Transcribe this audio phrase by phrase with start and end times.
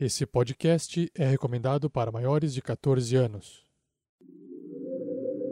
[0.00, 3.64] Esse podcast é recomendado para maiores de 14 anos.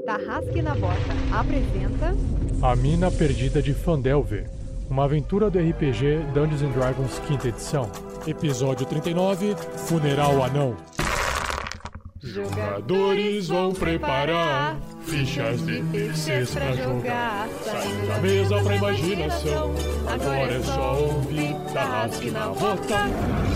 [0.05, 0.95] Tarrasque na Bota
[1.33, 2.15] apresenta
[2.63, 4.49] A Mina Perdida de Fandelver,
[4.89, 7.91] uma aventura do RPG Dungeons and Dragons quinta edição.
[8.25, 9.57] Episódio 39,
[9.89, 10.77] Funeral Anão.
[12.23, 17.49] Jogadores vão preparar fichas de terceiros pra jogar.
[17.65, 19.75] Saindo da mesa pra imaginação.
[20.07, 23.56] Agora é só ouvir Tarrasque na Bota.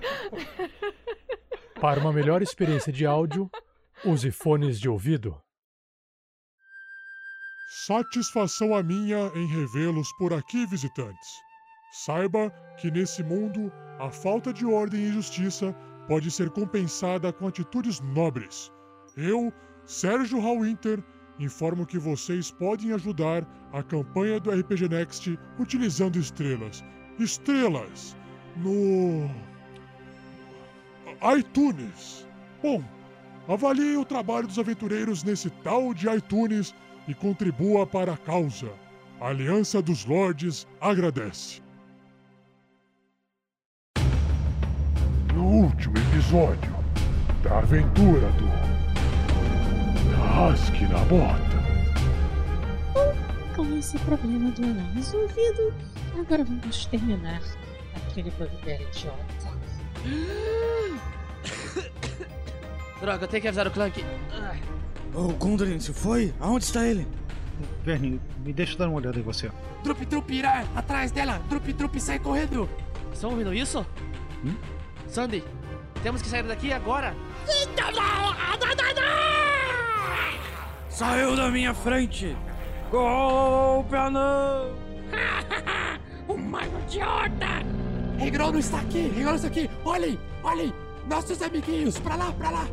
[1.80, 3.50] Para uma melhor experiência de áudio,
[4.04, 5.40] use fones de ouvido.
[7.86, 11.28] Satisfação a minha em revê-los por aqui, visitantes.
[11.92, 15.72] Saiba que nesse mundo, a falta de ordem e justiça
[16.08, 18.72] pode ser compensada com atitudes nobres.
[19.16, 19.52] Eu,
[19.84, 21.02] Sérgio Hallwinter,
[21.38, 26.84] informo que vocês podem ajudar a campanha do RPG Next utilizando estrelas.
[27.18, 28.16] Estrelas!
[28.56, 29.55] No.
[31.38, 32.26] iTunes.
[32.62, 32.82] Bom,
[33.48, 36.74] avalie o trabalho dos aventureiros nesse tal de iTunes
[37.08, 38.70] e contribua para a causa.
[39.20, 41.62] A Aliança dos Lordes agradece.
[45.34, 46.74] No último episódio
[47.42, 48.46] da aventura do
[50.16, 51.66] Rasque na Bota.
[53.54, 55.72] Com esse problema do anão resolvido,
[56.18, 57.40] agora vamos exterminar
[57.94, 59.16] aquele bugbear idiota.
[63.00, 64.04] Droga, eu tenho que avisar o Clank.
[64.32, 64.62] Ai.
[65.14, 66.32] Ô, Gundren, se foi?
[66.40, 67.06] Aonde está ele?
[67.84, 69.50] Verne, me deixa dar uma olhada em você.
[69.82, 70.64] Drup, drup, irá!
[70.74, 71.40] Atrás dela!
[71.48, 72.68] Drup, drup, sai correndo!
[73.12, 73.84] Estão ouvindo isso?
[74.44, 74.54] Hum?
[75.08, 75.42] Sandy,
[76.02, 77.14] temos que sair daqui agora!
[80.88, 82.36] Saiu da minha frente!
[82.90, 84.74] Golpe anão!
[86.28, 87.64] o mago idiota!
[88.18, 89.12] Regrão está aqui!
[89.14, 89.70] Regrão está aqui!
[89.84, 90.18] Olhem!
[90.42, 90.85] Olhem!
[91.08, 91.98] Nossos amiguinhos!
[91.98, 92.66] Pra lá, pra lá!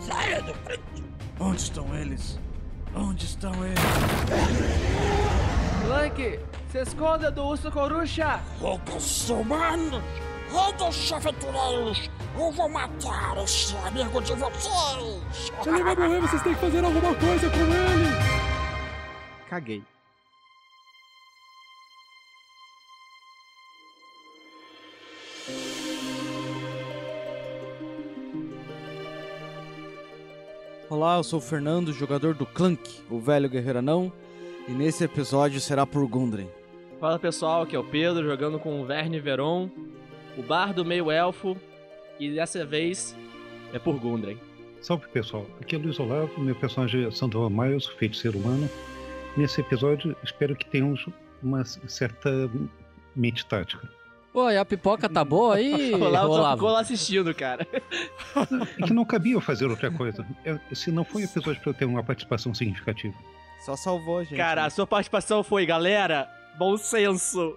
[0.00, 0.82] Saia da frente!
[1.38, 2.38] Onde estão eles?
[2.94, 3.78] Onde estão eles?
[5.86, 8.40] Clank, se esconda do urso coruja!
[8.60, 10.02] Redes humanos!
[10.50, 12.10] Redes aventureiros!
[12.36, 15.52] Eu vou matar esse amigo de vocês!
[15.64, 18.40] Ele vai morrer, vocês têm que fazer alguma coisa com ele!
[19.48, 19.84] Caguei.
[30.90, 34.12] Olá, eu sou o Fernando, jogador do Clank, o velho guerreiro anão,
[34.66, 36.50] e nesse episódio será por Gundren.
[36.98, 39.70] Fala pessoal, aqui é o Pedro jogando com o Verne Veron,
[40.36, 41.56] o bardo meio elfo,
[42.18, 43.16] e dessa vez
[43.72, 44.36] é por Gundren.
[44.80, 48.68] Salve pessoal, aqui é Luiz Olavo, meu personagem é Sandro Miles, feiticeiro humano.
[49.36, 51.06] Nesse episódio, espero que tenhamos
[51.40, 52.50] uma certa
[53.14, 53.88] mente tática.
[54.32, 56.56] Pô, e a pipoca tá boa aí, só Olavo?
[56.56, 57.66] ficou lá assistindo, cara.
[58.78, 60.24] É que não cabia eu fazer outra coisa.
[60.44, 63.14] É, se não foi episódio para eu ter uma participação significativa.
[63.64, 64.36] Só salvou a gente.
[64.36, 64.66] Cara, né?
[64.68, 67.56] a sua participação foi, galera, bom senso.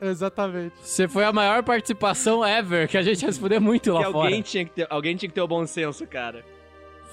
[0.00, 0.74] Exatamente.
[0.82, 4.12] Você foi a maior participação ever, que a gente ia se fuder muito lá Que
[4.12, 4.24] fora.
[4.24, 6.44] alguém tinha que, ter, alguém tinha que ter o bom senso, cara.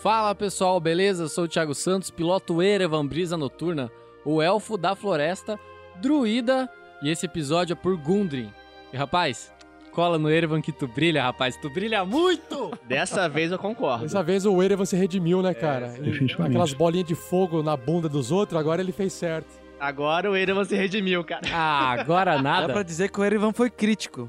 [0.02, 1.24] Fala pessoal, beleza?
[1.24, 3.92] Eu sou o Thiago Santos, piloto Erevan Brisa Noturna,
[4.26, 5.60] o elfo da floresta,
[6.02, 6.70] druida,
[7.02, 8.52] e esse episódio é por Gundren.
[8.92, 9.54] E rapaz,
[9.92, 12.72] cola no Erevan que tu brilha, rapaz, tu brilha muito!
[12.88, 14.04] Dessa vez eu concordo.
[14.04, 15.88] Dessa vez o Erevan se redimiu, né, cara?
[15.90, 16.54] Definitivamente.
[16.56, 19.48] Aquelas bolinhas de fogo na bunda dos outros, agora ele fez certo.
[19.80, 21.42] Agora o Erevan se redimiu, cara.
[21.54, 22.74] Ah, agora Dá nada.
[22.74, 24.28] pra dizer que o Erivan foi crítico.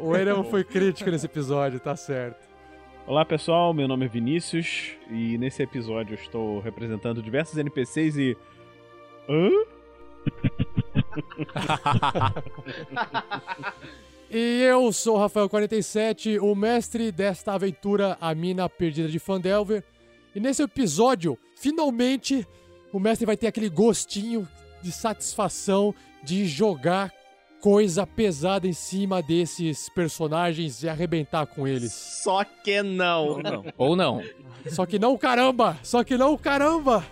[0.00, 2.48] O Erevan foi crítico nesse episódio, tá certo.
[3.06, 8.36] Olá pessoal, meu nome é Vinícius e nesse episódio eu estou representando diversos NPCs e.
[9.28, 9.50] Hã?
[14.30, 19.84] E eu sou o Rafael47, o mestre desta aventura, a mina perdida de Fandelver.
[20.34, 22.46] E nesse episódio, finalmente,
[22.92, 24.48] o mestre vai ter aquele gostinho
[24.82, 27.12] de satisfação de jogar
[27.60, 31.92] coisa pesada em cima desses personagens e arrebentar com eles.
[31.92, 33.40] Só que não.
[33.78, 34.22] Ou não.
[34.68, 35.78] Só que não, caramba!
[35.82, 37.04] Só que não, caramba!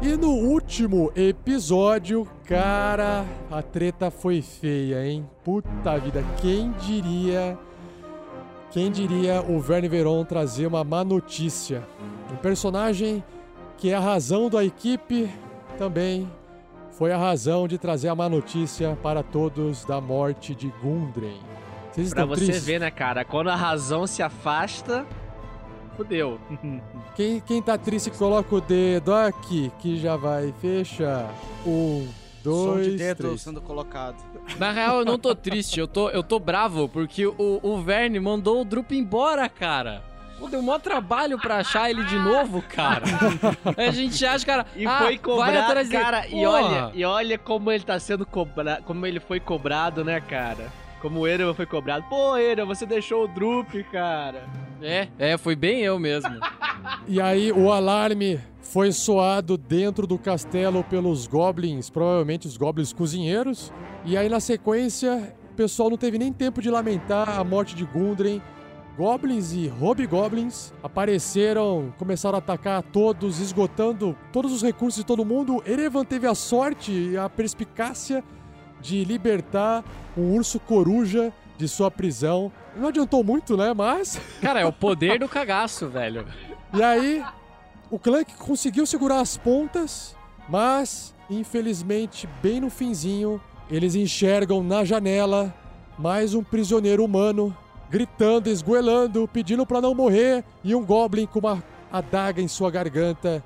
[0.00, 5.24] E no último episódio cara, a treta foi feia, hein?
[5.44, 7.56] Puta vida, quem diria.
[8.72, 11.86] Quem diria o Verne Veron trazer uma má notícia?
[12.32, 13.22] Um personagem
[13.76, 15.30] que é a razão da equipe
[15.78, 16.28] também
[16.90, 21.40] foi a razão de trazer a má notícia para todos da morte de Gundren.
[21.92, 22.64] Vocês Pra você tristes?
[22.66, 23.24] ver, né, cara?
[23.24, 25.06] Quando a razão se afasta,
[25.96, 26.38] fudeu.
[27.14, 31.28] Quem, quem tá triste, coloca o dedo aqui, que já vai fechar.
[31.66, 32.06] Um,
[32.42, 33.40] Som dois, de dedo três.
[33.40, 34.16] sendo colocado.
[34.58, 38.18] Na real, eu não tô triste, eu tô, eu tô bravo, porque o, o Verne
[38.18, 40.02] mandou o Drup embora, cara.
[40.38, 43.04] Pô, deu maior trabalho pra achar ele de novo, cara.
[43.76, 44.66] a gente acha, cara.
[44.74, 46.02] E ah, foi vai cobrado, atrás dele.
[46.02, 50.18] cara, e olha, e olha como ele tá sendo cobrado, como ele foi cobrado, né,
[50.18, 50.72] cara?
[51.00, 52.04] Como o Erevan foi cobrado.
[52.08, 54.48] Pô, Erevan, você deixou o Drup, cara.
[54.82, 56.30] É, é, foi bem eu mesmo.
[57.06, 63.72] E aí o alarme foi soado dentro do castelo pelos goblins, provavelmente os goblins cozinheiros.
[64.04, 67.84] E aí na sequência, o pessoal não teve nem tempo de lamentar a morte de
[67.84, 68.40] Gundren.
[68.96, 75.62] Goblins e hobgoblins apareceram, começaram a atacar todos, esgotando todos os recursos de todo mundo.
[75.66, 78.22] Erevan teve a sorte e a perspicácia
[78.80, 79.84] de libertar
[80.16, 82.50] um urso coruja de sua prisão.
[82.76, 83.72] Não adiantou muito, né?
[83.74, 84.20] Mas.
[84.40, 86.26] Cara, é o poder do cagaço, velho.
[86.72, 87.24] E aí,
[87.90, 90.16] o Clank conseguiu segurar as pontas,
[90.48, 93.40] mas, infelizmente, bem no finzinho,
[93.70, 95.54] eles enxergam na janela
[95.98, 97.54] mais um prisioneiro humano
[97.90, 103.42] gritando, esgoelando, pedindo pra não morrer, e um goblin com uma adaga em sua garganta,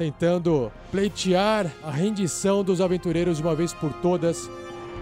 [0.00, 4.50] tentando pleitear a rendição dos aventureiros de uma vez por todas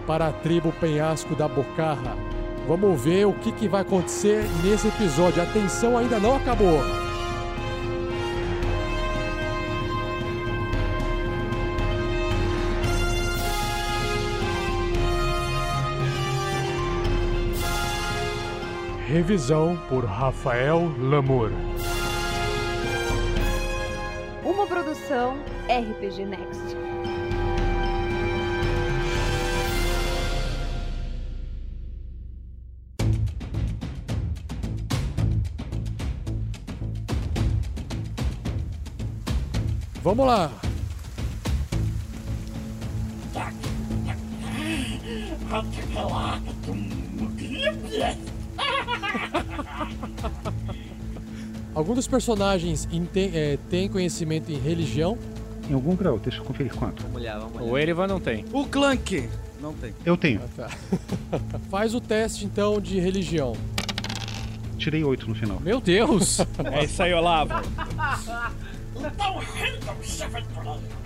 [0.09, 2.17] para a tribo Penhasco da Bocarra.
[2.67, 5.41] Vamos ver o que, que vai acontecer nesse episódio.
[5.41, 6.81] A tensão ainda não acabou.
[19.07, 21.53] Revisão por Rafael Lamour.
[25.09, 25.39] Produção
[25.69, 26.77] RPG Next.
[40.03, 40.51] Vamos lá.
[51.79, 55.17] Algum dos personagens é, tem conhecimento em religião?
[55.71, 57.05] Em algum grau, deixa eu conferir quanto.
[57.05, 58.45] Vamos olhar, vamos O Erevan não tem.
[58.53, 59.31] O Clank!
[59.61, 59.95] Não tem.
[60.05, 60.41] Eu tenho.
[60.57, 60.69] Tá.
[61.71, 63.53] Faz o teste então de religião.
[64.77, 65.61] Tirei oito no final.
[65.61, 66.39] Meu Deus!
[66.73, 67.53] É isso aí, Olavo.
[68.97, 70.99] Então aventureiros.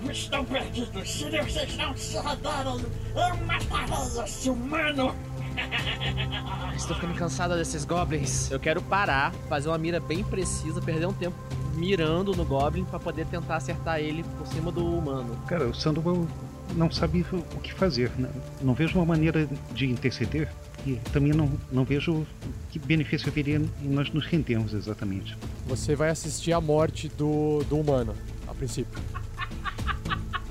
[0.00, 1.10] Vocês estão perdidos.
[1.10, 5.12] Se vocês não se renderem, eu matarei esse humano.
[6.76, 8.50] Estou ficando cansado desses goblins.
[8.50, 11.36] Eu quero parar, fazer uma mira bem precisa, perder um tempo
[11.74, 15.36] mirando no goblin pra poder tentar acertar ele por cima do humano.
[15.46, 16.26] Cara, o Sandoval
[16.74, 18.10] não sabe o o que fazer.
[18.18, 18.28] né?
[18.60, 20.48] Não vejo uma maneira de interceder
[20.86, 22.26] e também não, não vejo
[22.70, 25.36] que benefício haveria em nós nos rendermos exatamente.
[25.66, 28.14] Você vai assistir a morte do, do humano,
[28.48, 29.00] a princípio.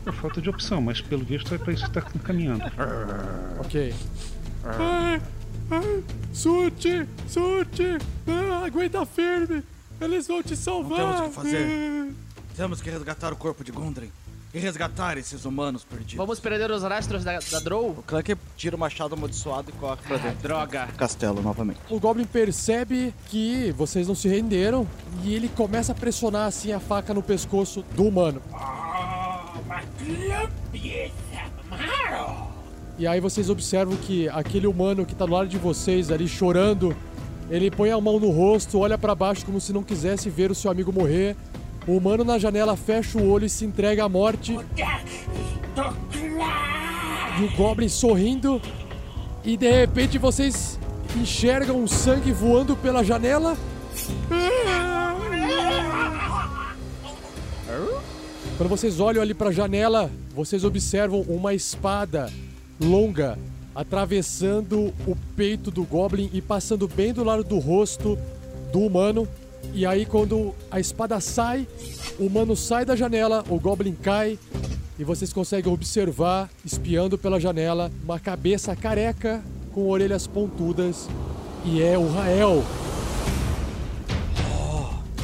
[0.06, 2.64] É falta de opção, mas pelo visto é para isso que está caminhando.
[3.60, 3.94] Ok.
[4.64, 5.22] Ai,
[5.72, 6.04] ai,
[6.34, 9.64] Sute, Sute, ah, aguenta firme,
[10.00, 10.98] eles vão te salvar.
[10.98, 12.14] temos o que fazer.
[12.56, 14.12] Temos que resgatar o corpo de Gundren
[14.54, 16.16] e resgatar esses humanos perdidos.
[16.16, 17.92] Vamos perder os rastros da, da Drow?
[17.92, 20.86] O Clank tira o machado amaldiçoado e corre pra dentro Droga.
[20.88, 21.80] do castelo novamente.
[21.90, 24.86] O Goblin percebe que vocês não se renderam
[25.24, 28.42] e ele começa a pressionar assim a faca no pescoço do humano.
[33.02, 36.96] E aí vocês observam que aquele humano que tá do lado de vocês ali chorando,
[37.50, 40.54] ele põe a mão no rosto, olha pra baixo como se não quisesse ver o
[40.54, 41.36] seu amigo morrer.
[41.88, 44.56] O humano na janela fecha o olho e se entrega à morte.
[47.40, 48.62] E o Goblin sorrindo.
[49.44, 50.80] E de repente vocês
[51.20, 53.58] enxergam o sangue voando pela janela.
[58.58, 62.32] Quando vocês olham ali pra janela, vocês observam uma espada
[62.82, 63.38] longa
[63.74, 68.18] atravessando o peito do Goblin e passando bem do lado do rosto
[68.72, 69.28] do humano.
[69.74, 71.68] E aí, quando a espada sai,
[72.20, 74.38] o humano sai da janela, o Goblin cai
[75.00, 79.42] e vocês conseguem observar, espiando pela janela, uma cabeça careca
[79.74, 81.08] com orelhas pontudas
[81.66, 82.64] E é o Rael.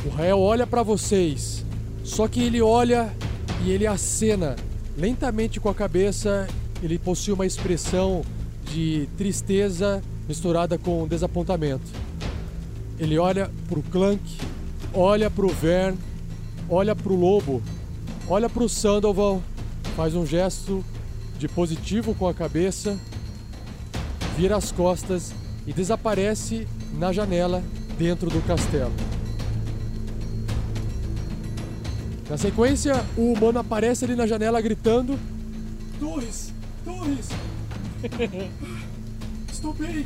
[0.06, 1.66] O Rael olha pra vocês.
[2.04, 3.14] Só que ele olha
[3.66, 4.56] e ele acena
[4.98, 6.48] lentamente com a cabeça.
[6.82, 8.24] Ele possui uma expressão
[8.72, 11.86] de tristeza misturada com desapontamento.
[13.00, 14.22] Ele olha pro Clank,
[14.94, 15.98] olha pro Vern,
[16.70, 17.62] olha pro Lobo,
[18.28, 19.42] olha pro Sandoval,
[19.96, 20.84] faz um gesto
[21.38, 22.98] de positivo com a cabeça,
[24.36, 25.34] vira as costas
[25.66, 26.68] e desaparece
[26.98, 27.64] na janela
[27.98, 28.94] dentro do castelo.
[32.30, 35.18] Na sequência, o humano aparece ali na janela gritando:
[36.00, 36.57] Torres!
[36.88, 37.28] Torres!
[39.52, 40.06] Estou bem!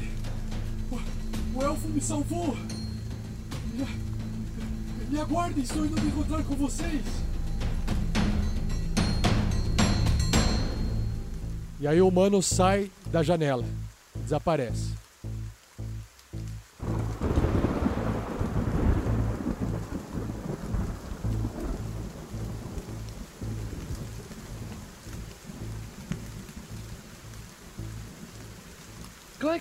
[0.91, 2.57] O, o elfo me salvou!
[3.75, 3.85] Me,
[5.11, 7.05] me aguardem, estou indo me encontrar com vocês!
[11.79, 13.65] E aí o humano sai da janela,
[14.15, 15.00] desaparece.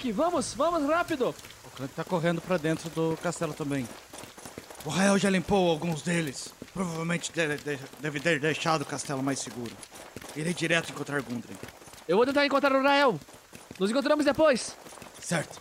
[0.01, 1.35] Clank, vamos, vamos rápido!
[1.65, 3.87] O Clank tá correndo pra dentro do castelo também.
[4.85, 6.55] O Rael já limpou alguns deles.
[6.73, 9.73] Provavelmente deve, deve- deve ter deixado o castelo mais seguro.
[10.35, 11.57] Irei direto encontrar Gundren.
[12.09, 13.21] Eu vou tentar encontrar o Rael.
[13.79, 14.75] Nos encontramos depois.
[15.21, 15.61] Certo.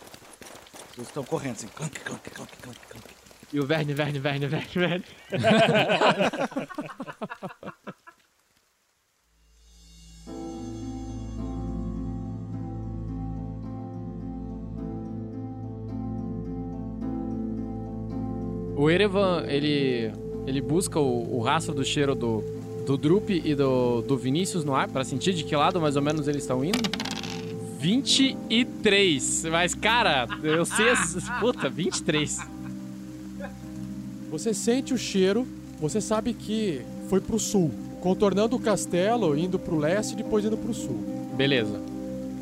[0.96, 1.68] Eles estão correndo assim.
[1.68, 3.04] Clank, clank, clank, clank, clank.
[3.52, 5.04] E o Verne, Verne, Verne, Verne, Verne.
[18.80, 20.10] O Erevan, ele,
[20.46, 22.42] ele busca o, o rastro do cheiro do,
[22.86, 26.02] do Drup e do, do Vinícius no ar pra sentir de que lado mais ou
[26.02, 26.78] menos eles estão indo.
[27.78, 29.44] 23.
[29.50, 30.88] Mas, cara, eu sei.
[30.88, 32.38] as- Puta, 23.
[34.30, 35.46] Você sente o cheiro,
[35.78, 37.70] você sabe que foi pro sul,
[38.00, 41.04] contornando o castelo, indo pro leste e depois indo pro sul.
[41.36, 41.78] Beleza.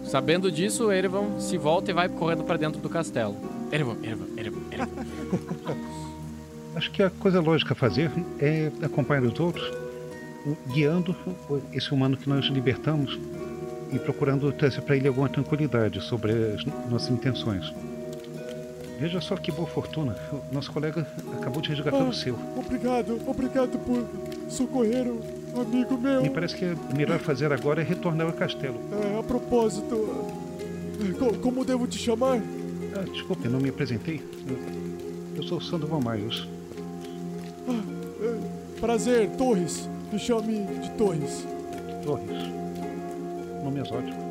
[0.05, 3.35] Sabendo disso, o Erevan se volta e vai correndo pra dentro do castelo.
[3.73, 4.89] Erevan, Erevan, Erevan, Erevan.
[6.77, 9.69] Acho que a coisa lógica a fazer é acompanhar os outros,
[10.73, 11.15] guiando
[11.73, 13.19] esse humano que nós libertamos
[13.93, 17.73] e procurando trazer para ele alguma tranquilidade sobre as nossas intenções.
[19.01, 20.17] Veja só que boa fortuna.
[20.51, 21.07] O nosso colega
[21.41, 22.09] acabou de resgatar Ah.
[22.09, 22.37] o seu.
[22.57, 24.05] Obrigado, obrigado por
[24.49, 26.21] socorrer o amigo meu.
[26.23, 28.79] Me parece que o melhor fazer agora é retornar ao castelo.
[29.15, 29.97] É, a propósito,
[31.19, 32.41] co- como devo te chamar?
[32.97, 34.21] Ah, desculpe, não me apresentei.
[35.37, 36.47] Eu- sou Sandoval Miles.
[37.69, 37.83] Ah,
[38.23, 39.89] é, prazer, Torres.
[40.11, 41.47] Me chame de Torres.
[42.05, 42.49] Torres.
[43.63, 44.29] Nome exótico.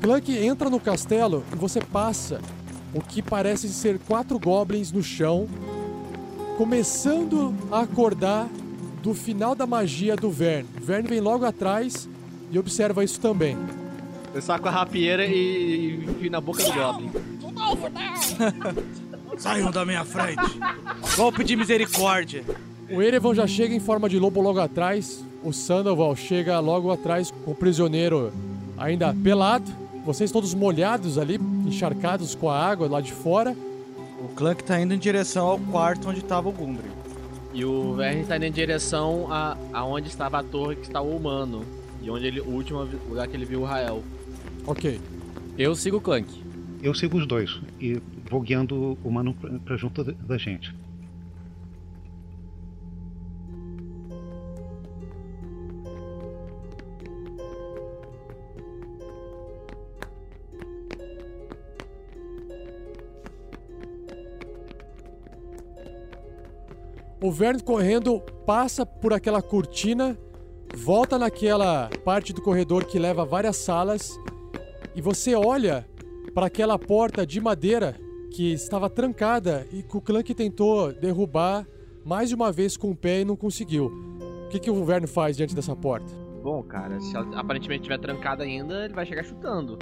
[0.00, 2.40] Clank entra no castelo e você passa
[2.94, 5.48] o que parece ser quatro goblins no chão,
[6.56, 8.48] começando a acordar
[9.06, 10.66] do final da magia do Vern.
[10.82, 12.08] Vern vem logo atrás
[12.50, 13.56] e observa isso também.
[14.34, 17.12] Eu saco a rapieira e, enfio na boca do Goblin.
[17.38, 19.38] De novo, não!
[19.38, 20.58] Saiam da minha frente.
[21.14, 22.42] Golpe de misericórdia.
[22.90, 25.24] O Erevan já chega em forma de lobo logo atrás.
[25.44, 28.32] O Sandoval chega logo atrás com o prisioneiro
[28.76, 29.70] ainda pelado.
[30.04, 33.56] Vocês todos molhados ali, encharcados com a água lá de fora.
[34.18, 37.05] O Clank tá indo em direção ao quarto onde tava o Gundren.
[37.52, 41.16] E o Verne está indo em direção a aonde estava a torre que está o
[41.16, 41.64] humano.
[42.02, 44.02] E onde ele, o último lugar que ele viu o Rael.
[44.66, 45.00] Ok.
[45.56, 46.42] Eu sigo o Clank.
[46.82, 48.00] Eu sigo os dois e
[48.30, 50.74] vou guiando o humano pra, pra junto da gente.
[67.26, 70.16] O Vern correndo passa por aquela cortina,
[70.72, 74.16] volta naquela parte do corredor que leva a várias salas
[74.94, 75.84] e você olha
[76.32, 77.96] para aquela porta de madeira
[78.30, 81.66] que estava trancada e que o Clank tentou derrubar
[82.04, 83.86] mais de uma vez com o pé e não conseguiu.
[84.44, 86.06] O que, que o Vern faz diante dessa porta?
[86.44, 89.76] Bom, cara, se ela aparentemente estiver trancada ainda, ele vai chegar chutando.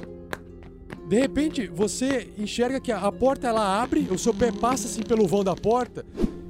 [1.07, 5.03] De repente, você enxerga que a a porta ela abre, o seu pé passa assim
[5.03, 6.03] pelo vão da porta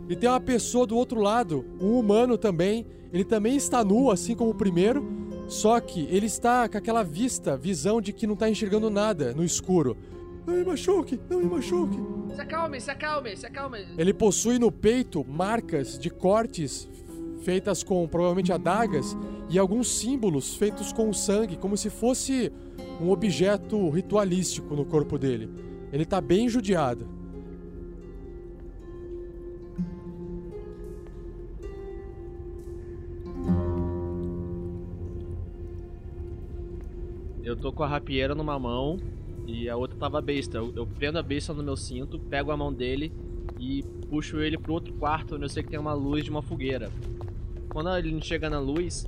[0.08, 2.86] e tem uma pessoa do outro lado, um humano também.
[3.12, 5.06] Ele também está nu, assim como o primeiro,
[5.48, 9.44] só que ele está com aquela vista, visão de que não está enxergando nada no
[9.44, 9.98] escuro.
[10.46, 11.98] Não me machuque, não me machuque.
[12.36, 13.80] Se acalme, se acalme, se acalme.
[13.98, 16.88] Ele possui no peito marcas de cortes
[17.42, 19.16] feitas com provavelmente adagas
[19.50, 22.52] e alguns símbolos feitos com sangue, como se fosse
[23.00, 25.50] um objeto ritualístico no corpo dele.
[25.94, 27.08] Ele tá bem judiado.
[37.46, 38.98] Eu tô com a rapieira numa mão
[39.46, 40.58] e a outra tava a besta.
[40.58, 43.14] Eu, eu prendo a besta no meu cinto, pego a mão dele
[43.60, 46.42] e puxo ele pro outro quarto onde eu sei que tem uma luz de uma
[46.42, 46.90] fogueira.
[47.70, 49.06] Quando ele chega na luz.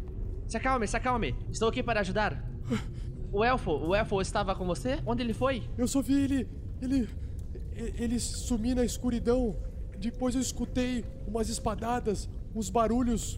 [0.48, 1.36] Se acalme, se acalme.
[1.50, 2.44] Estou aqui para ajudar.
[3.30, 5.00] O elfo, o elfo estava com você?
[5.06, 5.62] Onde ele foi?
[5.78, 6.48] Eu só vi ele.
[6.82, 7.10] Ele.
[7.76, 9.54] Ele sumir na escuridão.
[10.00, 13.38] Depois eu escutei umas espadadas, uns barulhos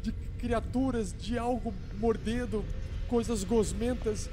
[0.00, 2.64] de criaturas, de algo mordendo,
[3.12, 4.30] coisas gosmentas.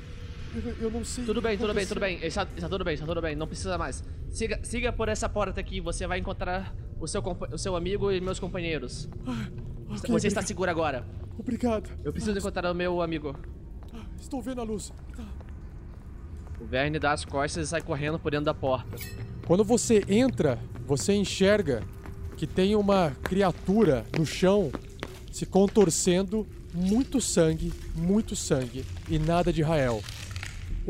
[0.55, 1.25] Eu, eu não sei.
[1.25, 2.17] Tudo bem, tudo bem, tudo bem.
[2.23, 3.35] Está, está tudo bem, está tudo bem.
[3.35, 4.01] Não precisa mais.
[4.29, 5.81] Siga, siga por essa porta aqui.
[5.81, 7.21] Você vai encontrar o seu,
[7.51, 9.09] o seu amigo e meus companheiros.
[9.27, 10.47] Ok, você está obrigado.
[10.47, 11.05] seguro agora.
[11.37, 11.89] Obrigado.
[12.05, 13.35] Eu preciso encontrar o meu amigo.
[13.93, 14.93] Ah, Estou vendo a luz.
[15.13, 15.27] Tá.
[16.61, 18.95] O Verne dá as costas e sai correndo por dentro da porta.
[19.45, 20.57] Quando você entra,
[20.87, 21.83] você enxerga
[22.37, 24.71] que tem uma criatura no chão
[25.33, 30.01] se contorcendo, muito sangue, muito sangue e nada de Rael.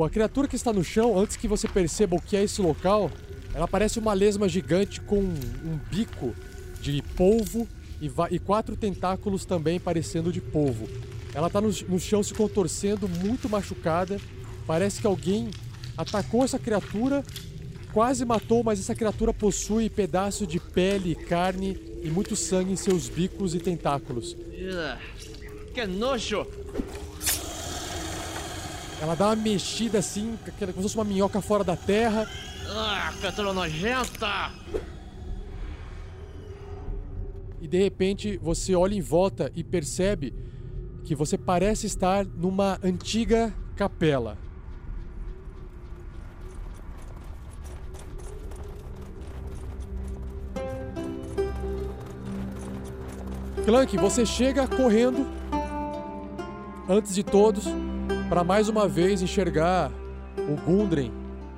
[0.04, 3.12] A criatura que está no chão, antes que você perceba o que é esse local,
[3.54, 6.34] ela parece uma lesma gigante com um bico
[6.82, 7.68] de polvo
[8.02, 10.88] e, e quatro tentáculos também parecendo de polvo.
[11.34, 14.20] Ela está no, no chão se contorcendo, muito machucada.
[14.66, 15.50] Parece que alguém
[15.98, 17.24] atacou essa criatura
[17.92, 23.10] quase matou, mas essa criatura possui pedaço de pele, carne e muito sangue em seus
[23.10, 24.36] bicos e tentáculos.
[25.80, 26.46] Que nojo!
[29.02, 32.30] Ela dá uma mexida assim, como se fosse uma minhoca fora da terra.
[32.68, 34.52] Ah, criatura nojenta!
[37.62, 40.34] E de repente você olha em volta e percebe
[41.06, 44.38] que você parece estar numa antiga capela.
[53.64, 55.39] Clank, você chega correndo
[56.90, 57.66] antes de todos
[58.28, 59.92] para mais uma vez enxergar
[60.36, 61.12] o Gundren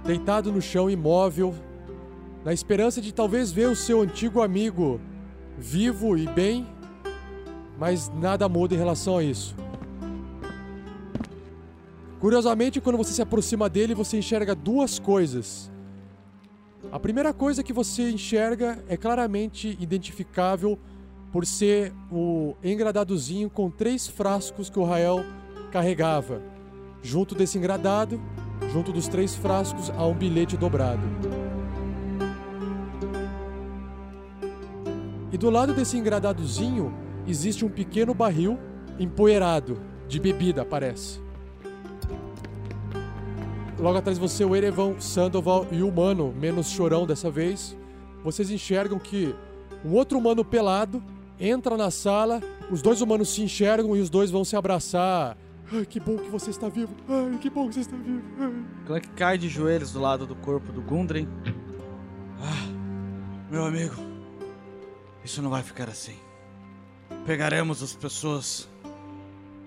[0.04, 1.56] deitado no chão imóvel,
[2.44, 5.00] na esperança de talvez ver o seu antigo amigo
[5.58, 6.68] vivo e bem,
[7.80, 9.56] mas nada muda em relação a isso.
[12.20, 15.72] Curiosamente, quando você se aproxima dele, você enxerga duas coisas.
[16.92, 20.78] A primeira coisa que você enxerga é claramente identificável
[21.32, 25.24] por ser o engradadozinho com três frascos que o Rael
[25.72, 26.42] carregava.
[27.02, 28.22] Junto desse engradado,
[28.72, 31.02] junto dos três frascos, há um bilhete dobrado.
[35.32, 36.94] E do lado desse engradadozinho
[37.26, 38.60] existe um pequeno barril
[39.00, 41.22] empoeirado de bebida, parece.
[43.80, 47.76] Logo atrás de você, o Erevan, Sandoval e o humano, menos chorão dessa vez.
[48.24, 49.34] Vocês enxergam que
[49.84, 51.02] um outro humano pelado
[51.42, 55.36] entra na sala, os dois humanos se enxergam e os dois vão se abraçar.
[55.74, 56.94] Ai, que bom que você está vivo.
[57.10, 58.22] Ai, que bom que você está vivo.
[58.40, 58.54] Ai.
[58.86, 61.28] Clank cai de joelhos do lado do corpo do Gundren.
[62.40, 63.96] Ah, meu amigo,
[65.24, 66.16] isso não vai ficar assim.
[67.26, 68.70] Pegaremos as pessoas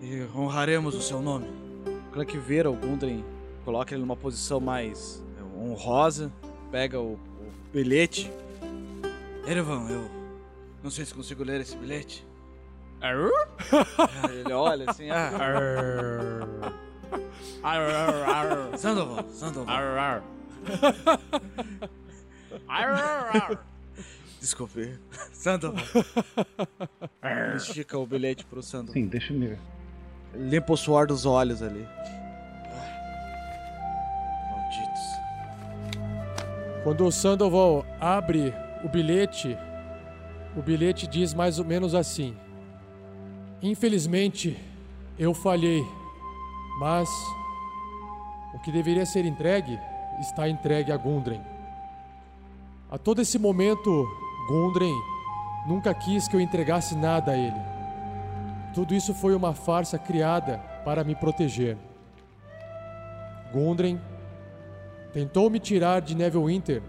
[0.01, 1.47] e honraremos o seu nome.
[2.13, 3.25] Clank vira o Gundren,
[3.65, 6.31] coloca ele numa posição mais é, honrosa,
[6.71, 8.31] pega o, o bilhete.
[9.47, 10.24] Erevan, eu
[10.85, 12.25] não sei se consigo ler esse bilhete.
[14.31, 15.31] Ele olha assim, ah.
[18.77, 20.23] Sandoval, Sandoval.
[24.39, 24.99] Desculpe.
[25.33, 25.83] Sandoval.
[27.23, 28.93] Ele estica o bilhete pro Sandoval.
[28.93, 29.59] Sim, deixa eu ver.
[30.35, 31.89] Limpa o suor dos olhos ali.
[34.51, 35.03] Malditos.
[36.83, 38.53] Quando o Sandoval abre
[38.85, 39.57] o bilhete,
[40.57, 42.37] o bilhete diz mais ou menos assim:
[43.63, 44.57] Infelizmente,
[45.19, 45.85] eu falhei,
[46.79, 47.09] mas
[48.55, 49.79] o que deveria ser entregue
[50.21, 51.41] está entregue a Gundren.
[52.91, 54.09] A todo esse momento,
[54.49, 54.95] Gundren
[55.67, 57.61] nunca quis que eu entregasse nada a ele.
[58.75, 61.77] Tudo isso foi uma farsa criada para me proteger.
[63.53, 64.01] Gundren
[65.13, 66.83] tentou me tirar de Neverwinter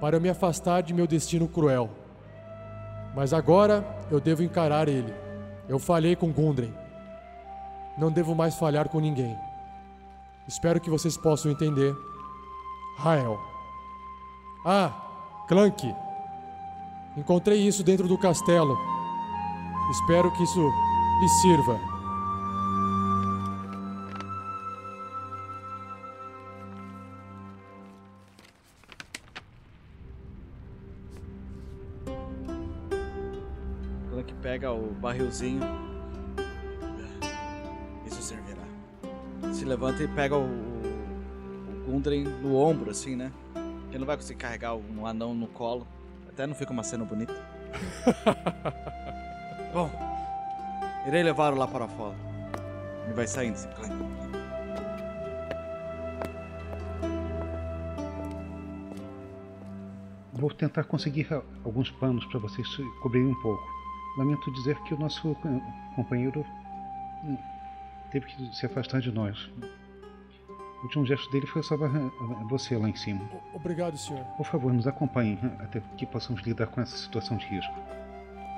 [0.00, 1.90] para me afastar de meu destino cruel.
[3.14, 5.14] Mas agora eu devo encarar ele.
[5.68, 6.74] Eu falhei com Gundren.
[7.96, 9.36] Não devo mais falhar com ninguém.
[10.48, 11.94] Espero que vocês possam entender.
[12.98, 13.38] Rael.
[14.64, 14.92] Ah,
[15.48, 15.94] Clank.
[17.16, 18.76] Encontrei isso dentro do castelo.
[19.90, 20.60] Espero que isso
[21.20, 21.93] lhe sirva.
[34.54, 35.60] Pega o barrilzinho.
[38.06, 38.62] Isso servirá.
[39.52, 43.32] Se levanta e pega o, o Gundren no ombro, assim, né?
[43.88, 45.84] Ele não vai conseguir carregar um anão no colo.
[46.28, 47.34] Até não fica uma cena bonita.
[49.74, 49.90] Bom,
[51.08, 52.14] irei levá-lo lá para fora.
[53.06, 53.68] Ele vai saindo, assim.
[60.32, 62.66] Vou tentar conseguir a- alguns panos para vocês
[63.02, 63.83] cobrirem um pouco.
[64.16, 65.36] Lamento dizer que o nosso
[65.96, 66.44] companheiro
[67.24, 67.36] hum,
[68.10, 69.50] teve que se afastar de nós.
[70.80, 71.90] O último gesto dele foi salvar
[72.48, 73.22] você lá em cima.
[73.54, 74.22] Obrigado, senhor.
[74.36, 77.74] Por favor, nos acompanhem eh, até que possamos lidar com essa situação de risco.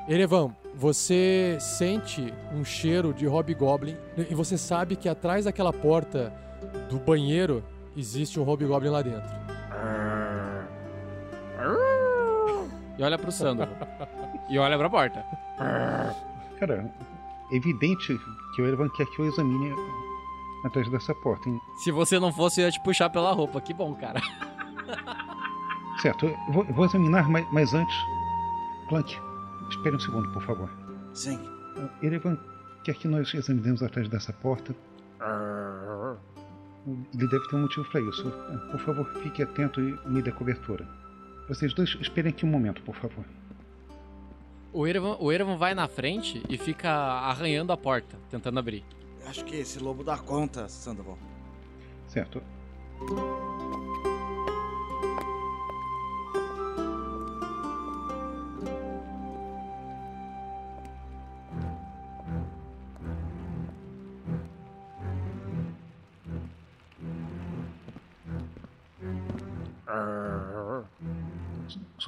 [0.09, 3.97] Erevan, você sente um cheiro de hobgoblin
[4.29, 6.33] e você sabe que atrás daquela porta
[6.91, 7.65] do banheiro
[7.97, 9.46] existe um hobgoblin lá dentro.
[12.99, 13.69] E olha pro Sandro.
[14.49, 15.25] e olha pra porta.
[16.59, 16.91] Cara,
[17.53, 18.19] é evidente
[18.55, 19.75] que o Erevan quer que eu examine
[20.65, 21.49] atrás dessa porta.
[21.49, 21.61] hein?
[21.85, 23.61] Se você não fosse, eu ia te puxar pela roupa.
[23.61, 24.21] Que bom, cara.
[26.01, 27.97] Certo, eu vou, eu vou examinar, mas, mas antes.
[28.89, 29.19] Clank,
[29.71, 30.71] espere um segundo, por favor.
[31.15, 31.39] Sim.
[32.03, 32.39] Erevan
[32.85, 34.75] quer que nós examinemos atrás dessa porta.
[36.87, 38.31] Ele deve ter um motivo para isso.
[38.71, 40.87] Por favor, fique atento e me dê cobertura.
[41.49, 43.25] Vocês dois esperem aqui um momento, por favor.
[44.73, 48.85] O Erevan, o Erevan vai na frente e fica arranhando a porta, tentando abrir.
[49.27, 51.19] Acho que esse lobo dá conta, Sandoval.
[52.07, 52.43] Certo.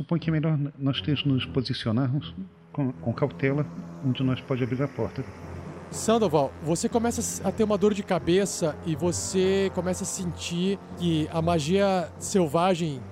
[0.09, 2.35] Suponho que é melhor nós três nos posicionarmos
[2.73, 3.67] com, com cautela
[4.03, 5.23] onde nós pode abrir a porta.
[5.91, 11.29] Sandoval, você começa a ter uma dor de cabeça e você começa a sentir que
[11.31, 13.03] a magia selvagem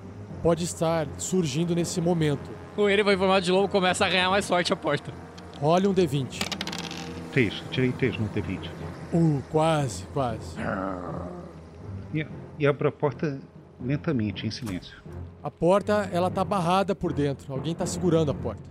[0.41, 2.49] pode estar surgindo nesse momento.
[2.75, 5.13] O Erevan, informado de lobo, começa a arranhar mais forte a porta.
[5.61, 6.49] Role um D20.
[7.31, 8.71] Três, tirei três no T20.
[9.13, 10.57] Uh, quase, quase.
[12.11, 12.25] E,
[12.57, 13.39] e abro a porta
[13.81, 14.97] lentamente, em silêncio.
[15.43, 17.53] A porta, ela tá barrada por dentro.
[17.53, 18.63] Alguém tá segurando a porta.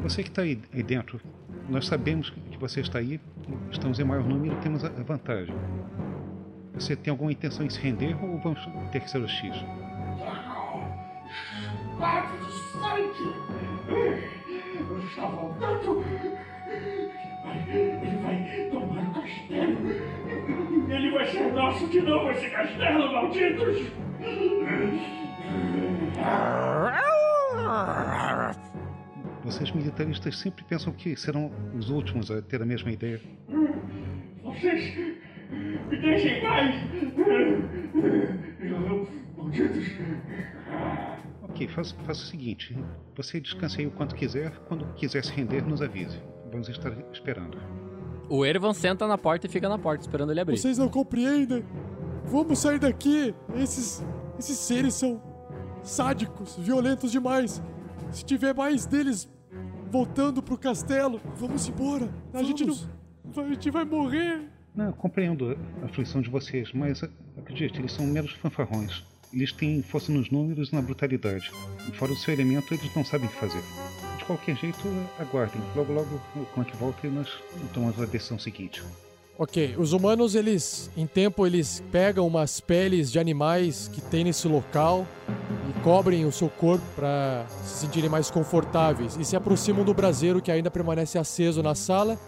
[0.00, 1.20] Você que está aí, aí dentro,
[1.68, 3.20] nós sabemos que você está aí,
[3.70, 5.54] estamos em maior número e temos a vantagem.
[6.74, 8.60] Você tem alguma intenção em se render ou vamos
[8.92, 9.56] ter que ser o X?
[11.98, 13.34] Bate de sangue!
[13.88, 16.04] Ele está voltando!
[17.68, 20.25] Ele vai tomar o castelo!
[20.88, 23.78] Ele vai ser nosso de novo, esse castelo, malditos!
[29.44, 33.20] Vocês militaristas sempre pensam que serão os últimos a ter a mesma ideia.
[34.42, 34.96] Vocês
[35.90, 36.74] me deixem em paz!
[39.36, 39.86] Malditos!
[41.42, 42.76] Ok, faça, faça o seguinte:
[43.16, 46.20] você descanse aí o quanto quiser, quando quiser se render, nos avise.
[46.50, 47.58] Vamos estar esperando.
[48.28, 50.58] O Erevan senta na porta e fica na porta, esperando ele abrir.
[50.58, 51.64] Vocês não compreendem?
[52.24, 53.34] Vamos sair daqui!
[53.54, 54.04] Esses,
[54.38, 55.22] esses seres são
[55.82, 57.62] sádicos, violentos demais.
[58.10, 59.28] Se tiver mais deles
[59.90, 62.08] voltando pro castelo, vamos embora.
[62.34, 62.74] A gente não.
[63.36, 64.40] A gente vai morrer.
[64.74, 67.02] Não, eu compreendo a aflição de vocês, mas
[67.36, 69.04] acredite, eles são meros fanfarrões.
[69.32, 71.50] Eles têm força nos números e na brutalidade.
[71.88, 73.62] E fora do seu elemento, eles não sabem o que fazer.
[74.26, 74.78] Qualquer jeito,
[75.18, 75.62] aguardem.
[75.74, 77.28] Logo, logo o Clank volta e nós
[77.72, 78.82] tomamos a decisão seguinte.
[79.38, 84.48] Ok, os humanos, eles, em tempo, eles pegam umas peles de animais que tem nesse
[84.48, 85.06] local
[85.68, 90.40] e cobrem o seu corpo para se sentirem mais confortáveis e se aproximam do braseiro
[90.40, 92.18] que ainda permanece aceso na sala,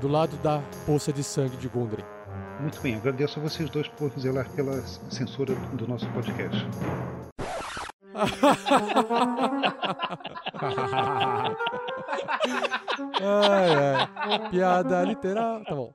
[0.00, 2.04] do lado da poça de sangue de Gundren.
[2.58, 6.66] Muito bem, agradeço a vocês dois por zelar pela censura do nosso podcast.
[13.20, 14.50] Ai, ai.
[14.50, 15.64] Piada literal.
[15.64, 15.92] Tá bom.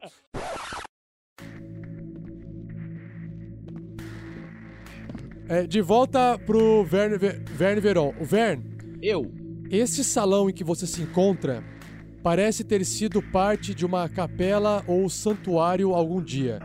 [5.48, 8.14] É, de volta pro Verne, Ve- Verne Veron.
[8.20, 8.64] O Verne,
[9.02, 9.32] Eu.
[9.70, 11.64] este salão em que você se encontra
[12.24, 16.60] parece ter sido parte de uma capela ou santuário algum dia.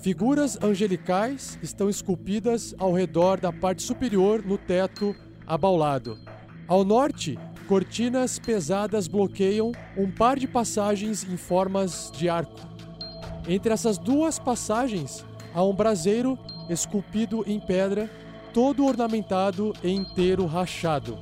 [0.00, 6.18] Figuras angelicais estão esculpidas ao redor da parte superior no teto abaulado.
[6.68, 12.60] Ao norte, cortinas pesadas bloqueiam um par de passagens em formas de arco.
[13.48, 18.10] Entre essas duas passagens, há um braseiro esculpido em pedra,
[18.52, 21.18] todo ornamentado e inteiro rachado.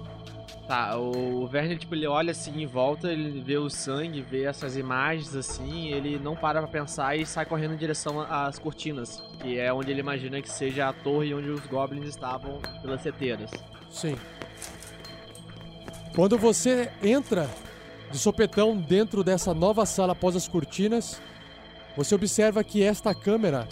[0.67, 4.79] Tá, o Werner, tipo, ele olha assim em volta, ele vê o sangue, vê essas
[4.79, 9.59] imagens assim, ele não para pra pensar e sai correndo em direção às cortinas, que
[9.59, 13.51] é onde ele imagina que seja a torre onde os goblins estavam pelas seteiras.
[13.91, 14.17] Sim.
[16.15, 17.47] Quando você entra
[18.11, 21.21] de sopetão dentro dessa nova sala após as cortinas,
[21.95, 23.69] você observa que esta câmera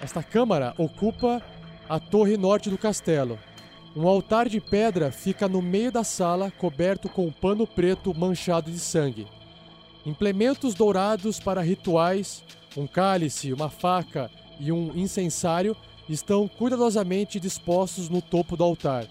[0.00, 1.42] esta câmara ocupa
[1.88, 3.38] a torre norte do castelo.
[3.96, 8.70] Um altar de pedra fica no meio da sala, coberto com um pano preto manchado
[8.70, 9.26] de sangue.
[10.04, 12.44] Implementos dourados para rituais,
[12.76, 14.30] um cálice, uma faca
[14.60, 15.74] e um incensário
[16.10, 19.06] estão cuidadosamente dispostos no topo do altar.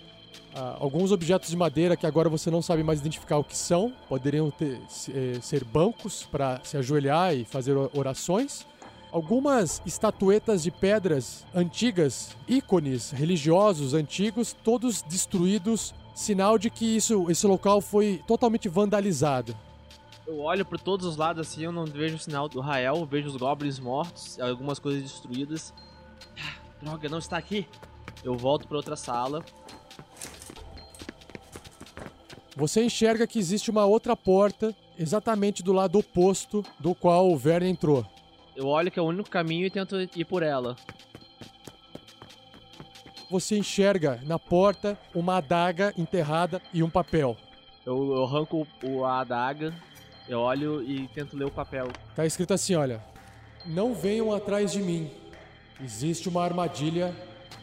[0.53, 3.91] Ah, alguns objetos de madeira que agora você não sabe mais identificar o que são,
[4.07, 8.67] poderiam ter, eh, ser bancos para se ajoelhar e fazer orações.
[9.15, 17.47] Algumas estatuetas de pedras antigas, ícones religiosos antigos, todos destruídos, sinal de que isso, esse
[17.47, 19.55] local foi totalmente vandalizado.
[20.27, 23.29] Eu olho por todos os lados assim, eu não vejo o sinal do Rael, vejo
[23.29, 25.73] os goblins mortos, algumas coisas destruídas.
[26.37, 27.65] Ah, Droga, não está aqui.
[28.21, 29.45] Eu volto para outra sala.
[32.53, 37.69] Você enxerga que existe uma outra porta exatamente do lado oposto do qual o Verne
[37.69, 38.05] entrou.
[38.55, 40.75] Eu olho que é o único caminho e tento ir por ela.
[43.29, 47.35] Você enxerga na porta uma adaga enterrada e um papel.
[47.85, 49.73] Eu, eu arranco o, a adaga,
[50.27, 51.87] eu olho e tento ler o papel.
[52.15, 53.03] Tá escrito assim, olha:
[53.65, 55.11] Não venham atrás de mim.
[55.81, 57.13] Existe uma armadilha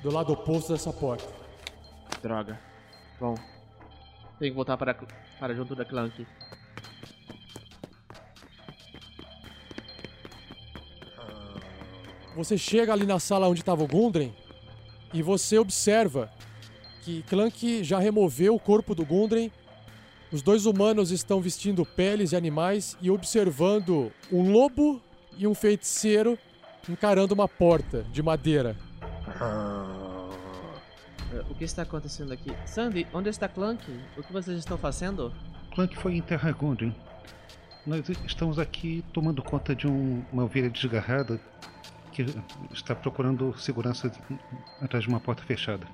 [0.02, 1.32] do lado oposto dessa porta.
[2.20, 2.60] Droga.
[3.18, 3.34] Bom,
[4.38, 4.94] tenho que voltar para,
[5.38, 6.26] para junto da Clank.
[12.36, 14.32] Você chega ali na sala onde estava o Gundren
[15.12, 16.30] e você observa
[17.02, 19.50] que Clank já removeu o corpo do Gundren.
[20.30, 25.02] Os dois humanos estão vestindo peles de animais e observando um lobo
[25.36, 26.38] e um feiticeiro
[26.88, 28.76] encarando uma porta de madeira.
[31.32, 32.50] Eh, O que está acontecendo aqui?
[32.66, 33.82] Sandy, onde está Clank?
[34.16, 35.32] O que vocês estão fazendo?
[35.74, 36.94] Clank foi enterrar Gundren.
[37.86, 41.40] Nós estamos aqui tomando conta de um- uma ovelha desgarrada
[42.12, 42.26] que
[42.72, 44.12] está procurando segurança
[44.80, 45.86] atrás de uma porta fechada.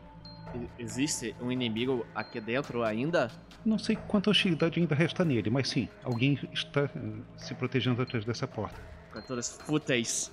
[0.79, 3.31] Existe um inimigo aqui dentro ainda?
[3.65, 6.89] Não sei quanta hostilidade ainda resta nele, mas sim, alguém está eh,
[7.37, 8.81] se protegendo atrás dessa porta.
[9.11, 10.33] Criaturas fúteis.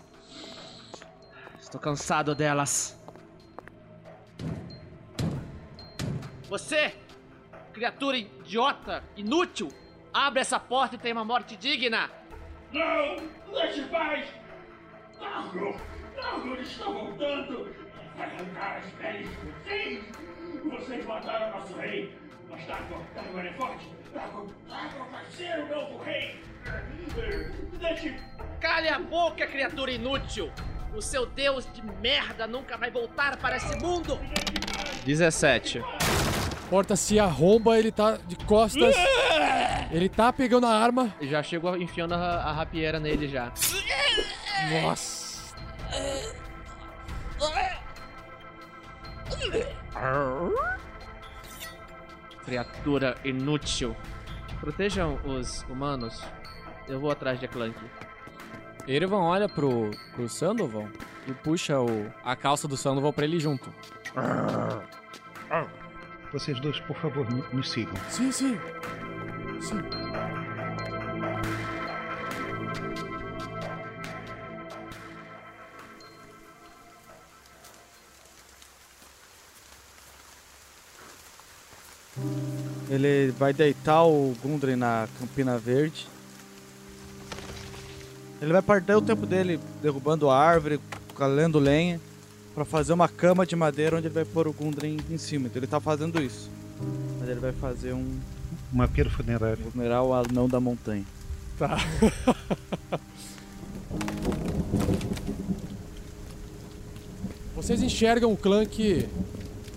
[1.59, 2.97] Estou cansado delas.
[6.47, 6.95] Você,
[7.73, 9.69] criatura idiota, inútil,
[10.13, 12.09] abre essa porta e tenha uma morte digna.
[12.71, 13.15] Não!
[13.51, 14.44] Deixe em paz!
[15.29, 15.75] Nargo!
[16.15, 17.75] Nargo, ele está voltando!
[18.15, 20.05] Vai arrancar as peles de vocês!
[20.63, 22.17] Vocês mataram nosso rei!
[22.49, 23.05] Mas Nargo
[23.39, 23.89] ele é forte!
[24.13, 26.39] Nargo, Nargo vai ser o novo rei!
[27.79, 28.15] Deixe...
[28.61, 30.51] Cale a boca, criatura inútil!
[30.95, 34.17] O seu deus de merda nunca vai voltar para esse mundo!
[35.03, 35.81] 17.
[36.69, 38.95] Porta se arromba, ele tá de costas.
[39.91, 41.13] Ele tá pegando a arma.
[41.21, 43.51] Já chego enfiando a, a rapieira nele já.
[44.81, 45.55] Nossa.
[52.43, 53.95] Criatura inútil.
[54.59, 56.21] Protejam os humanos.
[56.87, 57.75] Eu vou atrás de Clank.
[58.87, 60.87] Erevan olha pro, pro Sandoval
[61.27, 63.73] e puxa o, a calça do Sandoval pra ele junto.
[66.31, 67.93] Vocês dois, por favor, me- me sigam.
[68.09, 68.59] Sim, sim.
[69.61, 69.81] Sim.
[82.89, 86.07] Ele vai deitar o Gundren na Campina Verde.
[88.41, 90.79] Ele vai perder o tempo dele derrubando a árvore,
[91.17, 91.99] calendo lenha,
[92.53, 95.47] pra fazer uma cama de madeira onde ele vai pôr o Gundren em cima.
[95.47, 96.49] Então ele tá fazendo isso.
[97.19, 98.19] Mas ele vai fazer um
[98.71, 99.57] Uma pira funerária.
[99.71, 101.05] funeral ao anão da montanha.
[101.57, 101.77] Tá.
[107.55, 109.07] Vocês enxergam o Clank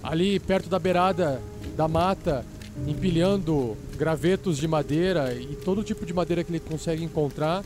[0.02, 1.40] ali perto da beirada
[1.78, 2.44] da mata,
[2.88, 7.64] empilhando gravetos de madeira e todo tipo de madeira que ele consegue encontrar.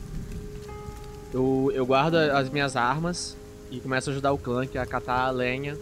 [1.32, 3.34] Eu, eu guardo as minhas armas
[3.70, 5.78] e começo a ajudar o Clank a catar a lenha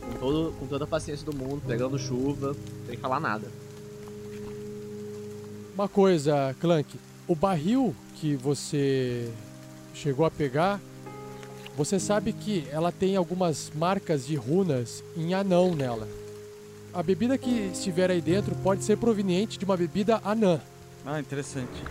[0.00, 3.46] com, todo, com toda a paciência do mundo, pegando chuva, sem falar nada.
[5.74, 9.30] Uma coisa, Clank, o barril que você
[9.92, 10.80] chegou a pegar,
[11.76, 16.08] você sabe que ela tem algumas marcas de runas em anão nela.
[16.92, 20.60] A bebida que estiver aí dentro pode ser proveniente de uma bebida anã.
[21.06, 21.82] Ah, interessante.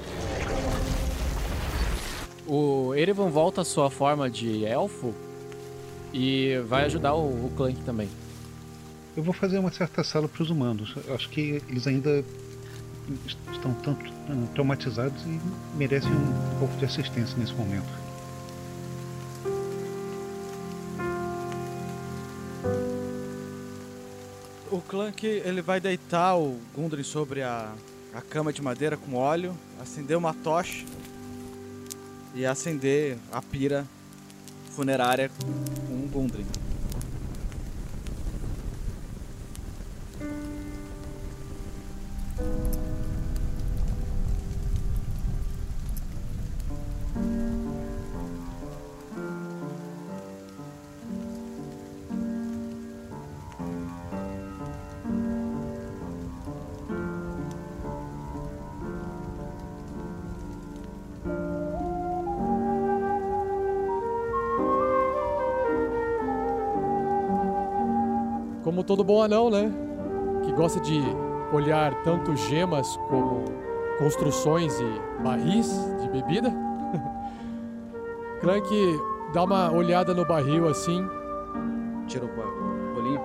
[2.46, 5.14] O Erevan volta à sua forma de elfo
[6.14, 8.10] e vai ajudar o, o Clank também.
[9.16, 10.96] Eu vou fazer uma certa sala para os humanos.
[11.08, 12.24] Eu acho que eles ainda
[13.52, 15.40] estão tanto ah, traumatizados e
[15.78, 18.09] merecem um pouco de assistência nesse momento.
[24.72, 27.74] O Clank ele vai deitar o Gundren sobre a,
[28.14, 30.86] a cama de madeira com óleo, acender uma tocha
[32.36, 33.84] e acender a pira
[34.76, 36.46] funerária com o Gundren.
[68.90, 69.72] Todo bom anão, né?
[70.44, 71.00] Que gosta de
[71.54, 73.46] olhar tanto gemas como
[74.00, 75.72] construções e barris
[76.02, 76.52] de bebida.
[78.42, 78.68] Clank
[79.32, 81.08] dá uma olhada no barril assim.
[82.08, 83.22] Tira o bolinho.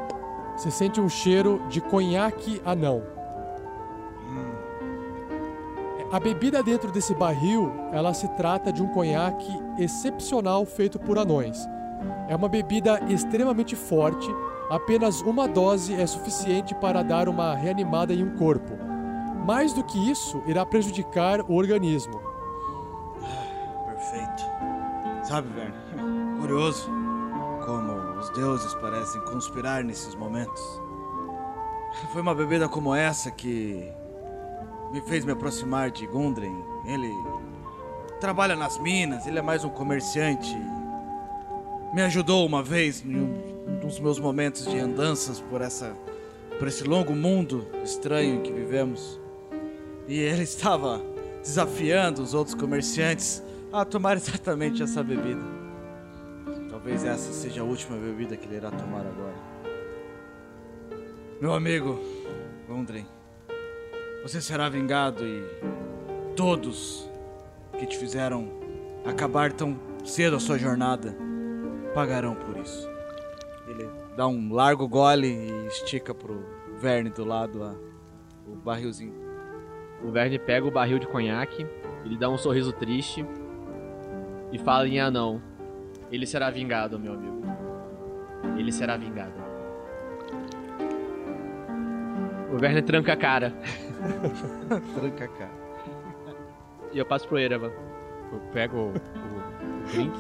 [0.55, 3.03] Você sente um cheiro de conhaque anão.
[6.13, 11.67] A bebida dentro desse barril, ela se trata de um conhaque excepcional feito por anões.
[12.29, 14.31] É uma bebida extremamente forte,
[14.71, 18.73] apenas uma dose é suficiente para dar uma reanimada em um corpo.
[19.45, 22.21] Mais do que isso, irá prejudicar o organismo.
[23.87, 24.45] Perfeito.
[25.23, 25.75] Sabe, Verne,
[26.41, 26.91] curioso
[27.65, 30.81] como os deuses parecem conspirar nesses momentos.
[32.13, 33.91] Foi uma bebida como essa que
[34.93, 36.55] me fez me aproximar de Gundren.
[36.85, 37.11] Ele
[38.21, 40.57] trabalha nas minas, ele é mais um comerciante.
[41.93, 43.54] Me ajudou uma vez em um
[43.87, 45.95] dos meus momentos de andanças por essa
[46.59, 49.21] por esse longo mundo estranho que vivemos.
[50.07, 51.03] E ele estava
[51.43, 53.43] desafiando os outros comerciantes
[53.73, 55.43] a tomar exatamente essa bebida.
[56.71, 59.35] Talvez essa seja a última bebida que ele irá tomar agora.
[61.41, 62.01] Meu amigo,
[62.69, 63.07] Gundren,
[64.23, 65.45] você será vingado e
[66.37, 67.09] todos
[67.79, 68.49] que te fizeram
[69.05, 71.15] acabar tão cedo a sua jornada
[71.95, 72.94] pagarão por isso.
[73.67, 76.45] Ele dá um largo gole e estica pro
[76.79, 77.75] Verne do lado a-
[78.47, 79.15] o barrilzinho.
[80.03, 81.67] O Verne pega o barril de conhaque,
[82.05, 83.25] ele dá um sorriso triste
[84.53, 85.41] e fala em anão:
[86.13, 87.43] Ele será vingado, meu amigo.
[88.59, 89.33] Ele será vingado.
[92.53, 93.51] O Verne tranca a cara.
[94.95, 95.65] Tranca a cara.
[96.93, 97.73] E eu passo pro Erevan.
[98.33, 100.13] Eu pego o, o, o drink.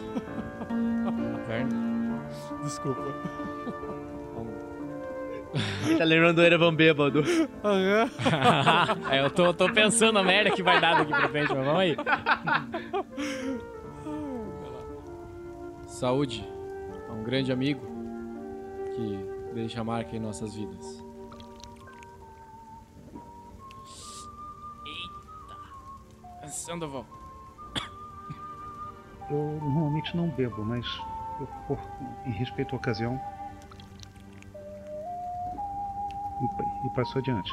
[1.46, 1.83] Verne.
[2.64, 3.14] Desculpa.
[5.86, 7.22] Ele tá lembrando do Erevan bêbado.
[9.10, 11.80] é, eu tô, tô pensando a merda que vai dar daqui pra frente, mas vamos
[11.80, 11.96] aí.
[15.86, 16.42] Saúde
[17.08, 17.86] a um grande amigo
[18.96, 21.04] que deixa marca em nossas vidas.
[24.86, 25.56] Eita!
[26.40, 27.04] Pensando, vó.
[29.30, 30.86] Eu normalmente não bebo, mas
[31.40, 31.78] eu, por,
[32.26, 33.20] em respeito à ocasião.
[36.40, 37.52] E, e passo adiante.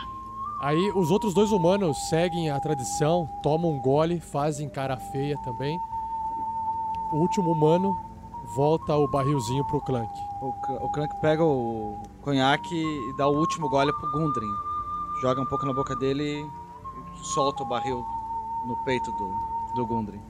[0.62, 5.80] Aí os outros dois humanos seguem a tradição, tomam um gole, fazem cara feia também.
[7.12, 7.98] O último humano
[8.56, 10.12] volta o barrilzinho pro Clank.
[10.42, 10.50] O,
[10.86, 14.50] o Clank pega o conhaque e dá o último gole pro Gundren.
[15.22, 18.06] Joga um pouco na boca dele e solta o barril
[18.68, 19.34] no peito do,
[19.76, 20.22] do Gundren.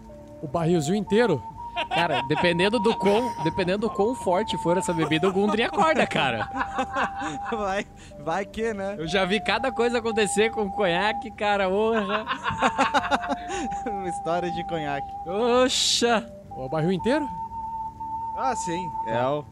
[0.41, 1.41] O barrilzinho inteiro?
[1.89, 6.49] Cara, dependendo do quão, dependendo do quão forte for essa bebida, o Gundry acorda, cara.
[7.51, 7.85] vai,
[8.19, 8.95] vai que, né?
[8.97, 12.25] Eu já vi cada coisa acontecer com conhaque, cara, orra.
[13.85, 15.11] Uma história de conhaque.
[15.27, 16.25] Oxa!
[16.51, 17.27] O barril inteiro?
[18.37, 18.89] Ah, sim.
[19.07, 19.45] É o...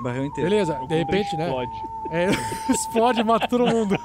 [0.00, 0.50] Barril inteiro.
[0.50, 1.46] Beleza, de repente, né?
[1.48, 1.82] explode.
[2.10, 2.30] É,
[2.70, 3.96] explode, mata todo mundo.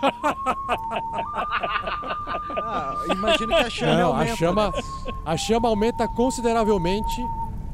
[2.57, 4.33] Ah, imagino que a chama Não, aumenta.
[4.33, 4.81] a chama, né?
[5.25, 7.21] a chama aumenta consideravelmente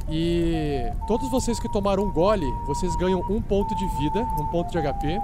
[0.10, 4.72] e todos vocês que tomaram um gole, vocês ganham um ponto de vida, um ponto
[4.72, 5.20] de HP.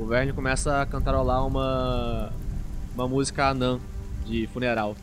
[0.00, 2.32] O Verne começa a cantarolar uma.
[2.94, 3.78] uma música anã
[4.24, 4.94] de funeral.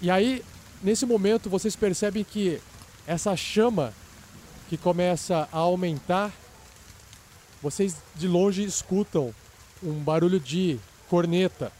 [0.00, 0.42] E aí,
[0.82, 2.60] nesse momento, vocês percebem que
[3.06, 3.92] essa chama
[4.68, 6.32] que começa a aumentar,
[7.60, 9.34] vocês de longe escutam
[9.82, 10.78] um barulho de
[11.08, 11.72] corneta.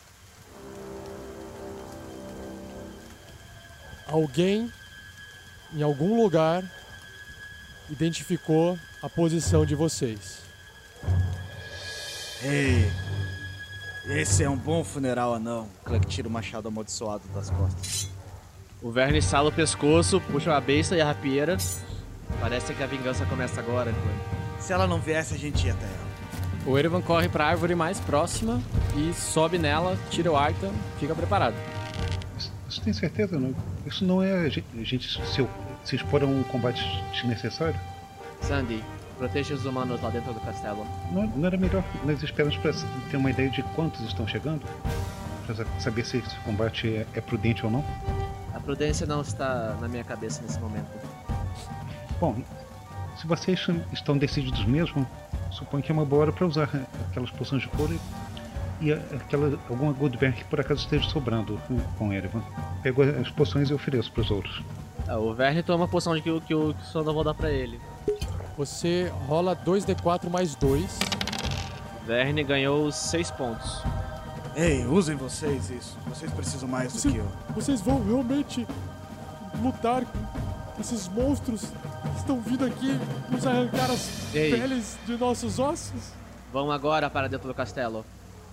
[4.06, 4.70] Alguém
[5.72, 6.64] em algum lugar
[7.88, 10.40] identificou a posição de vocês.
[12.42, 12.90] Ei,
[14.10, 15.68] esse é um bom funeral, anão.
[15.84, 18.08] Clank tira o machado amaldiçoado das costas.
[18.82, 21.56] O Verne sala o pescoço, puxa a besta e a rapieira.
[22.40, 24.40] Parece que a vingança começa agora, Clank.
[24.60, 26.10] Se ela não viesse, a gente ia até ela.
[26.66, 28.60] O Erevan corre pra árvore mais próxima
[28.96, 31.54] e sobe nela, tira o Arta, fica preparado.
[32.68, 33.38] Você tem certeza?
[33.38, 33.54] Não?
[33.86, 35.48] Isso não é a gente, a gente se,
[35.84, 36.82] se expor a um combate
[37.12, 37.78] desnecessário?
[38.42, 38.84] Sandy,
[39.20, 40.86] proteja os humanos lá dentro do castelo.
[41.12, 42.72] Não, não era melhor nós esperarmos para
[43.10, 44.62] ter uma ideia de quantos estão chegando?
[45.46, 47.84] Para saber se esse combate é, é prudente ou não?
[48.54, 50.88] A prudência não está na minha cabeça nesse momento.
[52.18, 52.36] Bom,
[53.20, 55.06] se vocês estão decididos mesmo,
[55.50, 56.70] suponho que é uma boa hora para usar
[57.10, 57.94] aquelas poções de cura
[58.80, 61.60] e, aquela, alguma Goodberg que por acaso esteja sobrando
[61.98, 62.42] com Erevan.
[62.82, 64.62] Pego as poções e ofereço para os outros.
[65.06, 67.50] Ah, o Verne toma a poção de que, o- que que Sonda vou dar pra
[67.50, 67.78] ele.
[68.60, 70.98] Você rola 2d4 mais 2.
[72.06, 73.82] Verne ganhou 6 pontos.
[74.54, 75.96] Ei, usem vocês isso.
[76.06, 77.26] Vocês precisam mais do que eu.
[77.54, 78.66] Vocês vão realmente
[79.62, 83.00] lutar com esses monstros que estão vindo aqui
[83.30, 84.50] nos arrancar as Ei.
[84.50, 86.12] peles de nossos ossos?
[86.52, 88.04] Vão agora para dentro do castelo.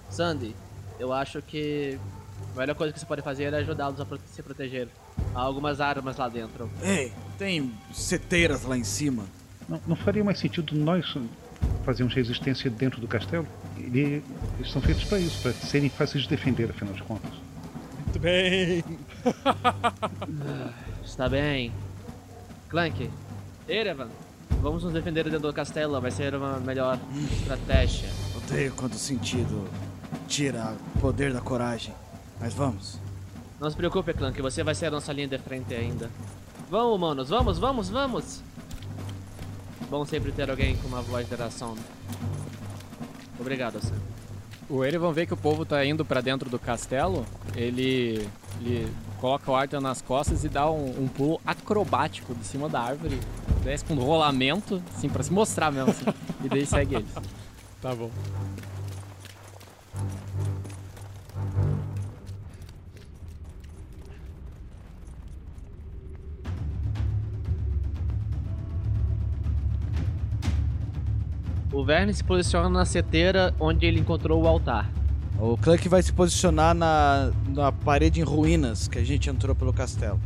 [0.10, 0.56] Sandy,
[0.98, 2.00] eu acho que
[2.56, 4.88] a melhor coisa que você pode fazer é ajudá-los a se proteger.
[5.36, 6.70] Há algumas armas lá dentro.
[6.82, 9.26] Ei, tem seteiras lá em cima.
[9.68, 11.16] Não, não faria mais sentido nós
[11.84, 13.46] fazermos resistência dentro do castelo?
[13.78, 14.24] Ele-
[14.58, 17.32] eles são feitos para isso, para serem fáceis de defender, afinal de contas.
[18.06, 18.84] Muito bem.
[21.04, 21.72] Está bem.
[22.70, 23.10] Clank,
[23.68, 24.08] Erevan,
[24.62, 26.00] vamos nos defender dentro do castelo.
[26.02, 27.00] Vai ser uma melhor
[27.32, 28.10] estratégia.
[28.36, 29.68] Odeio quando o sentido
[30.28, 31.94] tira o poder da coragem.
[32.40, 33.00] Mas vamos.
[33.60, 36.10] Não se preocupe, Clank, você vai ser a nossa linha de frente ainda.
[36.70, 38.42] Vamos, humanos, vamos, vamos, vamos!
[39.90, 41.76] Bom sempre ter alguém com uma voz de oração.
[43.40, 43.96] Obrigado, Sam.
[44.70, 47.26] O Erevan vê que o povo tá indo pra dentro do castelo,
[47.56, 48.28] ele,
[48.60, 52.82] ele coloca o Arthur nas costas e dá um, um pulo acrobático de cima da
[52.82, 53.18] árvore,
[53.64, 56.06] desce com um rolamento, assim, pra se mostrar mesmo, assim,
[56.44, 57.14] e daí segue eles.
[57.82, 58.12] Tá bom.
[71.78, 74.90] O Verne se posiciona na seteira onde ele encontrou o altar.
[75.40, 79.72] O Clank vai se posicionar na, na parede em ruínas que a gente entrou pelo
[79.72, 80.20] castelo.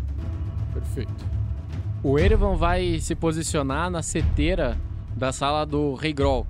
[0.74, 1.26] Perfeito.
[2.02, 4.78] O Erevan vai se posicionar na seteira
[5.14, 6.48] da sala do Rei Grol.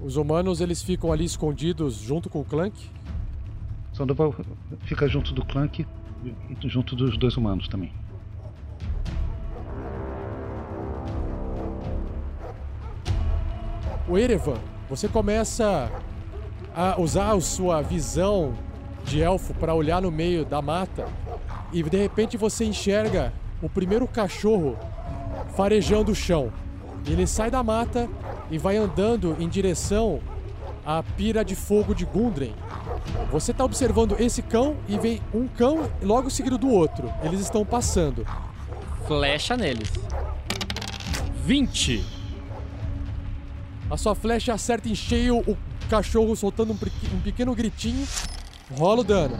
[0.00, 2.80] Os humanos eles ficam ali escondidos junto com o Clank.
[3.92, 4.32] Sandoval
[4.84, 5.84] fica junto do Clank
[6.24, 7.92] e junto dos dois humanos também.
[14.08, 14.56] O Erevan,
[14.88, 15.92] você começa
[16.74, 18.54] a usar a sua visão
[19.04, 21.06] de elfo para olhar no meio da mata
[21.74, 24.78] e de repente você enxerga o primeiro cachorro
[25.54, 26.50] farejando o chão.
[27.06, 28.08] Ele sai da mata
[28.50, 30.20] e vai andando em direção
[30.86, 32.54] à pira de fogo de Gundren.
[33.30, 37.12] Você está observando esse cão e vem um cão logo seguido do outro.
[37.22, 38.26] Eles estão passando.
[39.06, 39.92] Flecha neles.
[41.44, 42.17] 20.
[43.90, 45.56] A sua flecha acerta em cheio o
[45.88, 48.06] cachorro soltando um, pequ- um pequeno gritinho.
[48.76, 49.36] Rola o dano.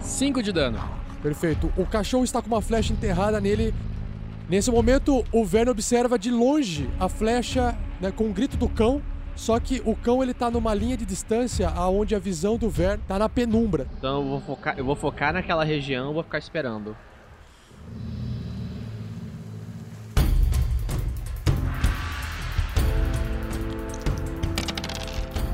[0.00, 0.78] 5 de dano.
[1.22, 1.72] Perfeito.
[1.76, 3.74] O cachorro está com uma flecha enterrada nele.
[4.48, 9.02] Nesse momento, o Verne observa de longe a flecha né, com o grito do cão.
[9.34, 13.02] Só que o cão ele tá numa linha de distância aonde a visão do Verne
[13.06, 13.86] tá na penumbra.
[13.98, 16.96] Então eu vou focar, eu vou focar naquela região, vou ficar esperando.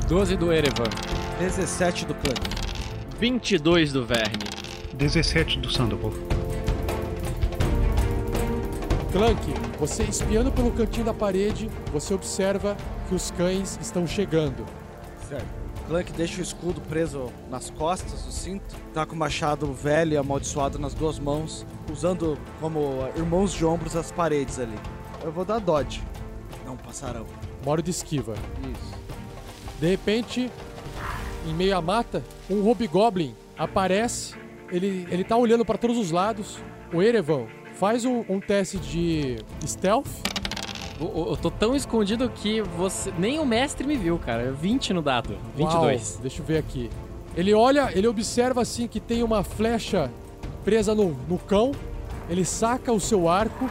[0.08, 0.90] Doze do Erevan.
[1.38, 2.40] 17 do Clank.
[3.18, 4.44] 22 do Verne.
[4.92, 6.12] 17 do Sandoval.
[9.10, 9.40] Clank,
[9.78, 12.76] você espiando pelo cantinho da parede, você observa
[13.08, 14.66] que os cães estão chegando.
[15.26, 15.46] Certo.
[15.88, 20.16] Clank deixa o escudo preso nas costas do cinto, tá com o machado velho e
[20.18, 24.78] amaldiçoado nas duas mãos, usando como irmãos de ombros as paredes ali.
[25.22, 26.02] Eu vou dar dodge.
[26.66, 27.24] Não passarão.
[27.64, 28.34] Moro de esquiva.
[28.70, 29.03] Isso.
[29.84, 30.50] De repente,
[31.46, 34.34] em meio à mata, um Hobgoblin aparece.
[34.72, 36.56] Ele, ele tá olhando para todos os lados.
[36.90, 40.06] O Erevan faz um, um teste de stealth.
[40.98, 44.52] Eu, eu- tô tão escondido que você nem o mestre me viu, cara.
[44.52, 45.36] 20 no dado.
[45.54, 46.12] 22.
[46.12, 46.88] Uau, deixa eu ver aqui.
[47.36, 50.10] Ele olha, ele observa assim que tem uma flecha
[50.64, 51.72] presa no, no cão.
[52.30, 53.70] Ele saca o seu arco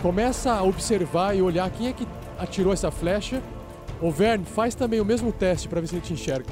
[0.00, 2.06] começa a observar e olhar quem é que
[2.38, 3.42] atirou essa flecha.
[4.00, 6.48] O Vern faz também o mesmo teste pra ver se ele te enxerga.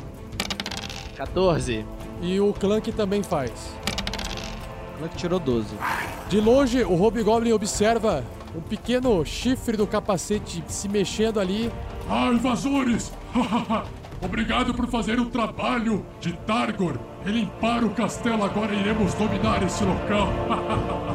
[1.17, 1.85] 14.
[2.21, 3.51] E o Clank também faz.
[4.95, 5.75] O Clank tirou 12.
[6.29, 8.23] De longe, o Hobgoblin observa
[8.55, 11.71] um pequeno chifre do capacete se mexendo ali.
[12.09, 13.13] Ah, invasores!
[14.21, 16.99] Obrigado por fazer o trabalho de Targor.
[17.25, 20.29] E limpar o castelo agora iremos dominar esse local.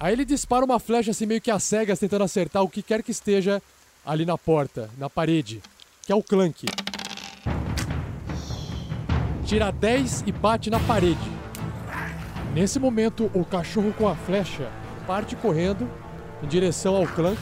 [0.00, 3.02] Aí ele dispara uma flecha assim meio que às cegas, tentando acertar o que quer
[3.02, 3.60] que esteja
[4.06, 5.60] ali na porta, na parede,
[6.06, 6.66] que é o Clank.
[9.44, 11.18] Tira 10 e bate na parede.
[12.54, 14.70] Nesse momento, o cachorro com a flecha
[15.04, 15.90] parte correndo
[16.42, 17.40] em direção ao Clank.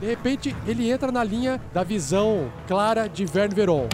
[0.00, 3.86] De repente, ele entra na linha da visão clara de Vern Veron.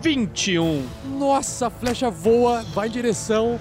[0.00, 0.86] 21.
[1.18, 3.60] Nossa, a flecha voa, vai em direção.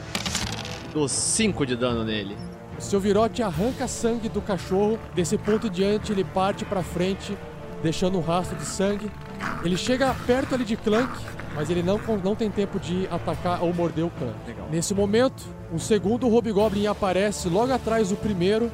[0.94, 2.49] Dou 5 de dano nele.
[2.80, 4.98] O seu virote arranca sangue do cachorro.
[5.14, 7.38] Desse ponto em diante, ele parte pra frente,
[7.84, 9.12] deixando um rastro de sangue.
[9.66, 11.12] Ele chega perto ali de Clank,
[11.54, 14.34] mas ele não, não tem tempo de atacar ou morder o Clank.
[14.72, 18.72] Nesse momento, um segundo Hobgoblin aparece logo atrás do primeiro.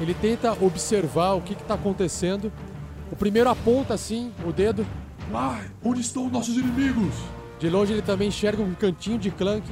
[0.00, 2.52] Ele tenta observar o que está acontecendo.
[3.10, 4.86] O primeiro aponta assim o dedo.
[5.32, 7.14] Lá, onde estão nossos inimigos?
[7.58, 9.64] De longe ele também enxerga um cantinho de Clank.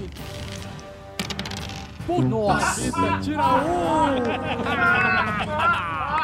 [2.08, 4.20] Nossa, tira um!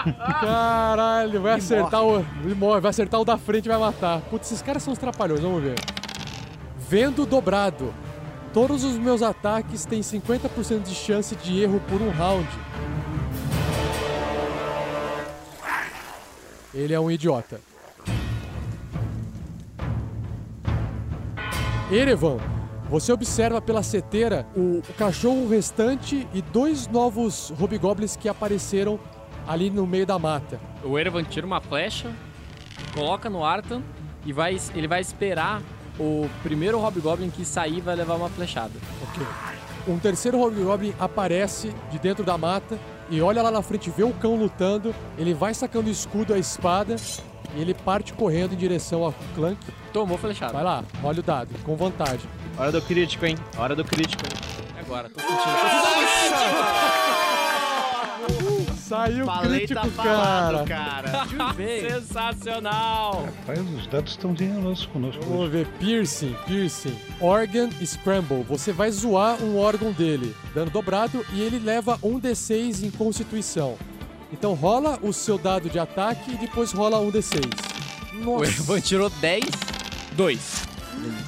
[0.41, 2.25] Caralho, vai acertar o.
[2.45, 4.21] Ele morre, vai acertar o da frente e vai matar.
[4.23, 5.77] Putz, esses caras são os trapalhões, vamos ver.
[6.89, 7.93] Vendo dobrado.
[8.53, 12.49] Todos os meus ataques têm 50% de chance de erro por um round.
[16.73, 17.61] Ele é um idiota.
[21.91, 22.39] Erevan,
[22.89, 28.99] você observa pela seteira o, o cachorro restante e dois novos hobgoblins que apareceram
[29.47, 30.61] ali no meio da mata.
[30.85, 32.13] O Erevan tira uma flecha,
[32.95, 33.83] coloca no Artan
[34.25, 35.63] e vai, ele vai esperar
[35.99, 38.73] o primeiro Hobgoblin que sair vai levar uma flechada.
[39.09, 39.27] Ok.
[39.89, 42.79] Um terceiro Hobgoblin aparece de dentro da mata
[43.09, 44.95] e olha lá na frente, vê o cão lutando.
[45.17, 46.97] Ele vai sacando o escudo, a espada
[47.55, 49.59] ele parte correndo em direção ao Clank.
[49.93, 50.53] Tomou flechada.
[50.53, 52.29] Vai lá, olha o dado, com vantagem.
[52.59, 53.37] Hora do crítico, hein?
[53.57, 54.23] Hora do crítico.
[54.79, 55.37] Agora, tô sentindo.
[55.37, 56.77] Tô sentindo.
[58.87, 61.11] Saiu Falei, crítico, tá falado, cara.
[61.27, 61.55] cara.
[61.55, 63.25] Sensacional.
[63.25, 65.25] Rapaz, os dados estão generosos conosco.
[65.25, 66.97] Vamos ver, piercing, piercing.
[67.21, 68.45] Organ Scramble.
[68.45, 73.77] Você vai zoar um órgão dele, dano dobrado, e ele leva um D6 em constituição.
[74.33, 77.41] Então rola o seu dado de ataque e depois rola um D6.
[78.25, 79.45] O Erevan tirou 10,
[80.13, 80.67] 2.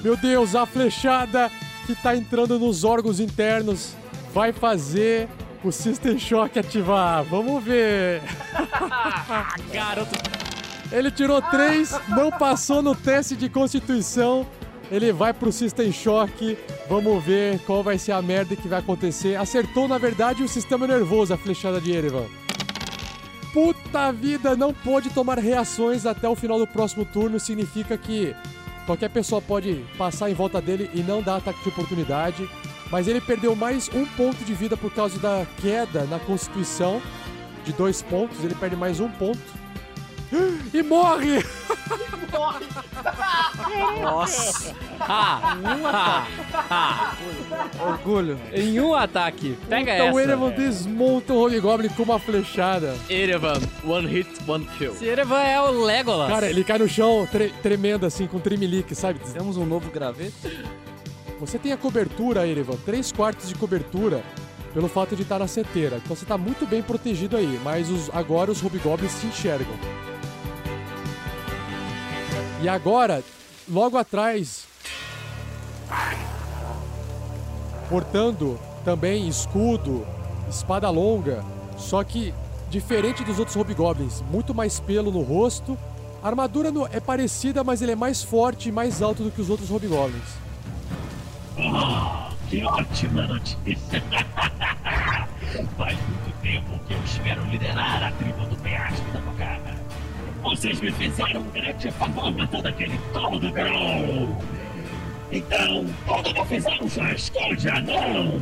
[0.03, 1.51] Meu Deus, a flechada
[1.87, 3.95] que tá entrando nos órgãos internos
[4.33, 5.29] vai fazer
[5.63, 7.25] o System Shock ativar.
[7.25, 8.23] Vamos ver.
[9.73, 10.11] Garoto.
[10.91, 14.47] Ele tirou 3, não passou no teste de constituição.
[14.91, 16.57] Ele vai pro System Shock.
[16.89, 19.37] Vamos ver qual vai ser a merda que vai acontecer.
[19.37, 22.25] Acertou, na verdade, o sistema nervoso, a flechada de Erevan.
[23.53, 27.41] Puta vida, não pôde tomar reações até o final do próximo turno.
[27.41, 28.35] Significa que
[28.87, 32.49] qualquer pessoa pode passar em volta dele e não dar ataque de oportunidade.
[32.91, 37.01] Mas ele perdeu mais um ponto de vida por causa da queda na Constituição.
[37.65, 39.41] De dois pontos, ele perde mais um ponto.
[40.73, 41.43] E morre!
[44.03, 44.75] Nossa.
[45.01, 46.27] Ha, ha,
[46.71, 47.17] ha.
[47.81, 48.39] Orgulho.
[48.53, 49.57] Em um ataque.
[49.69, 50.29] Pega então o essa.
[50.31, 52.95] Erevan desmonta o Hobgoblin com uma flechada.
[53.09, 54.93] Erevan, one hit, one kill.
[54.93, 56.29] Esse Erevan é o Legolas.
[56.29, 59.21] Cara, ele cai no chão tre- tremendo assim, com tremelique, sabe?
[59.33, 60.35] Temos um novo graveto.
[61.41, 64.23] Você tem a cobertura, Erevan, 3 quartos de cobertura,
[64.75, 66.01] pelo fato de estar na seteira.
[66.05, 69.73] Então você tá muito bem protegido aí, mas os- agora os Hobgoblins te enxergam.
[72.61, 73.23] E agora,
[73.69, 74.67] logo atrás,
[77.89, 80.05] portando também escudo,
[80.49, 81.45] espada longa,
[81.77, 82.35] só que
[82.69, 85.79] diferente dos outros Hobgoblins, muito mais pelo no rosto.
[86.23, 89.49] A armadura é parecida, mas ele é mais forte e mais alto do que os
[89.51, 90.37] outros Hobgoblins.
[91.59, 94.03] Ah, que ótima notícia!
[95.77, 99.78] Faz muito tempo que eu espero liderar a tribo do penhasco da cocada.
[100.43, 104.39] Vocês me fizeram um grande favor matando aquele tolo do Grão.
[105.31, 108.41] Então, toda confusão já esconde, não!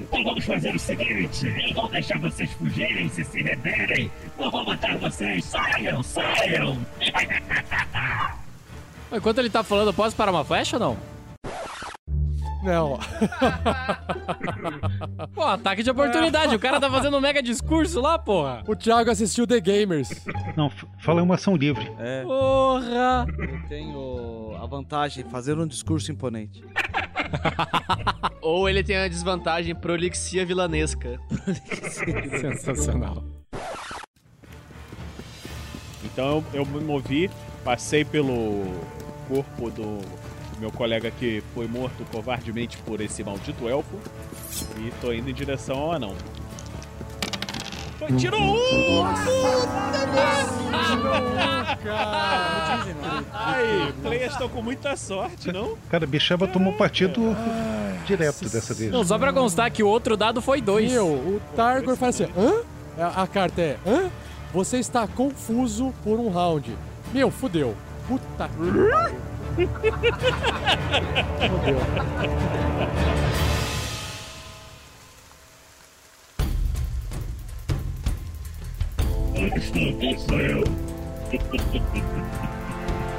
[0.00, 4.10] Então vamos fazer o seguinte: eu vou deixar vocês fugirem se se renderem.
[4.38, 5.44] Eu vou matar vocês.
[5.44, 6.78] Saiam, saiam!
[9.12, 11.17] Enquanto ele tá falando, posso parar uma flecha ou não?
[12.62, 12.98] Não.
[15.34, 16.54] Pô, ataque de oportunidade.
[16.54, 18.62] O cara tá fazendo um mega discurso lá, porra.
[18.66, 20.26] O Thiago assistiu The Gamers.
[20.56, 21.90] Não, fala uma ação livre.
[21.98, 23.26] É, Porra!
[23.38, 26.64] eu tenho a vantagem de fazer um discurso imponente.
[28.42, 31.18] Ou ele tem a desvantagem prolixia vilanesca.
[32.40, 33.24] Sensacional.
[36.04, 37.30] Então eu me movi,
[37.64, 38.64] passei pelo
[39.28, 39.98] corpo do
[40.58, 43.96] meu colega que foi morto covardemente por esse maldito elfo
[44.78, 46.14] e tô indo em direção ao anão.
[47.98, 49.04] Foi, tirou um!
[53.32, 55.76] Aí, players estão com muita sorte, não?
[55.90, 57.36] Cara, Bichaba tomou partido
[58.06, 58.90] direto dessa vez.
[58.90, 60.90] Não, só pra constar que o outro dado foi dois.
[60.90, 62.62] Meu, o Targor fala assim, hã?
[62.98, 64.10] A, a carta é, hã?
[64.52, 66.76] Você está confuso por um round.
[67.12, 67.76] Meu, fudeu.
[68.06, 69.18] Puta que.
[69.66, 69.92] Fudeu.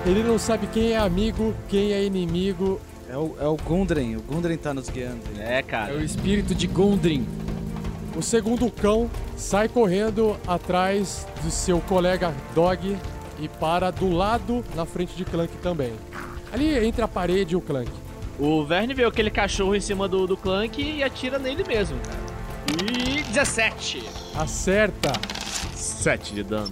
[0.06, 2.80] Ele não sabe quem é amigo, quem é inimigo.
[3.10, 5.20] É o, é o Gundren, o Gundren tá nos guiando.
[5.38, 5.96] É, É cara.
[5.96, 7.28] o espírito de Gondrin.
[8.16, 12.98] O segundo cão sai correndo atrás de seu colega Dog
[13.42, 15.94] e para do lado na frente de Clank também.
[16.52, 17.92] Ali entre a parede e o Clank.
[18.40, 22.20] O Verne vê aquele cachorro em cima do, do Clank e atira nele mesmo, cara.
[22.92, 24.04] E 17.
[24.36, 25.12] Acerta.
[25.76, 26.72] 7 de dano.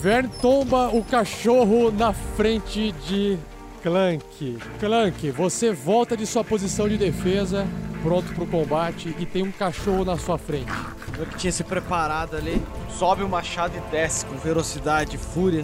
[0.00, 3.38] Vern tomba o cachorro na frente de
[3.82, 4.58] Clank.
[4.78, 7.66] Clank, você volta de sua posição de defesa,
[8.04, 10.70] pronto pro combate e tem um cachorro na sua frente.
[11.18, 12.62] Eu que tinha se preparado ali,
[12.98, 15.62] sobe o machado e desce com velocidade e fúria.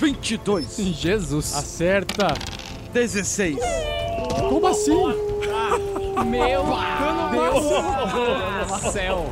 [0.00, 1.52] 22, Jesus.
[1.52, 2.34] Acerta.
[2.92, 3.58] 16.
[4.48, 4.94] Como assim?
[6.26, 6.64] Meu
[7.32, 9.26] Deus do céu.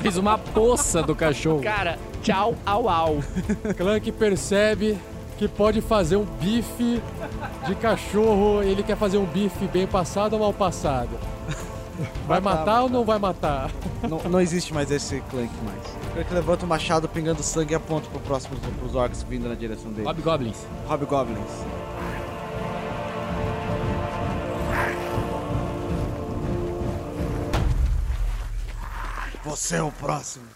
[0.00, 1.60] Fiz uma poça do cachorro.
[1.60, 3.18] Cara, tchau, au, au.
[3.76, 4.96] Clank percebe
[5.36, 7.02] que pode fazer um bife
[7.66, 8.62] de cachorro.
[8.62, 11.10] Ele quer fazer um bife bem passado ou mal passado?
[12.26, 13.70] Vai matar ou não vai matar?
[14.06, 15.82] não, não existe mais esse Clank mais.
[16.12, 19.90] Clank levanta o machado pingando sangue e aponta pro próximo, pros orcs vindo na direção
[19.90, 20.06] dele.
[20.06, 20.66] Hobgoblins.
[20.86, 21.64] Hobgoblins.
[29.44, 30.55] Você é o próximo.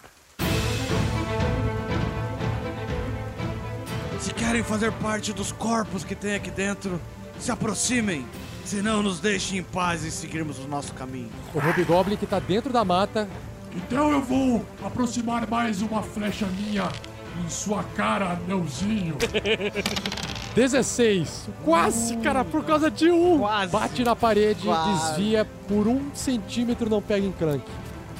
[4.21, 7.01] Se querem fazer parte dos corpos que tem aqui dentro,
[7.39, 8.23] se aproximem.
[8.63, 11.31] Senão nos deixem em paz e seguirmos o nosso caminho.
[11.55, 13.27] O Hobgoblin que tá dentro da mata
[13.75, 16.87] Então eu vou aproximar mais uma flecha minha
[17.43, 19.17] em sua cara, anãozinho.
[20.53, 21.49] 16.
[21.65, 23.39] Quase, cara, por causa de um.
[23.39, 23.71] Quase.
[23.71, 25.15] Bate na parede, Quase.
[25.15, 27.63] desvia por um centímetro, não pega em Clank.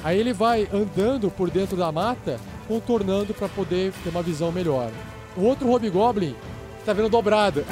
[0.02, 4.90] Aí ele vai andando por dentro da mata, contornando pra poder ter uma visão melhor.
[5.36, 6.36] O outro Hobgoblin
[6.84, 7.64] tá vendo dobrado.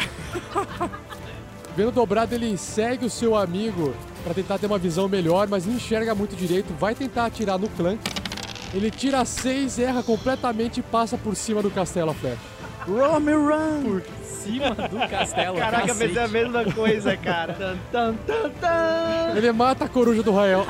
[1.77, 3.95] vendo dobrado, ele segue o seu amigo
[4.25, 6.73] pra tentar ter uma visão melhor, mas não enxerga muito direito.
[6.79, 8.01] Vai tentar atirar no Clank.
[8.73, 12.39] Ele tira 6, erra completamente e passa por cima do castelo a flecha.
[12.87, 13.83] Run, me run!
[13.83, 15.57] Por cima do castelo.
[15.59, 16.09] Caraca, cacete.
[16.09, 17.55] pensei a mesma coisa, cara.
[17.59, 19.37] tan, tan, tan, tan.
[19.37, 20.67] Ele mata a coruja do Rael.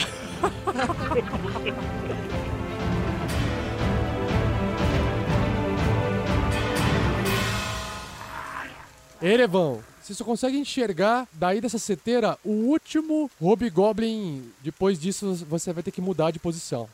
[9.23, 14.51] Erevão, você só consegue enxergar daí dessa seteira o último Hobgoblin.
[14.63, 16.89] Depois disso, você vai ter que mudar de posição.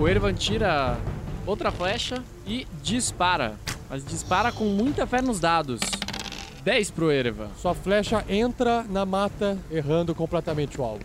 [0.00, 0.98] O Ervan tira
[1.46, 3.54] outra flecha e dispara.
[3.88, 5.80] Mas dispara com muita fé nos dados.
[6.64, 7.48] 10 pro Erevan.
[7.62, 11.04] Sua flecha entra na mata, errando completamente o alvo.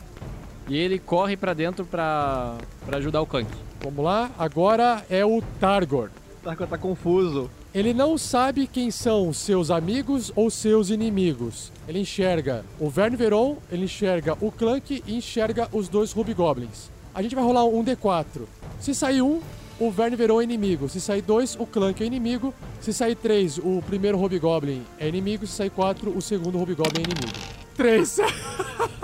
[0.67, 3.51] E ele corre pra dentro pra, pra ajudar o Clank.
[3.83, 6.09] Vamos lá, agora é o Targor.
[6.43, 7.49] Tarko tá confuso.
[7.73, 11.71] Ele não sabe quem são seus amigos ou seus inimigos.
[11.87, 16.89] Ele enxerga o Verne Veron, ele enxerga o Clank e enxerga os dois Hobgoblins.
[17.15, 18.41] A gente vai rolar um D4.
[18.77, 19.39] Se sair um,
[19.79, 20.89] o Verne Veron é inimigo.
[20.89, 22.53] Se sair dois, o Clank é inimigo.
[22.81, 25.47] Se sair três, o primeiro Hobgoblin é inimigo.
[25.47, 27.39] Se sair quatro, o segundo Hobgoblin é inimigo.
[27.77, 28.17] Três.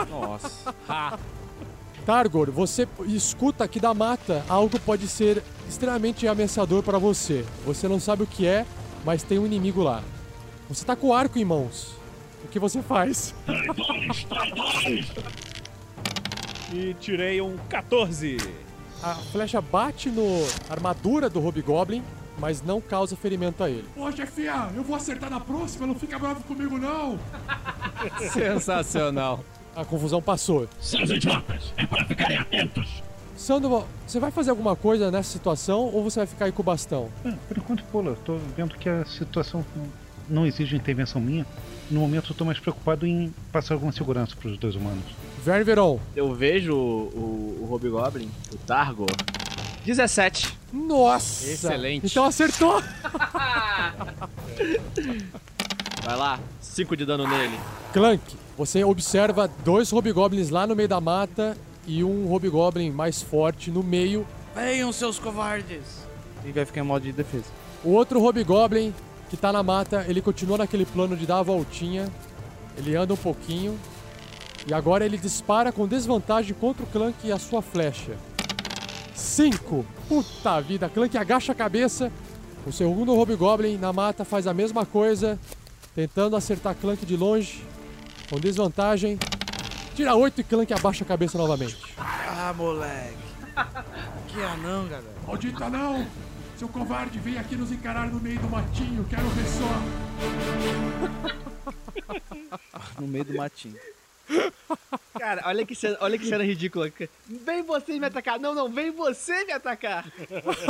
[0.09, 0.75] Nossa.
[2.07, 7.43] Targor, você escuta aqui da mata algo pode ser extremamente ameaçador para você.
[7.65, 8.65] Você não sabe o que é,
[9.03, 10.01] mas tem um inimigo lá.
[10.69, 11.95] Você tá com o arco em mãos.
[12.45, 13.35] O que você faz?
[16.73, 18.35] E tirei um 14.
[19.01, 22.03] A flecha bate no armadura do Hobgoblin,
[22.37, 23.87] mas não causa ferimento a ele.
[23.95, 27.17] Ô, chefinha, eu vou acertar na próxima, não fica bravo comigo, não.
[28.33, 29.45] Sensacional.
[29.77, 30.67] A confusão passou.
[30.81, 33.03] Seus idiotas, é para ficarem atentos.
[33.35, 36.65] Sandoval, você vai fazer alguma coisa nessa situação ou você vai ficar aí com o
[36.65, 37.09] bastão?
[37.23, 38.17] Ah, por enquanto, pula.
[38.25, 39.63] Tô vendo que a situação
[40.27, 41.45] não exige intervenção minha.
[41.91, 45.03] No momento, eu tô mais preocupado em passar alguma segurança para os dois humanos.
[45.45, 45.99] Verne Veron.
[46.15, 49.05] Eu vejo o, o, o Hobgoblin, o Targo.
[49.85, 50.57] 17.
[50.73, 51.47] Nossa!
[51.51, 52.07] Excelente.
[52.07, 52.81] Então acertou!
[56.03, 57.59] Vai lá, 5 de dano nele.
[57.93, 58.23] Clank,
[58.57, 61.55] você observa dois hobgoblins lá no meio da mata
[61.85, 64.25] e um hobgoblin mais forte no meio.
[64.55, 66.07] Venham, seus covardes!
[66.43, 67.45] E vai ficar em modo de defesa.
[67.83, 68.93] O outro hobgoblin
[69.29, 72.09] que tá na mata, ele continua naquele plano de dar a voltinha.
[72.77, 73.77] Ele anda um pouquinho.
[74.65, 78.17] E agora ele dispara com desvantagem contra o Clank e a sua flecha.
[79.13, 79.85] 5.
[80.09, 82.11] Puta vida, Clank agacha a cabeça.
[82.65, 85.39] O segundo Hobgoblin na mata faz a mesma coisa,
[85.95, 87.63] tentando acertar Clank de longe,
[88.29, 89.17] com desvantagem.
[89.95, 91.77] Tira 8 e Clank abaixa a cabeça novamente.
[91.97, 93.17] Ah, moleque.
[94.27, 95.15] Que anão, galera.
[95.25, 96.05] Maldita não!
[96.57, 101.37] Seu covarde, vem aqui nos encarar no meio do matinho, quero ver só.
[102.99, 103.75] No meio do matinho.
[105.17, 106.91] Cara, olha que cena, olha que cena ridícula.
[107.25, 108.39] Vem você me atacar.
[108.39, 110.05] Não, não, vem você me atacar.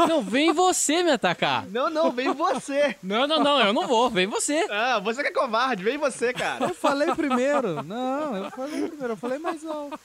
[0.08, 1.66] Não, vem você me atacar.
[1.68, 2.96] Não, não, vem você.
[3.04, 4.66] Não, não, não, eu não vou, vem você.
[4.70, 6.66] Ah, você que é covarde, vem você, cara.
[6.66, 7.84] Eu falei primeiro.
[7.84, 9.14] Não, eu falei primeiro.
[9.14, 10.00] Eu falei mais alto.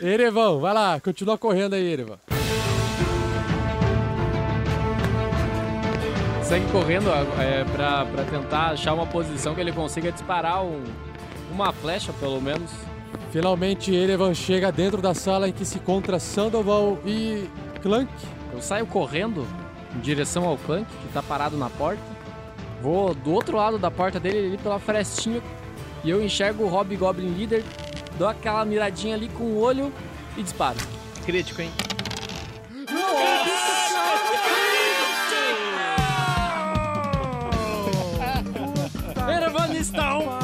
[0.00, 2.18] Erevan, vai lá, continua correndo aí, Erevan.
[6.42, 10.84] Segue correndo é, pra, pra tentar achar uma posição que ele consiga disparar um,
[11.54, 12.70] uma flecha, pelo menos.
[13.30, 17.48] Finalmente, Erevan chega dentro da sala em que se encontra Sandoval e
[17.80, 18.10] Clank.
[18.52, 19.46] Eu saio correndo
[19.94, 22.02] em direção ao Clank, que tá parado na porta.
[22.82, 25.40] Vou do outro lado da porta dele, ali pela frestinha,
[26.02, 27.64] e eu enxergo o Hobgoblin Líder,
[28.18, 29.92] dou aquela miradinha ali com o olho
[30.36, 30.78] e disparo.
[31.24, 31.70] Crítico, hein?
[39.26, 40.43] Erevan está on fire!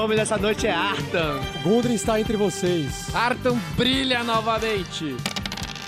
[0.00, 1.38] nome dessa noite é Artan.
[1.62, 3.14] Gundren está entre vocês.
[3.14, 5.14] Artan brilha novamente.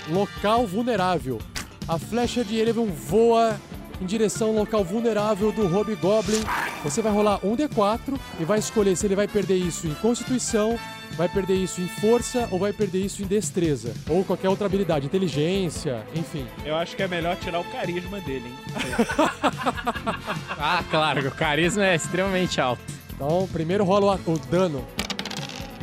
[0.07, 1.39] Local vulnerável.
[1.87, 3.59] A flecha de Erevan voa
[3.99, 6.43] em direção ao local vulnerável do Hobgoblin.
[6.83, 10.77] Você vai rolar um D4 e vai escolher se ele vai perder isso em Constituição,
[11.17, 13.95] vai perder isso em Força ou vai perder isso em Destreza.
[14.07, 16.45] Ou qualquer outra habilidade, Inteligência, enfim.
[16.63, 18.55] Eu acho que é melhor tirar o carisma dele, hein?
[20.65, 23.02] Ah, claro, o carisma é extremamente alto.
[23.15, 24.85] Então, primeiro rola o o dano.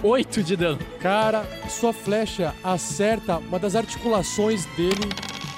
[0.03, 0.79] 8 de dano.
[1.01, 5.09] Cara, sua flecha acerta uma das articulações dele,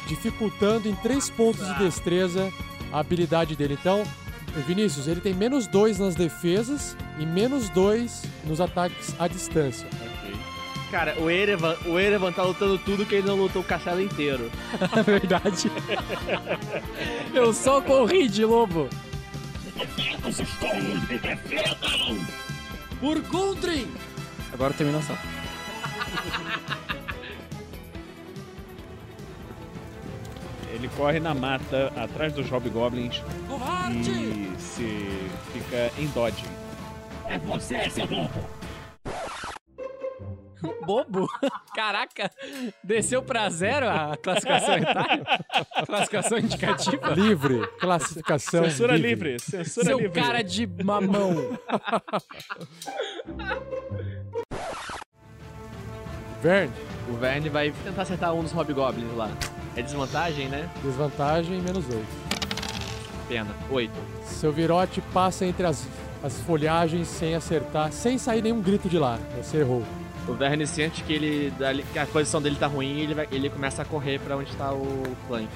[0.08, 2.52] dificultando em 3 pontos de destreza
[2.92, 3.78] a habilidade dele.
[3.80, 4.02] Então,
[4.66, 9.88] Vinícius, ele tem menos 2 nas defesas e menos 2 nos ataques à distância.
[10.90, 14.50] Cara, o Erevan, o Erevan tá lutando tudo que ele não lutou o castelo inteiro.
[14.94, 15.72] É verdade.
[17.32, 18.90] Eu só corri de lobo.
[19.76, 22.26] Defendam seus tolos, me defendam!
[23.00, 23.88] Por Gundren!
[24.52, 25.16] Agora termina a ação.
[30.72, 34.10] Ele corre na mata atrás dos Hobgoblins Covarde!
[34.10, 36.44] e se fica em dodge.
[37.28, 38.61] É você, seu bobo!
[40.86, 41.26] Bobo?
[41.74, 42.30] Caraca!
[42.82, 45.22] Desceu pra zero a classificação etária?
[45.86, 47.08] Classificação indicativa?
[47.14, 48.64] Livre, classificação.
[48.64, 50.20] Censura livre, censura Seu livre.
[50.20, 51.58] cara de mamão.
[56.42, 56.72] Verne,
[57.08, 59.30] O Verne vai tentar acertar um dos Hobgoblins lá.
[59.76, 60.68] É desvantagem, né?
[60.82, 62.04] desvantagem menos 2.
[63.28, 63.50] Pena.
[63.70, 63.92] 8.
[64.24, 65.86] Seu virote passa entre as,
[66.22, 69.18] as folhagens sem acertar, sem sair nenhum grito de lá.
[69.40, 69.82] Você errou.
[70.28, 73.28] O Verne sente que ele dali- que a posição dele tá ruim e ele, vai-
[73.32, 75.48] ele começa a correr pra onde tá o Clank.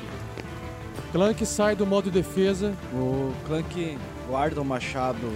[1.12, 2.74] Clank sai do modo defesa.
[2.92, 3.96] O Clank
[4.28, 5.32] guarda o machado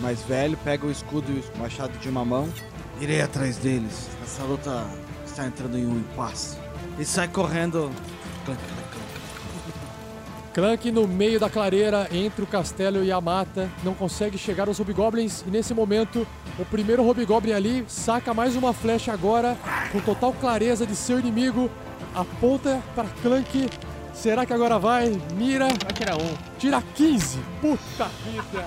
[0.00, 2.48] mais velho, pega o escudo e o machado de uma mão.
[3.00, 4.08] Irei atrás deles.
[4.22, 4.84] Essa luta
[5.26, 6.56] está entrando em um impasse.
[6.98, 7.90] E sai correndo.
[8.44, 9.12] Clank, clank, clank.
[10.54, 14.78] Clank no meio da clareira, entre o castelo e a mata, não consegue chegar aos
[14.78, 15.42] Hobgoblins.
[15.46, 16.26] E nesse momento,
[16.58, 19.56] o primeiro Hobgoblin ali saca mais uma flecha agora,
[19.90, 21.70] com total clareza de seu inimigo.
[22.14, 23.68] Aponta para Clank.
[24.12, 25.18] Será que agora vai?
[25.34, 25.66] Mira.
[25.66, 26.34] Vai tirar um.
[26.58, 27.38] Tira 15.
[27.60, 28.66] Puta vida.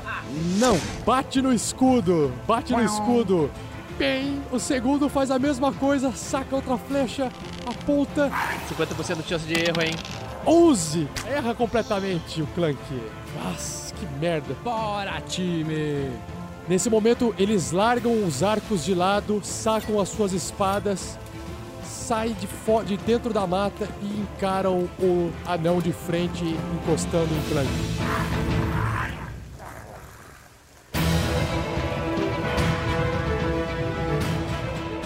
[0.57, 0.79] Não.
[1.05, 2.33] Bate no escudo.
[2.47, 3.51] Bate no escudo.
[3.97, 7.31] Bem, o segundo faz a mesma coisa, saca outra flecha,
[7.65, 8.29] aponta.
[8.69, 9.95] 50% de chance de erro, hein?
[10.45, 11.07] 11!
[11.25, 12.77] Erra completamente o Clank.
[13.41, 14.53] Nossa, que merda.
[14.63, 16.11] Bora, time!
[16.67, 21.17] Nesse momento, eles largam os arcos de lado, sacam as suas espadas,
[21.83, 22.47] saem de,
[22.85, 27.69] de dentro da mata e encaram o anão de frente, encostando em Clank.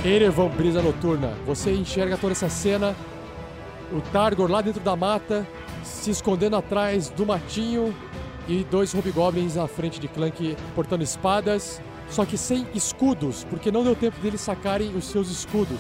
[0.06, 1.34] Erevan, brisa noturna.
[1.46, 2.96] Você enxerga toda essa cena.
[3.92, 5.46] O Targor lá dentro da mata,
[5.84, 7.94] se escondendo atrás do matinho.
[8.50, 11.80] E dois hobgoblins à frente de Clank portando espadas,
[12.10, 15.78] só que sem escudos, porque não deu tempo deles sacarem os seus escudos.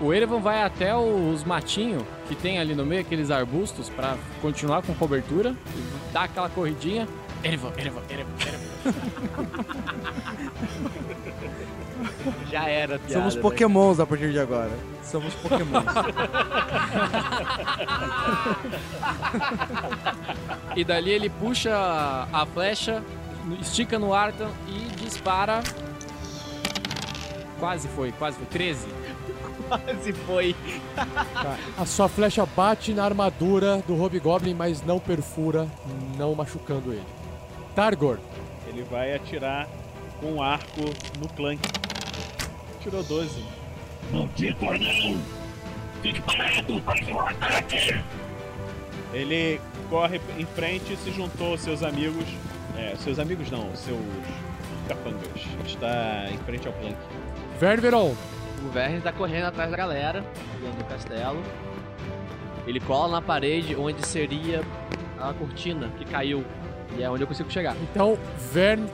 [0.00, 4.82] O Erevan vai até os matinhos que tem ali no meio, aqueles arbustos, pra continuar
[4.82, 5.56] com cobertura.
[5.76, 7.08] E dá aquela corridinha.
[7.42, 8.64] Erevan, Erevan, Erevan, Erevan.
[12.50, 13.12] Já era, piada.
[13.12, 13.40] Somos né?
[13.40, 14.70] pokémons a partir de agora.
[15.02, 15.84] Somos pokémons.
[20.76, 21.72] E dali ele puxa
[22.32, 23.02] a flecha,
[23.60, 24.32] estica no ar
[24.66, 25.62] e dispara.
[27.60, 28.46] Quase foi, quase foi.
[28.46, 28.86] 13.
[29.68, 30.54] Quase foi.
[31.78, 35.66] A sua flecha bate na armadura do Hobgoblin, mas não perfura,
[36.18, 37.06] não machucando ele.
[37.74, 38.18] Targor,
[38.68, 39.66] Ele vai atirar
[40.20, 40.82] com um arco
[41.18, 41.62] no Clank.
[42.84, 43.42] Tirou 12.
[44.12, 45.18] Maldito anão!
[46.02, 48.04] Fique parado para o ataque!
[49.14, 49.58] Ele
[49.88, 52.26] corre em frente e se juntou aos seus amigos.
[52.76, 53.98] É, seus amigos não, seus
[54.86, 55.30] capangas.
[55.64, 56.96] Está em frente ao Clank.
[57.58, 58.14] Ververon,
[58.62, 60.22] O Vernes tá correndo atrás da galera,
[60.60, 61.42] dentro do castelo.
[62.66, 64.60] Ele cola na parede onde seria
[65.18, 66.44] a cortina que caiu.
[66.98, 67.74] E é onde eu consigo chegar.
[67.82, 68.18] Então,
[68.52, 68.86] Vern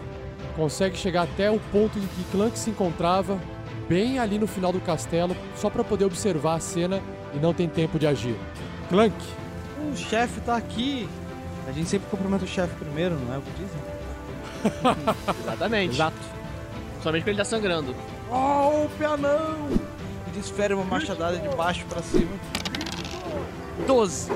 [0.54, 3.36] consegue chegar até o ponto em que Clank se encontrava,
[3.90, 7.02] bem ali no final do castelo, só para poder observar a cena
[7.34, 8.36] e não tem tempo de agir.
[8.88, 9.16] Clank,
[9.92, 11.08] o chefe tá aqui.
[11.66, 13.80] A gente sempre cumprimenta o chefe primeiro, não é o que dizem?
[15.42, 15.94] Exatamente.
[15.94, 16.16] Exato.
[17.02, 17.96] Somente porque ele tá sangrando.
[18.30, 19.68] Oh, o pianão!
[20.28, 22.30] E desfere uma machadada de baixo pra cima.
[23.88, 24.30] 12.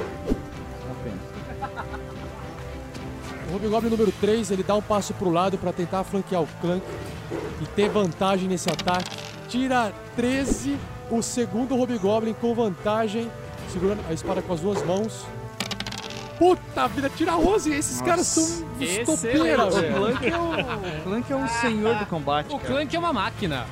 [3.49, 6.85] o Hobgoblin número 3, ele dá um passo pro lado para tentar flanquear o Clank
[7.63, 9.34] e ter vantagem nesse ataque.
[9.49, 10.79] Tira 13,
[11.11, 13.31] o segundo Hobgoblin com vantagem,
[13.73, 15.25] segurando a espada com as duas mãos.
[16.39, 19.95] Puta vida, tira 11, esses caras são estopeira, O velho.
[19.95, 22.47] Clank é o, o Clank é um senhor do combate.
[22.53, 22.75] O cara.
[22.75, 23.67] Clank é uma máquina.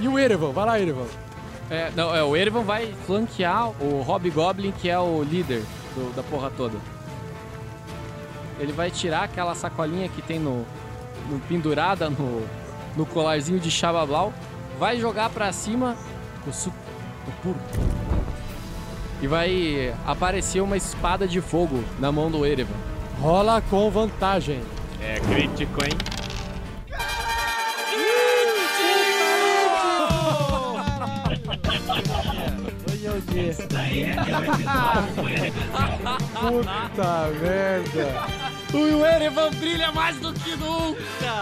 [0.00, 1.06] E o Erevan, vai lá, Erevan.
[1.70, 5.62] É, não, é, o Erevan vai flanquear o Hobgoblin, que é o líder
[5.94, 6.76] do- da porra toda.
[8.58, 10.64] Ele vai tirar aquela sacolinha que tem no,
[11.30, 12.42] no- pendurada no,
[12.96, 14.32] no colarzinho de Xabablau,
[14.78, 15.96] vai jogar pra cima
[16.46, 17.58] o puro.
[19.20, 22.74] E vai aparecer uma espada de fogo na mão do Erevan.
[23.20, 24.62] Rola com vantagem.
[25.00, 25.92] É crítico, hein?
[33.16, 34.16] É dia.
[36.40, 38.26] Puta merda.
[38.74, 41.00] O Erevan brilha mais do que nunca!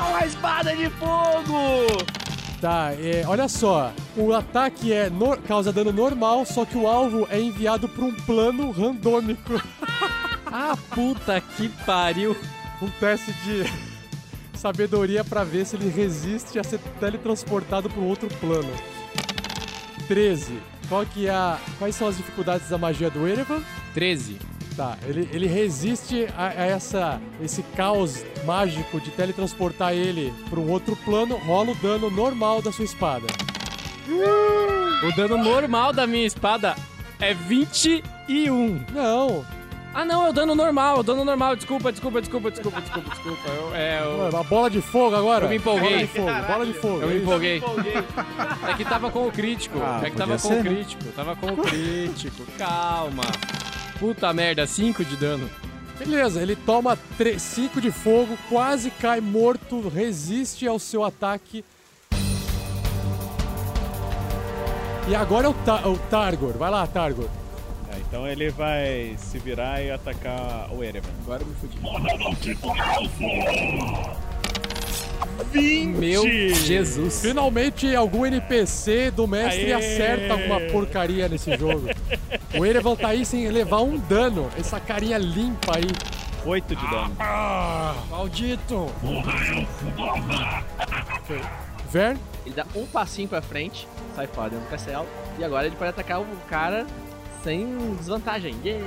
[0.09, 2.24] Uma espada de fogo!
[2.65, 3.93] Tá, é, olha só.
[4.17, 8.15] O ataque é no- causa dano normal, só que o alvo é enviado para um
[8.15, 9.53] plano randômico.
[10.57, 12.37] Ah, puta que pariu!
[12.81, 13.65] Um teste de
[14.57, 18.71] sabedoria para ver se ele resiste a ser teletransportado para um outro plano.
[20.07, 20.57] 13.
[20.89, 21.59] Qual que é a...
[21.77, 23.61] Quais são as dificuldades da magia do Erevan?
[23.95, 24.39] 13.
[24.77, 30.68] Tá, ele, ele resiste a, a essa, esse caos mágico de teletransportar ele para um
[30.68, 33.27] outro plano, rola o dano normal da sua espada.
[34.09, 36.75] O dano normal da minha espada
[37.20, 38.85] é 21.
[38.93, 39.45] Não,
[39.95, 41.55] Ah, não, é o dano normal, é o dano normal.
[41.55, 43.49] Desculpa, desculpa, desculpa, desculpa, desculpa, desculpa.
[43.49, 45.45] Eu, é, eu, Mano, uma bola de fogo agora.
[45.45, 45.89] Eu me empolguei.
[45.89, 47.01] Bola de fogo, bola de fogo.
[47.01, 47.22] eu me isso.
[47.22, 47.62] empolguei.
[48.68, 49.79] É que tava com o crítico.
[49.81, 50.75] Ah, é que tava com podia o ser, né?
[50.75, 51.05] crítico.
[51.12, 52.45] Tava com o crítico.
[52.59, 53.22] Calma.
[53.99, 55.49] Puta merda, 5 de dano.
[55.99, 56.99] Beleza, ele toma
[57.38, 61.64] 5 de fogo, quase cai morto, resiste ao seu ataque.
[65.09, 66.55] E agora é o, Ta- o Targor.
[66.59, 67.28] Vai lá, Targor.
[67.92, 71.11] É, então ele vai se virar e atacar o Erevan.
[71.24, 71.78] Agora eu me fudi.
[75.35, 75.45] Maldito alvo!
[75.53, 75.87] 20!
[75.99, 77.20] Meu Jesus.
[77.20, 79.74] Finalmente algum NPC do mestre Aê!
[79.74, 81.89] acerta alguma porcaria nesse jogo.
[82.57, 84.49] O Erevan tá aí sem levar um dano.
[84.59, 85.91] Essa carinha limpa aí.
[86.45, 87.16] 8 de dano.
[88.11, 88.91] Maldito.
[91.91, 95.07] Vern, Ele dá um passinho pra frente, sai fora dentro do castelo.
[95.39, 96.87] E agora ele pode atacar o cara
[97.43, 98.55] sem desvantagem.
[98.64, 98.85] Yeah!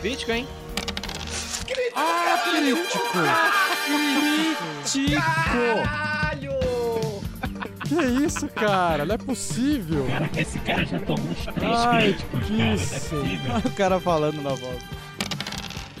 [0.00, 0.48] Crítico, hein?
[1.94, 3.12] Ah, Crítico!
[5.20, 6.52] Caralho!
[7.86, 9.04] Que isso, cara?
[9.04, 10.06] Não é possível.
[10.36, 12.74] Esse cara já tomou uns três Ai, críticos, que cara.
[12.74, 13.14] isso.
[13.14, 13.56] Não é possível.
[13.64, 14.78] O cara falando na voz.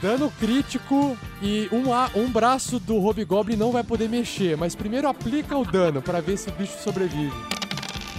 [0.00, 5.06] Dano crítico e um, a- um braço do Hobgoblin não vai poder mexer, mas primeiro
[5.06, 7.32] aplica o dano pra ver se o bicho sobrevive.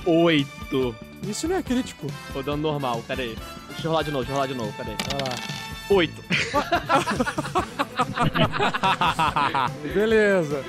[0.06, 0.96] Oito.
[1.28, 2.08] Isso não é crítico.
[2.32, 3.36] Tô dando normal, pera aí.
[3.70, 4.96] Deixa eu rolar de novo, deixa eu rolar de novo, pera aí.
[5.12, 5.36] Vai lá.
[5.90, 6.24] Oito.
[9.94, 10.64] Beleza.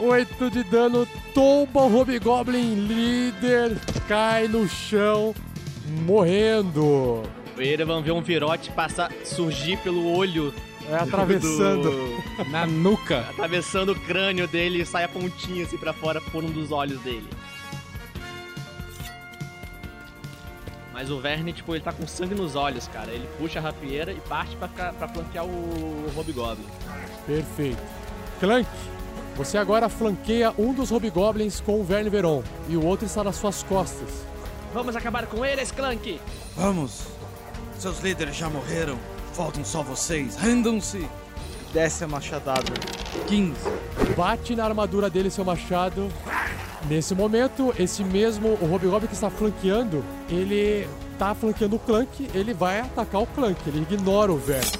[0.00, 5.34] 8 de dano, tomba o Hobgoblin líder, cai no chão,
[6.06, 7.22] morrendo.
[7.56, 10.54] O Erevan vê um virote passar, surgir pelo olho.
[10.88, 11.90] É, atravessando.
[11.90, 13.26] do- Na nuca.
[13.30, 17.00] atravessando o crânio dele e sai a pontinha assim pra fora por um dos olhos
[17.00, 17.28] dele.
[20.98, 23.12] Mas o Verne, tipo, ele tá com sangue nos olhos, cara.
[23.12, 26.66] Ele puxa a rapieira e parte pra, ficar, pra flanquear o Hobgoblin.
[27.24, 27.80] Perfeito.
[28.40, 28.68] Clank,
[29.36, 33.36] você agora flanqueia um dos Hobgoblins com o Verne Veron e o outro está nas
[33.36, 34.26] suas costas.
[34.74, 36.20] Vamos acabar com ele, Sklank!
[36.56, 37.04] Vamos.
[37.78, 38.98] Seus líderes já morreram.
[39.34, 40.34] Faltam só vocês.
[40.34, 41.08] Rendam-se.
[41.72, 42.72] Desce a machadada.
[43.28, 43.54] 15.
[44.16, 46.08] Bate na armadura dele seu machado.
[46.86, 52.54] Nesse momento, esse mesmo, o Hobgoblin que está flanqueando, ele tá flanqueando o Clank, ele
[52.54, 54.70] vai atacar o Clank, ele ignora o Verne.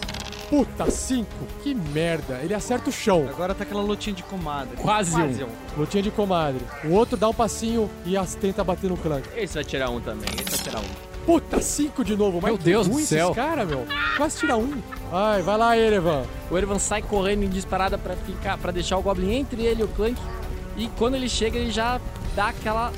[0.49, 1.29] Puta, 5,
[1.63, 2.41] que merda.
[2.43, 3.27] Ele acerta o chão.
[3.29, 4.77] Agora tá aquela lutinha de comadre.
[4.79, 5.49] Quase um.
[5.77, 6.65] Lutinha de comadre.
[6.85, 9.29] O outro dá um passinho e as tenta bater no Clank.
[9.37, 11.09] Esse vai tirar um também, esse vai tirar um.
[11.27, 12.41] Puta, 5 de novo.
[12.41, 13.27] Mas Meu Deus do céu.
[13.27, 13.85] Esses cara, meu.
[14.17, 14.73] Quase tira um.
[15.11, 16.25] Vai, vai lá, Erevan.
[16.51, 19.85] O Erevan sai correndo em disparada pra ficar, para deixar o Goblin entre ele e
[19.85, 20.19] o Clank.
[20.79, 22.01] E quando ele chega, ele já
[22.37, 22.93] dá aquela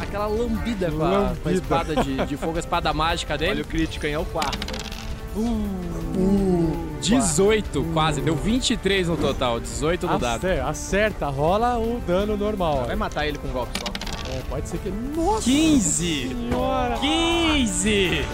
[0.00, 3.62] aquela lambida com a, com a espada de, de fogo, a espada mágica Olha dele.
[3.62, 4.12] o crítico, hein?
[4.12, 4.86] É o quarto.
[7.00, 8.20] 18, quase.
[8.20, 9.60] Deu 23 no total.
[9.60, 10.44] 18 no dado.
[10.46, 12.84] Acerta, acerta, rola o dano normal.
[12.86, 14.32] Vai matar ele com um golpe só.
[14.32, 14.88] É, pode ser que.
[14.88, 16.28] Nossa 15!
[16.28, 16.98] senhora!
[16.98, 18.24] 15!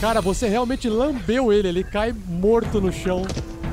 [0.00, 3.22] Cara, você realmente lambeu ele, ele cai morto no chão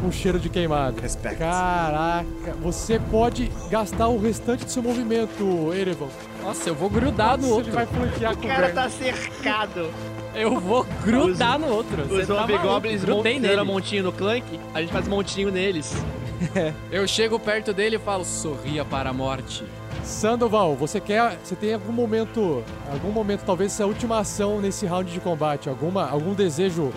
[0.02, 1.02] com cheiro de queimado.
[1.02, 1.38] Respect.
[1.38, 2.26] Caraca,
[2.62, 6.08] você pode gastar o restante do seu movimento, Erevan.
[6.44, 7.70] Nossa, eu vou grudar no outro.
[7.70, 8.74] Ele vai flanquear O com o cara Verne.
[8.76, 9.90] tá cercado.
[10.36, 12.04] Eu vou grudar no outro.
[12.04, 12.54] Os Você tá maluco.
[12.58, 13.72] Hobgoblins grudei mon- fizeram nele.
[13.74, 15.94] montinho no Clank, a gente faz montinho neles.
[16.92, 19.64] Eu chego perto dele e falo, sorria para a morte.
[20.04, 21.38] Sandoval, você quer.
[21.44, 22.64] Você tem algum momento.
[22.92, 25.68] Algum momento, talvez essa última ação nesse round de combate?
[25.68, 26.92] Alguma, algum desejo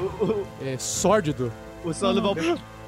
[0.64, 1.52] é, sórdido?
[1.84, 2.36] O Sandoval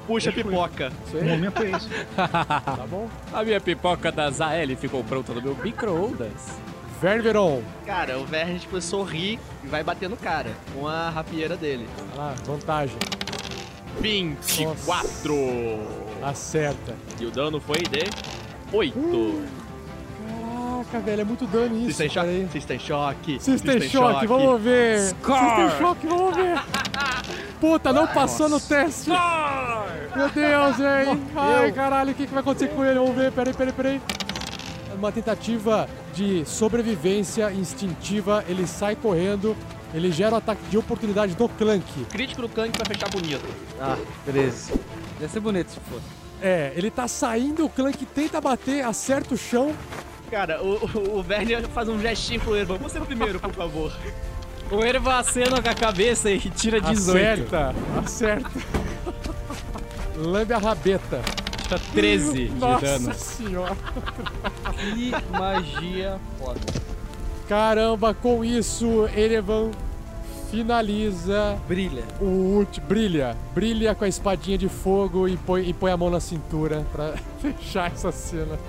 [0.05, 0.91] puxa a pipoca.
[1.13, 1.89] O momento é esse.
[2.15, 3.09] Tá bom?
[3.33, 6.57] A minha pipoca da Zael ficou pronta no meu micro-ondas.
[7.01, 7.61] Verne Veron.
[7.85, 11.87] Cara, o Verne, tipo, sorri e vai bater no cara com a rapieira dele.
[12.15, 12.97] Lá, vantagem.
[13.99, 15.33] 24!
[16.23, 16.95] Acerta.
[17.19, 18.09] E o dano foi de
[18.71, 19.64] 8.
[20.91, 21.97] Caraca, velho, é muito dano isso.
[21.97, 22.09] Têm
[22.79, 23.39] choque?
[23.39, 24.99] System Vocês têm Shock, vamos ver.
[25.09, 25.39] Score.
[25.39, 26.63] System Shock, vamos ver.
[27.59, 29.09] Puta, não passou no teste.
[29.09, 31.21] Meu Deus, velho.
[31.35, 32.99] Ai, caralho, o que, que vai acontecer com ele?
[32.99, 34.01] Vamos ver, peraí, peraí, peraí.
[34.91, 39.55] É Uma tentativa de sobrevivência instintiva, ele sai correndo,
[39.93, 42.05] ele gera o ataque de oportunidade do Clank.
[42.05, 43.45] Crítico do Clank pra fechar bonito.
[43.79, 44.73] Ah, beleza.
[45.19, 46.05] Ia ser bonito se fosse.
[46.41, 49.73] É, ele tá saindo, o Clank tenta bater, acerta o chão.
[50.35, 52.75] Cara, o, o, Verne faz um gestinho pro Ervan.
[52.79, 53.93] Você no primeiro, por favor.
[54.69, 57.45] O Erva acena com a cabeça e tira 18.
[57.45, 58.51] Acerta, acerta.
[60.17, 61.21] Lambe a rabeta.
[61.63, 63.13] Tira 13 de Nossa dano.
[63.13, 63.77] senhora.
[64.77, 66.59] Que magia foda.
[67.47, 69.71] Caramba, com isso, Erevan
[70.51, 72.03] finaliza Brilha.
[72.19, 72.87] o último.
[72.87, 73.37] Brilha.
[73.53, 77.13] Brilha com a espadinha de fogo e põe, e põe a mão na cintura pra
[77.39, 78.59] fechar essa cena.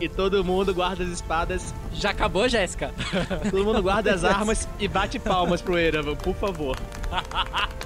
[0.00, 2.92] E todo mundo guarda as espadas, Já acabou, Jéssica?
[3.50, 6.76] todo mundo guarda as armas e bate palmas pro Erevan, por favor.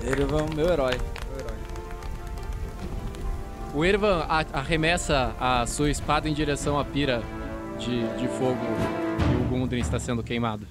[0.00, 0.92] É meu herói.
[3.74, 7.22] O Ervan a- arremessa a sua espada em direção à pira
[7.78, 8.56] de, de fogo
[9.32, 10.66] e o Gundren está sendo queimado.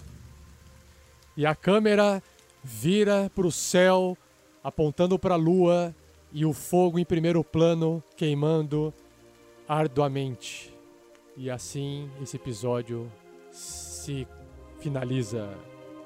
[1.36, 2.24] E a câmera
[2.64, 4.18] vira pro céu,
[4.64, 5.94] apontando pra lua
[6.34, 8.94] e o fogo em primeiro plano queimando
[9.68, 10.74] arduamente.
[11.38, 13.12] E assim esse episódio
[13.52, 14.28] se
[14.80, 15.48] finaliza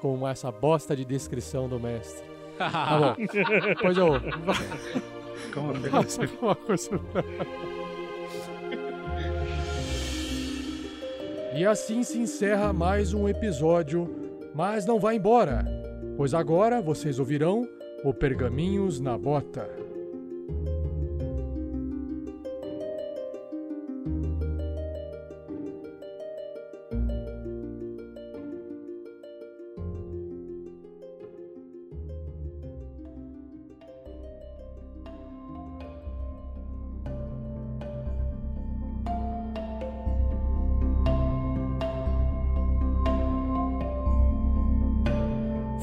[0.00, 2.22] com essa bosta de descrição do mestre.
[2.58, 3.16] Tá bom.
[3.80, 4.08] Pois eu.
[5.52, 6.90] Calma, Faça alguma coisa.
[11.54, 14.08] E assim se encerra mais um episódio,
[14.54, 15.64] mas não vá embora,
[16.16, 17.66] pois agora vocês ouvirão
[18.04, 19.68] o Pergaminhos na Bota.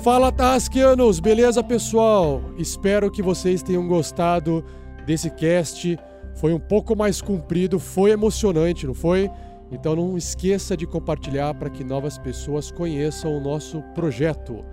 [0.10, 2.42] Fala Tarrasqueanos, beleza pessoal?
[2.58, 4.66] Espero que vocês tenham gostado
[5.06, 6.00] desse cast.
[6.34, 9.30] Foi um pouco mais comprido, foi emocionante, não foi?
[9.72, 14.66] Então não esqueça de compartilhar para que novas pessoas conheçam o nosso projeto.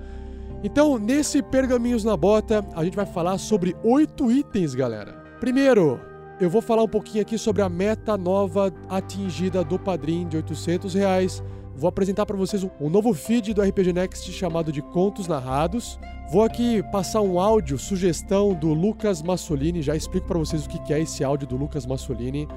[0.65, 5.23] Então, nesse Pergaminhos na Bota, a gente vai falar sobre oito itens, galera.
[5.39, 6.01] Primeiro,
[6.41, 10.95] eu vou falar um pouquinho aqui sobre a meta nova atingida do Padrim de 800
[10.95, 11.43] reais.
[11.79, 16.01] Vou apresentar para vocês um- novo feed do RPG Next chamado de Contos Narrados.
[16.33, 19.83] Vou aqui passar um áudio, sugestão do Lucas Massolini.
[19.83, 22.49] Já explico para vocês o que é esse áudio do Lucas Massolini.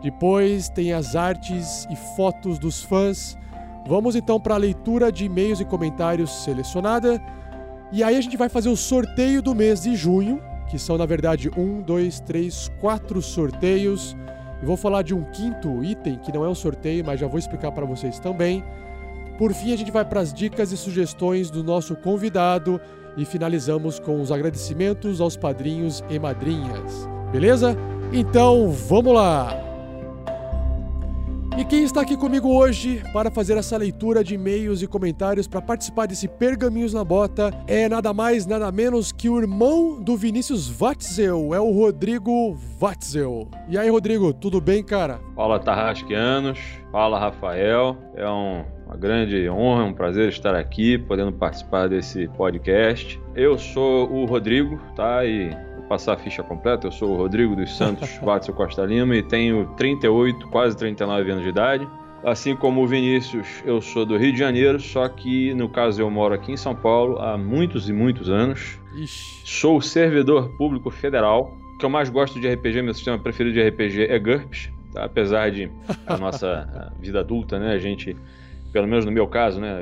[0.00, 3.36] Depois tem as artes e fotos dos fãs.
[3.84, 7.20] Vamos então para a leitura de e-mails e comentários selecionada.
[7.90, 10.40] E aí a gente vai fazer o sorteio do mês de junho,
[10.70, 14.16] que são na verdade um, dois, três, quatro sorteios.
[14.62, 17.38] E vou falar de um quinto item que não é um sorteio, mas já vou
[17.38, 18.64] explicar para vocês também.
[19.38, 22.80] Por fim, a gente vai para as dicas e sugestões do nosso convidado
[23.16, 27.08] e finalizamos com os agradecimentos aos padrinhos e madrinhas.
[27.30, 27.76] Beleza?
[28.12, 29.67] Então, vamos lá!
[31.56, 35.60] E quem está aqui comigo hoje para fazer essa leitura de e-mails e comentários para
[35.60, 40.68] participar desse Pergaminhos na Bota é nada mais, nada menos que o irmão do Vinícius
[40.68, 43.48] Watzel, é o Rodrigo Watzel.
[43.68, 45.18] E aí, Rodrigo, tudo bem, cara?
[45.34, 46.60] Fala Tarrasqueanos,
[46.92, 47.96] fala Rafael.
[48.14, 53.20] É um- uma grande honra, um prazer estar aqui, podendo participar desse podcast.
[53.34, 55.24] Eu sou o Rodrigo, tá?
[55.26, 55.50] E
[55.88, 56.86] passar a ficha completa.
[56.86, 61.42] Eu sou o Rodrigo dos Santos Watson Costa Lima e tenho 38, quase 39 anos
[61.42, 61.88] de idade.
[62.24, 66.10] Assim como o Vinícius, eu sou do Rio de Janeiro, só que no caso eu
[66.10, 68.78] moro aqui em São Paulo há muitos e muitos anos.
[68.96, 69.42] Ixi.
[69.44, 71.56] Sou servidor público federal.
[71.74, 74.68] O que eu mais gosto de RPG, meu sistema preferido de RPG é GURPS.
[74.92, 75.04] tá?
[75.04, 75.70] Apesar de
[76.08, 77.72] a nossa vida adulta, né?
[77.72, 78.16] A gente,
[78.72, 79.78] pelo menos no meu caso, né?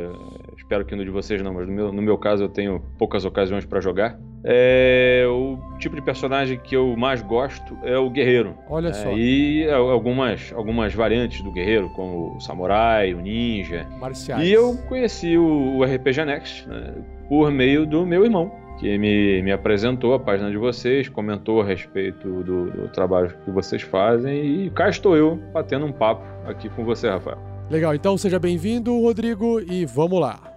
[0.67, 3.25] Espero que no de vocês não, mas no meu, no meu caso eu tenho poucas
[3.25, 4.19] ocasiões para jogar.
[4.43, 8.53] É, o tipo de personagem que eu mais gosto é o guerreiro.
[8.69, 9.13] Olha É, só.
[9.13, 13.87] E algumas, algumas variantes do guerreiro, como o samurai, o ninja.
[14.01, 14.43] Marciais.
[14.43, 16.95] E eu conheci o, o RPG Next né,
[17.29, 21.65] por meio do meu irmão, que me, me apresentou a página de vocês, comentou a
[21.65, 26.69] respeito do, do trabalho que vocês fazem e cá estou eu batendo um papo aqui
[26.71, 27.39] com você, Rafael.
[27.71, 30.56] Legal, então seja bem-vindo, Rodrigo, e vamos lá.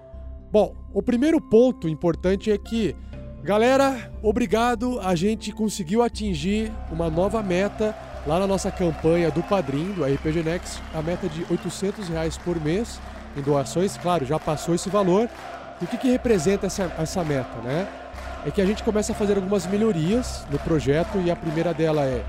[0.52, 2.96] Bom, o primeiro ponto importante é que,
[3.44, 7.96] galera, obrigado, a gente conseguiu atingir uma nova meta
[8.26, 12.60] lá na nossa campanha do Padrim, do RPG Next, a meta de 800 reais por
[12.60, 13.00] mês
[13.38, 15.30] em doações, claro, já passou esse valor.
[15.80, 17.88] E o que, que representa essa, essa meta, né?
[18.46, 22.06] É que a gente começa a fazer algumas melhorias no projeto e a primeira dela
[22.06, 22.26] é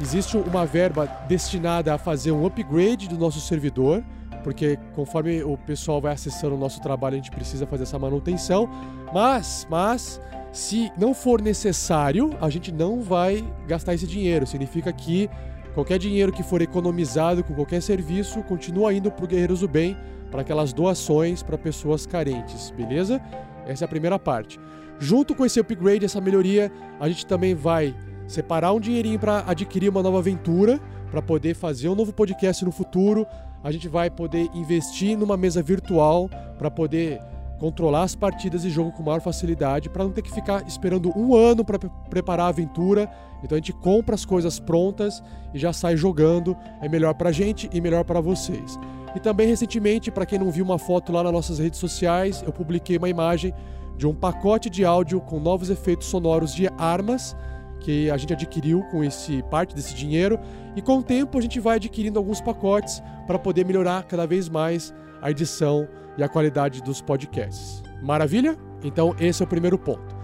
[0.00, 4.02] existe uma verba destinada a fazer um upgrade do nosso servidor,
[4.48, 8.66] porque conforme o pessoal vai acessando o nosso trabalho, a gente precisa fazer essa manutenção.
[9.12, 10.18] Mas, mas,
[10.50, 14.46] se não for necessário, a gente não vai gastar esse dinheiro.
[14.46, 15.28] Significa que
[15.74, 19.94] qualquer dinheiro que for economizado com qualquer serviço continua indo para o Guerreiros do Bem,
[20.30, 23.20] para aquelas doações para pessoas carentes, beleza?
[23.66, 24.58] Essa é a primeira parte.
[24.98, 27.94] Junto com esse upgrade, essa melhoria, a gente também vai
[28.26, 30.80] separar um dinheirinho para adquirir uma nova aventura,
[31.10, 33.26] para poder fazer um novo podcast no futuro.
[33.62, 37.20] A gente vai poder investir numa mesa virtual para poder
[37.58, 41.34] controlar as partidas de jogo com maior facilidade, para não ter que ficar esperando um
[41.34, 41.78] ano para
[42.08, 43.10] preparar a aventura.
[43.42, 45.22] Então a gente compra as coisas prontas
[45.52, 46.56] e já sai jogando.
[46.80, 48.78] É melhor para a gente e melhor para vocês.
[49.14, 52.52] E também recentemente, para quem não viu uma foto lá nas nossas redes sociais, eu
[52.52, 53.52] publiquei uma imagem
[53.96, 57.34] de um pacote de áudio com novos efeitos sonoros de armas
[57.80, 60.38] que a gente adquiriu com esse parte desse dinheiro
[60.76, 64.48] e com o tempo a gente vai adquirindo alguns pacotes para poder melhorar cada vez
[64.48, 67.82] mais a edição e a qualidade dos podcasts.
[68.02, 68.56] Maravilha?
[68.82, 70.16] Então esse é o primeiro ponto.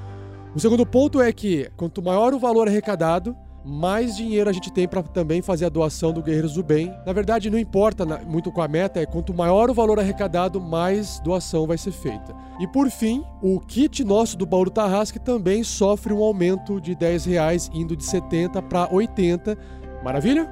[0.55, 4.87] O segundo ponto é que quanto maior o valor arrecadado, mais dinheiro a gente tem
[4.87, 6.95] para também fazer a doação do Guerreiros do Bem.
[7.07, 11.19] Na verdade, não importa muito com a meta, é quanto maior o valor arrecadado, mais
[11.21, 12.35] doação vai ser feita.
[12.61, 17.25] E por fim, o kit nosso do do Tarrasque também sofre um aumento de 10
[17.25, 19.57] reais, indo de 70 para 80.
[20.05, 20.49] Maravilha?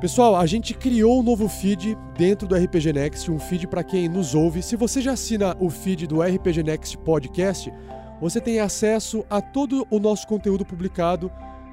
[0.00, 4.08] Pessoal, a gente criou um novo feed dentro do RPG Next, um feed para quem
[4.08, 4.62] nos ouve.
[4.62, 7.72] Se você já assina o feed do RPG Next Podcast,
[8.20, 11.30] você tem acesso a todo o nosso conteúdo publicado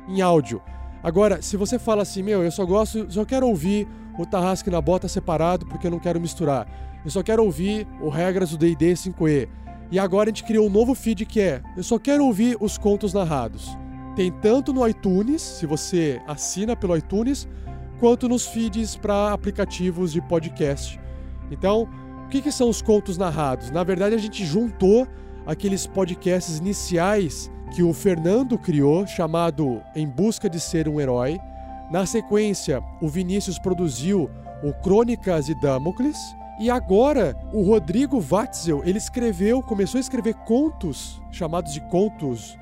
[0.07, 0.61] em áudio.
[1.02, 3.88] Agora, se você fala assim, meu, eu só gosto, só quero ouvir
[4.18, 6.68] o Tarrasque na Bota separado porque eu não quero misturar.
[7.03, 9.49] Eu só quero ouvir o Regras do D&D 5e.
[9.91, 12.78] E agora a gente criou um novo feed que é, eu só quero ouvir os
[12.78, 13.78] contos narrados.
[14.15, 17.48] Tem tanto no iTunes, se você assina pelo iTunes,
[17.99, 20.99] quanto nos feeds para aplicativos de podcast.
[21.52, 21.90] Então,
[22.26, 23.70] o que, que são os contos narrados?
[23.72, 25.07] Na verdade, a gente juntou
[25.45, 31.40] aqueles podcasts iniciais que o Fernando criou, chamado Em Busca de Ser um Herói.
[31.91, 34.30] Na sequência, o Vinícius produziu
[34.64, 36.18] o Crônicas de Damocles.
[36.60, 42.57] E agora, o Rodrigo Watzel, ele escreveu, começou a escrever contos, chamados de contos...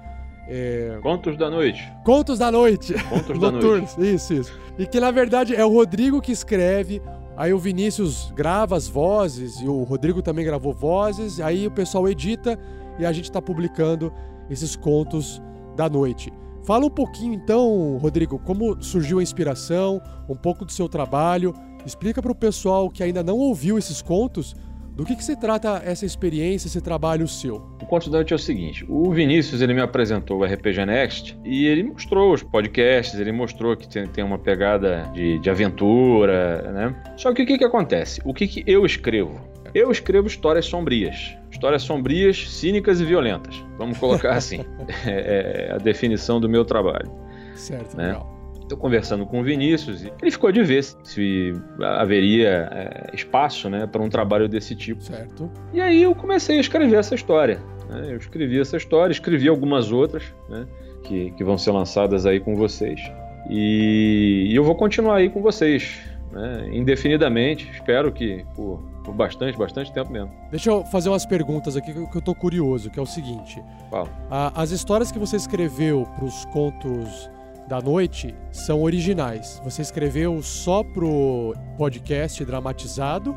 [0.48, 1.92] é, Contos da noite.
[2.04, 2.94] Contos da Noite.
[3.10, 3.98] Contos da Noturnos.
[3.98, 4.60] Isso, isso.
[4.80, 7.02] E que na verdade é o Rodrigo que escreve,
[7.42, 12.08] aí o Vinícius grava as vozes, e o Rodrigo também gravou vozes, aí o pessoal
[12.08, 12.56] edita
[13.00, 14.14] e a gente está publicando
[14.48, 15.42] esses contos
[15.76, 16.32] da noite.
[16.64, 20.00] Fala um pouquinho então, Rodrigo, como surgiu a inspiração,
[20.30, 21.52] um pouco do seu trabalho.
[21.84, 24.56] Explica para o pessoal que ainda não ouviu esses contos
[24.96, 27.56] do que, que se trata essa experiência, esse trabalho seu.
[27.82, 31.38] O conto da noite é o seguinte: o Vinícius ele me apresentou o RPG Next
[31.44, 36.72] e ele mostrou os podcasts, ele mostrou que tem, tem uma pegada de, de aventura,
[36.72, 36.96] né?
[37.18, 38.22] Só que o que, que acontece?
[38.26, 39.40] O que, que eu escrevo?
[39.74, 41.36] Eu escrevo histórias sombrias.
[41.50, 43.64] Histórias sombrias, cínicas e violentas.
[43.78, 44.66] Vamos colocar assim.
[45.06, 47.10] é, é a definição do meu trabalho.
[47.56, 48.08] Certo, né?
[48.08, 48.41] legal.
[48.72, 53.86] Estou conversando com o Vinícius e ele ficou de ver se haveria é, espaço né,
[53.86, 55.04] para um trabalho desse tipo.
[55.04, 55.52] Certo.
[55.74, 57.60] E aí eu comecei a escrever essa história.
[57.90, 58.14] né?
[58.14, 60.66] Eu escrevi essa história, escrevi algumas outras né,
[61.04, 63.02] que, que vão ser lançadas aí com vocês.
[63.50, 66.00] E, e eu vou continuar aí com vocês,
[66.32, 67.70] né, indefinidamente.
[67.74, 70.32] Espero que por, por bastante, bastante tempo mesmo.
[70.50, 73.62] Deixa eu fazer umas perguntas aqui que eu tô curioso, que é o seguinte.
[73.90, 74.08] Fala.
[74.56, 77.30] As histórias que você escreveu pros contos
[77.72, 79.62] da noite são originais.
[79.64, 83.34] Você escreveu só pro podcast dramatizado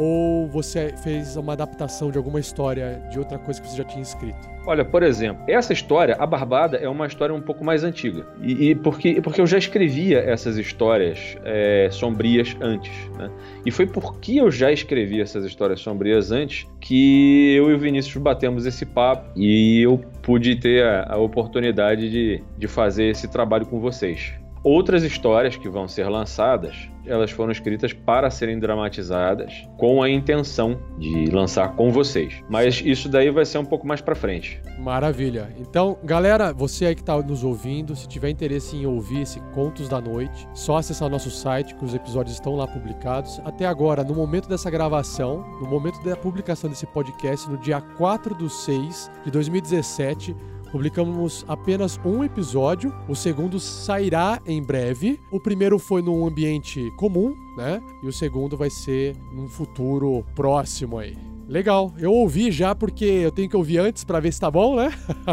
[0.00, 4.00] ou você fez uma adaptação de alguma história de outra coisa que você já tinha
[4.00, 4.48] escrito?
[4.66, 8.26] Olha, por exemplo, essa história, A Barbada, é uma história um pouco mais antiga.
[8.40, 12.92] E, e porque, porque eu já escrevia essas histórias é, sombrias antes.
[13.18, 13.30] Né?
[13.66, 18.16] E foi porque eu já escrevi essas histórias sombrias antes que eu e o Vinícius
[18.22, 23.66] batemos esse papo e eu pude ter a, a oportunidade de, de fazer esse trabalho
[23.66, 24.32] com vocês.
[24.62, 26.76] Outras histórias que vão ser lançadas,
[27.06, 32.42] elas foram escritas para serem dramatizadas com a intenção de lançar com vocês.
[32.46, 34.60] Mas isso daí vai ser um pouco mais pra frente.
[34.78, 35.48] Maravilha.
[35.58, 39.88] Então, galera, você aí que tá nos ouvindo, se tiver interesse em ouvir esse Contos
[39.88, 43.40] da Noite, só acessar o nosso site, que os episódios estão lá publicados.
[43.46, 48.34] Até agora, no momento dessa gravação, no momento da publicação desse podcast, no dia 4
[48.34, 50.36] de 6 de 2017,
[50.70, 55.18] Publicamos apenas um episódio, o segundo sairá em breve.
[55.32, 57.82] O primeiro foi num ambiente comum, né?
[58.02, 61.18] E o segundo vai ser num futuro próximo aí.
[61.48, 64.76] Legal, eu ouvi já porque eu tenho que ouvir antes pra ver se tá bom,
[64.76, 64.92] né?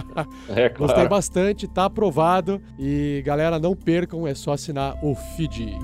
[0.49, 0.79] É, claro.
[0.79, 2.59] Gostei bastante, tá aprovado.
[2.79, 5.77] E galera, não percam, é só assinar o feed.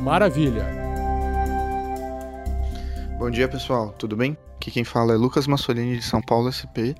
[0.00, 0.64] Maravilha!
[3.18, 3.92] Bom dia, pessoal.
[3.98, 4.36] Tudo bem?
[4.54, 6.94] Aqui quem fala é Lucas Massolini de São Paulo SP.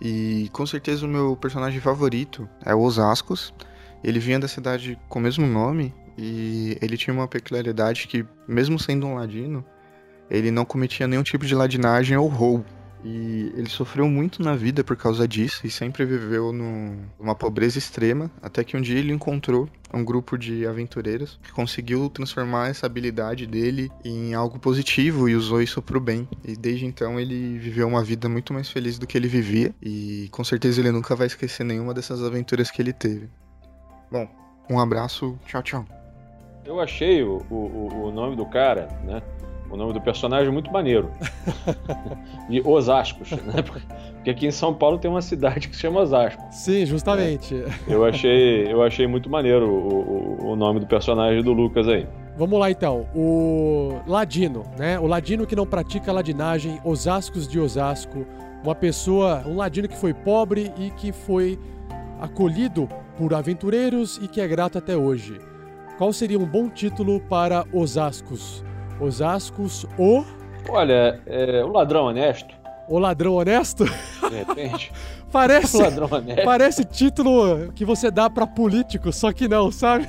[0.00, 3.54] E com certeza o meu personagem favorito é o Osascos.
[4.04, 8.78] Ele vinha da cidade com o mesmo nome e ele tinha uma peculiaridade que, mesmo
[8.78, 9.64] sendo um ladino,
[10.30, 12.75] ele não cometia nenhum tipo de ladinagem ou roubo.
[13.08, 17.78] E ele sofreu muito na vida por causa disso e sempre viveu num- numa pobreza
[17.78, 22.84] extrema, até que um dia ele encontrou um grupo de aventureiros que conseguiu transformar essa
[22.86, 26.28] habilidade dele em algo positivo e usou isso pro bem.
[26.44, 30.28] E desde então ele viveu uma vida muito mais feliz do que ele vivia e
[30.32, 33.28] com certeza ele nunca vai esquecer nenhuma dessas aventuras que ele teve.
[34.10, 34.28] Bom,
[34.68, 35.86] um abraço, tchau, tchau.
[36.64, 39.22] Eu achei o, o, o- o nome do cara, né?
[39.70, 41.10] O nome do personagem muito maneiro.
[42.48, 43.62] De Osascos, né?
[43.62, 46.42] Porque aqui em São Paulo tem uma cidade que se chama Osasco.
[46.50, 47.64] Sim, justamente.
[47.86, 52.06] Eu achei, eu achei muito maneiro o, o, o nome do personagem do Lucas aí.
[52.36, 53.06] Vamos lá então.
[53.14, 54.98] O Ladino, né?
[54.98, 58.26] O Ladino que não pratica ladinagem, Osascos de Osasco.
[58.62, 61.58] Uma pessoa, um Ladino que foi pobre e que foi
[62.20, 65.40] acolhido por aventureiros e que é grato até hoje.
[65.96, 68.62] Qual seria um bom título para Osascos?
[69.00, 70.24] Osascos, o.
[70.68, 72.54] Olha, é, o ladrão honesto,
[72.88, 73.84] O ladrão honesto?
[73.84, 74.92] de repente.
[75.30, 75.76] Parece.
[75.76, 76.44] O ladrão honesto.
[76.44, 80.08] Parece título que você dá pra político, só que não, sabe?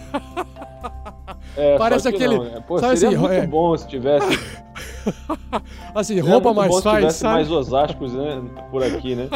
[1.55, 2.37] É, Parece aquele.
[2.37, 2.63] não, né?
[2.67, 4.27] Pô, sabe seria assim, muito é, bom se tivesse.
[5.93, 7.33] assim, seria rouba mais faz, sabe?
[7.33, 9.27] mais Osascos né, por aqui, né?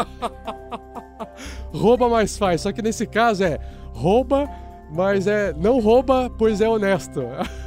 [1.74, 2.62] rouba mais faz.
[2.62, 3.60] Só que nesse caso é
[3.92, 4.48] rouba,
[4.94, 7.22] mas é não rouba, pois é honesto.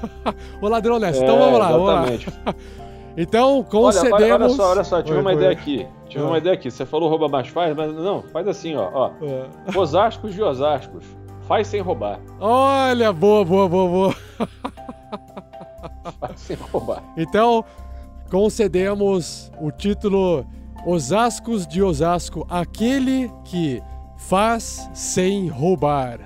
[0.61, 1.23] o ladrão honesto.
[1.23, 2.31] então É, vamos lá, exatamente.
[2.31, 2.55] vamos lá.
[3.17, 4.21] Então concedemos.
[4.23, 5.87] olha, olha só, olha só, tive Oi, uma ideia aqui.
[6.09, 6.27] Tive Ah.
[6.27, 6.69] uma ideia aqui.
[6.69, 8.91] Você falou rouba mais faz, mas não, faz assim, ó.
[8.93, 9.11] ó.
[9.23, 9.79] É.
[9.79, 11.05] Osascos de Osascos.
[11.43, 12.19] Faz sem roubar.
[12.41, 14.15] Olha, boa, boa, boa, boa.
[16.19, 17.05] Faz sem roubar.
[17.17, 17.65] Então,
[18.31, 20.45] concedemos o título
[20.85, 23.81] Osascos de Osasco, aquele que
[24.17, 26.19] faz sem roubar.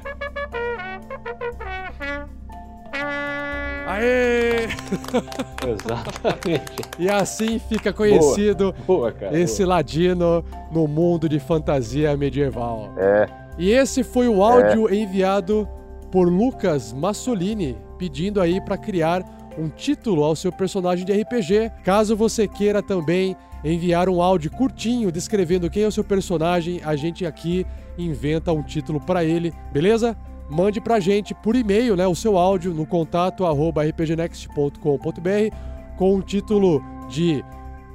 [3.99, 4.69] Aê!
[5.69, 6.83] Exatamente.
[6.99, 9.77] E assim fica conhecido Boa, boa, cara, esse boa.
[9.77, 12.93] ladino no mundo de fantasia medieval.
[12.97, 13.27] É.
[13.59, 15.69] E esse foi o áudio enviado
[16.13, 19.23] por Lucas Massolini, pedindo aí para criar
[19.59, 21.73] um título ao seu personagem de RPG.
[21.83, 26.95] Caso você queira também enviar um áudio curtinho descrevendo quem é o seu personagem, a
[26.95, 27.67] gente aqui
[27.99, 30.17] inventa um título para ele, beleza?
[30.51, 35.55] Mande pra gente por e-mail, né, o seu áudio no contato arroba rpgnext.com.br
[35.97, 37.45] com o título de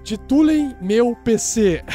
[0.04, 1.84] Titulem meu PC.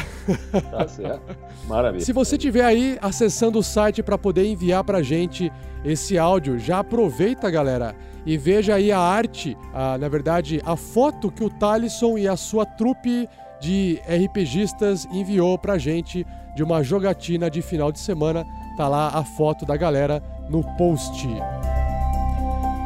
[0.69, 1.35] Tá certo.
[1.67, 2.05] Maravilha.
[2.05, 5.51] Se você tiver aí acessando o site para poder enviar pra gente
[5.83, 7.95] esse áudio, já aproveita, galera,
[8.27, 12.35] e veja aí a arte, a- na verdade, a foto que o Talisson e a
[12.37, 13.27] sua trupe
[13.59, 16.23] de RPGistas enviou pra gente
[16.55, 18.45] de uma jogatina de final de semana.
[18.79, 21.27] Tá lá a foto da galera no post.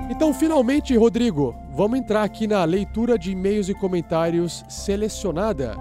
[0.09, 5.75] Então, finalmente, Rodrigo, vamos entrar aqui na leitura de e-mails e comentários selecionada.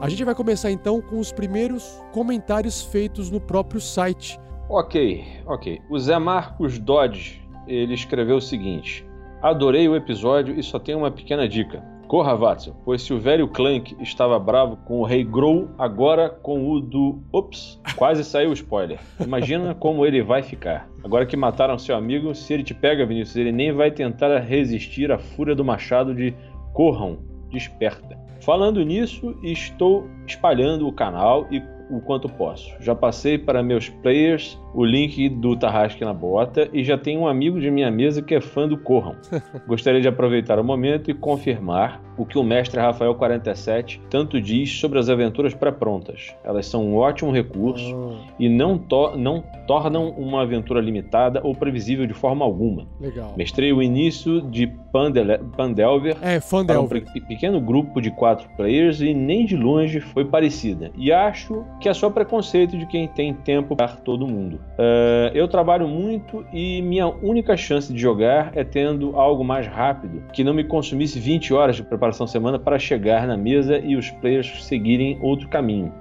[0.00, 4.38] A gente vai começar então com os primeiros comentários feitos no próprio site.
[4.70, 5.82] Ok, ok.
[5.90, 9.04] O Zé Marcos Dodge, ele escreveu o seguinte:
[9.42, 11.82] Adorei o episódio e só tenho uma pequena dica.
[12.06, 16.70] Corra, Watson, pois se o velho Clank estava bravo com o Rei Grow, agora com
[16.70, 17.18] o do.
[17.32, 19.00] Ops, quase saiu o spoiler.
[19.18, 20.88] Imagina como ele vai ficar.
[21.02, 25.10] Agora que mataram seu amigo, se ele te pega, Vinícius, ele nem vai tentar resistir
[25.10, 26.32] à fúria do machado de
[26.72, 27.18] Corram,
[27.50, 28.16] desperta.
[28.40, 31.60] Falando nisso, estou espalhando o canal e
[31.90, 32.72] o quanto posso.
[32.80, 37.26] Já passei para meus players o link do Tarrasque na Bota e já tenho um
[37.26, 39.16] amigo de minha mesa que é fã do Corram.
[39.66, 44.70] Gostaria de aproveitar o momento e confirmar o que o mestre Rafael 47 tanto diz
[44.78, 46.34] sobre as aventuras pré-prontas.
[46.44, 47.94] Elas são um ótimo recurso
[48.38, 52.86] e não, to- não tornam uma aventura limitada ou previsível de forma alguma.
[53.00, 53.32] Legal.
[53.36, 56.88] Mestrei o início de Pandele- Pandelver É, para um
[57.28, 60.90] pequeno grupo de quatro players e nem de longe foi parecida.
[60.96, 64.58] E acho que é só preconceito de quem tem tempo para todo mundo.
[64.78, 70.22] Eh, eu trabalho muito e minha única chance de jogar é tendo algo mais rápido,
[70.32, 74.10] que não me consumisse 20 horas de preparação semana para chegar na mesa e os
[74.10, 75.92] players seguirem outro caminho.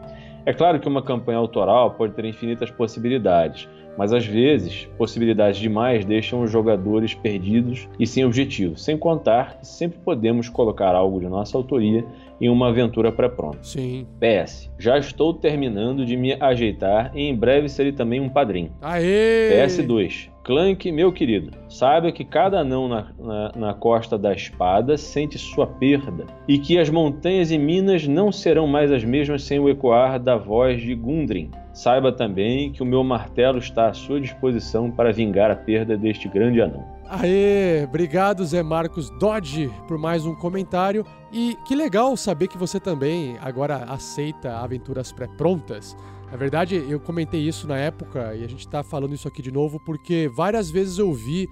[0.45, 3.67] É claro que uma campanha autoral pode ter infinitas possibilidades,
[3.97, 9.67] mas às vezes possibilidades demais deixam os jogadores perdidos e sem objetivo, sem contar que
[9.67, 12.05] sempre podemos colocar algo de nossa autoria
[12.39, 13.59] em uma aventura pré-pronta.
[13.63, 14.05] Sim.
[14.19, 18.71] PS, já estou terminando de me ajeitar e em breve serei também um padrinho.
[18.81, 19.49] Aê!
[19.51, 20.34] PS2.
[20.45, 25.65] Clank, meu querido, saiba que cada anão na, na, na costa da espada sente sua
[25.65, 30.19] perda e que as montanhas e minas não serão mais as mesmas sem o ecoar
[30.19, 31.49] da voz de Gundren.
[31.73, 36.29] Saiba também que o meu martelo está à sua disposição para vingar a perda deste
[36.29, 36.85] grande anão.
[37.09, 41.03] Aê, obrigado Zé Marcos Dodge por mais um comentário.
[41.33, 45.97] E que legal saber que você também agora aceita aventuras pré-prontas.
[46.31, 49.51] Na verdade, eu comentei isso na época e a gente tá falando isso aqui de
[49.51, 51.47] novo porque várias vezes eu vi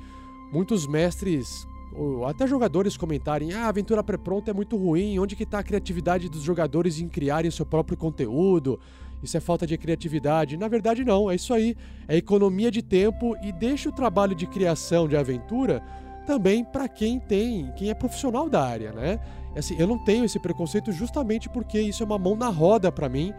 [0.52, 5.46] muitos mestres ou até jogadores comentarem: "Ah, a aventura pré-pronta é muito ruim, onde que
[5.46, 8.80] tá a criatividade dos jogadores em criarem seu próprio conteúdo?"
[9.22, 10.58] Isso é falta de criatividade.
[10.58, 11.32] Na verdade, não.
[11.32, 11.78] É isso aí.
[12.10, 15.82] É economia de tempo e deixa o trabalho de criação de aventura
[16.28, 19.20] também para quem tem, quem é profissional da área, né?
[19.56, 23.08] Assim, eu não tenho esse preconceito justamente porque isso é uma mão na roda para
[23.08, 23.34] mim.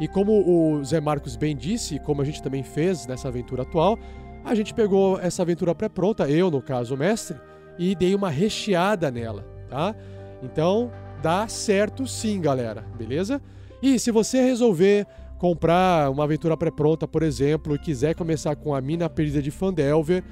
[0.00, 3.98] E como o Zé Marcos bem disse, como a gente também fez nessa aventura atual,
[4.42, 7.36] a gente pegou essa aventura pré-pronta, eu no caso o mestre,
[7.78, 9.94] e dei uma recheada nela, tá?
[10.42, 10.90] Então,
[11.22, 13.42] dá certo sim, galera, beleza?
[13.82, 15.06] E se você resolver
[15.38, 20.22] comprar uma aventura pré-pronta, por exemplo, e quiser começar com a Mina Perdida de Fandelver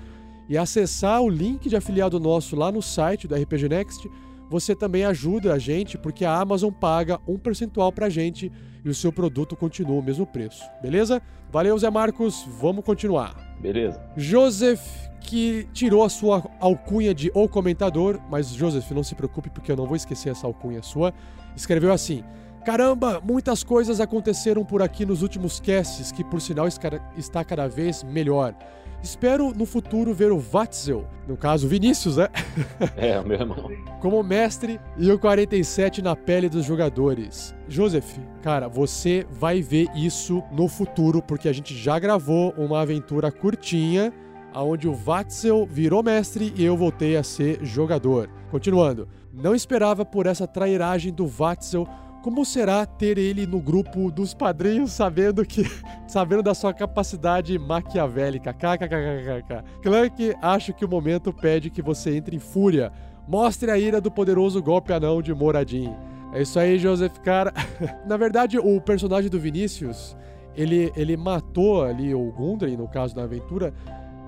[0.48, 4.10] e acessar o link de afiliado nosso lá no site do RPG Next,
[4.50, 8.50] você também ajuda a gente, porque a Amazon paga um percentual pra gente
[8.88, 11.20] e o seu produto continua o mesmo preço, beleza?
[11.52, 13.36] Valeu, Zé Marcos, vamos continuar.
[13.60, 14.00] Beleza?
[14.16, 14.80] Joseph,
[15.20, 19.76] que tirou a sua alcunha de O Comentador, mas Joseph, não se preocupe porque eu
[19.76, 21.12] não vou esquecer essa alcunha sua,
[21.54, 22.24] escreveu assim:
[22.64, 26.66] Caramba, muitas coisas aconteceram por aqui nos últimos casts, que por sinal
[27.14, 28.54] está cada vez melhor.
[29.02, 32.28] Espero no futuro ver o Watzel, no caso Vinícius, né?
[32.96, 33.70] É, o meu irmão.
[34.00, 37.54] como mestre e o 47 na pele dos jogadores.
[37.68, 43.30] Joseph, cara, você vai ver isso no futuro, porque a gente já gravou uma aventura
[43.30, 44.12] curtinha
[44.54, 48.28] onde o Vatzel virou mestre e eu voltei a ser jogador.
[48.50, 51.86] Continuando, não esperava por essa trairagem do Vatzel.
[52.22, 55.62] Como será ter ele no grupo dos padrinhos, sabendo que,
[56.06, 58.52] sabendo da sua capacidade maquiavélica?
[58.52, 59.64] KKKKK.
[59.82, 62.92] Clank, acho que o momento pede que você entre em fúria.
[63.26, 65.94] Mostre a ira do poderoso golpe anão de Moradin.
[66.32, 67.52] É isso aí, Joseph, cara.
[68.06, 70.16] Na verdade, o personagem do Vinícius,
[70.56, 73.72] ele, ele matou ali o Gundren, no caso da aventura,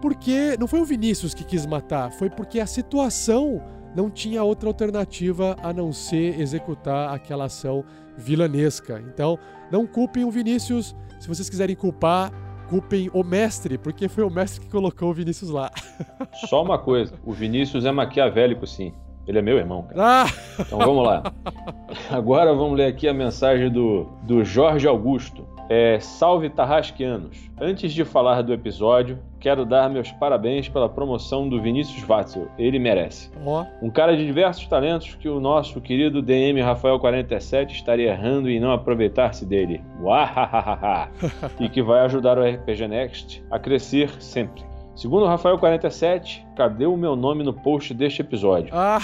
[0.00, 3.60] porque não foi o Vinícius que quis matar, foi porque a situação
[3.94, 7.84] não tinha outra alternativa a não ser executar aquela ação
[8.16, 9.02] vilanesca.
[9.06, 9.38] Então,
[9.70, 10.94] não culpem o Vinícius.
[11.18, 12.32] Se vocês quiserem culpar,
[12.68, 15.70] culpem o mestre, porque foi o mestre que colocou o Vinícius lá.
[16.48, 18.92] Só uma coisa, o Vinícius é maquiavélico, sim.
[19.26, 20.24] Ele é meu irmão, cara.
[20.24, 20.26] Ah!
[20.58, 21.22] Então vamos lá.
[22.10, 25.46] Agora vamos ler aqui a mensagem do, do Jorge Augusto.
[25.70, 27.48] É, salve Tarrasquianos.
[27.60, 32.48] Antes de falar do episódio, quero dar meus parabéns pela promoção do Vinícius Watzel.
[32.58, 33.30] Ele merece.
[33.46, 33.64] Ó.
[33.80, 38.72] Um cara de diversos talentos que o nosso querido DM Rafael47 estaria errando em não
[38.72, 39.80] aproveitar-se dele.
[40.00, 41.08] Uahahaha.
[41.60, 44.64] e que vai ajudar o RPG Next a crescer sempre.
[44.96, 48.70] Segundo o Rafael47, cadê o meu nome no post deste episódio?
[48.72, 49.00] Ah!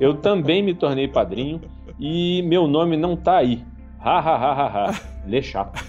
[0.00, 1.60] Eu também me tornei padrinho
[2.00, 3.62] e meu nome não tá aí.
[4.06, 5.00] Ha ha ha ha ha.
[5.26, 5.84] Lê chato.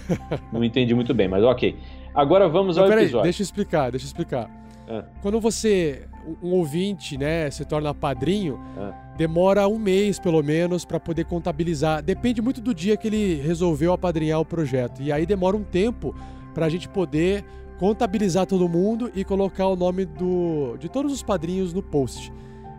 [0.52, 1.78] Não entendi muito bem, mas ok.
[2.14, 3.22] Agora vamos Não, ao peraí, episódio.
[3.24, 4.50] deixa eu explicar, deixa eu explicar.
[4.88, 5.04] Ah.
[5.22, 6.08] Quando você,
[6.42, 8.92] um ouvinte, né, se torna padrinho, Ah.
[9.16, 12.02] demora um mês pelo menos pra poder contabilizar.
[12.02, 15.00] Depende muito do dia que ele resolveu apadrinhar o projeto.
[15.00, 16.12] E aí demora um tempo
[16.54, 17.44] pra gente poder
[17.78, 22.32] contabilizar todo mundo e colocar o nome do, de todos os padrinhos no post.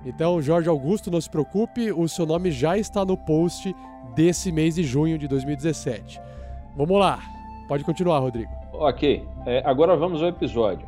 [0.05, 3.73] Então, Jorge Augusto, não se preocupe, o seu nome já está no post
[4.19, 6.19] desse mês de junho de 2017.
[6.75, 7.19] Vamos lá,
[7.69, 8.51] pode continuar, Rodrigo.
[8.73, 10.85] Ok, é, agora vamos ao episódio.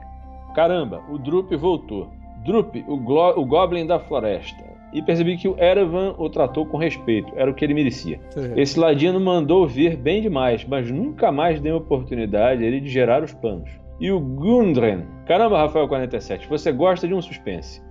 [0.54, 2.10] Caramba, o Drup voltou.
[2.44, 4.62] Drup, o, o Goblin da Floresta.
[4.92, 8.20] E percebi que o Erevan o tratou com respeito, era o que ele merecia.
[8.58, 13.24] Esse ladino mandou vir bem demais, mas nunca mais deu oportunidade a ele de gerar
[13.24, 13.70] os planos.
[13.98, 15.06] E o Gundren.
[15.26, 17.82] Caramba, Rafael47, você gosta de um suspense.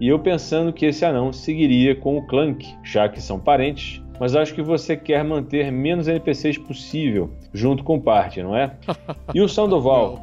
[0.00, 4.34] E eu pensando que esse anão seguiria com o Clank, já que são parentes, mas
[4.34, 8.72] acho que você quer manter menos NPCs possível, junto com o party, não é?
[9.34, 10.20] E o Sandoval.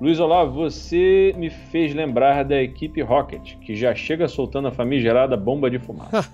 [0.00, 5.36] Luiz Olavo, você me fez lembrar da equipe Rocket, que já chega soltando a famigerada
[5.36, 6.30] bomba de fumaça.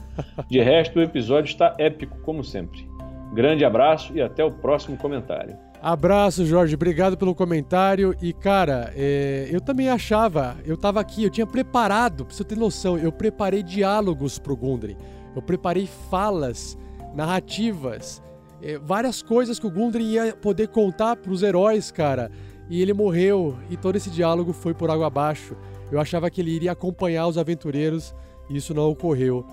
[0.48, 2.86] De resto, o episódio está épico, como sempre.
[3.32, 5.56] Grande abraço e até o próximo comentário.
[5.80, 6.74] Abraço, Jorge.
[6.74, 8.14] Obrigado pelo comentário.
[8.22, 12.56] E, cara, é, eu também achava, eu tava aqui, eu tinha preparado, pra você ter
[12.56, 14.96] noção, eu preparei diálogos pro Gundren.
[15.34, 16.78] Eu preparei falas,
[17.14, 18.22] narrativas,
[18.62, 22.30] é, várias coisas que o Gundren ia poder contar pros heróis, cara.
[22.70, 25.56] E ele morreu, e todo esse diálogo foi por água abaixo.
[25.90, 28.14] Eu achava que ele iria acompanhar os aventureiros,
[28.48, 29.44] e isso não ocorreu.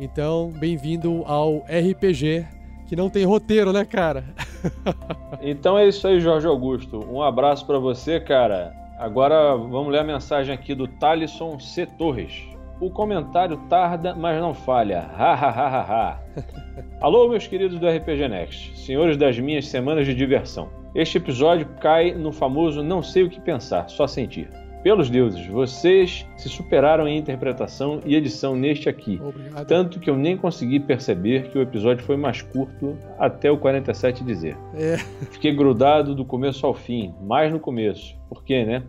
[0.00, 2.46] Então, bem-vindo ao RPG,
[2.88, 4.24] que não tem roteiro, né, cara?
[5.42, 7.04] Então é isso aí, Jorge Augusto.
[7.10, 8.72] Um abraço pra você, cara.
[8.98, 11.84] Agora vamos ler a mensagem aqui do Talisson C.
[11.84, 12.53] Torres.
[12.84, 15.08] O comentário tarda, mas não falha.
[15.16, 16.20] Ha ha ha ha ha.
[17.00, 20.68] Alô, meus queridos do RPG Next, senhores das minhas semanas de diversão.
[20.94, 24.50] Este episódio cai no famoso não sei o que pensar, só sentir.
[24.82, 29.18] Pelos deuses, vocês se superaram em interpretação e edição neste aqui.
[29.24, 29.66] Obrigado.
[29.66, 34.22] Tanto que eu nem consegui perceber que o episódio foi mais curto até o 47
[34.22, 34.58] dizer.
[34.74, 34.98] É.
[35.30, 38.14] Fiquei grudado do começo ao fim, mais no começo.
[38.28, 38.82] Por quê, né?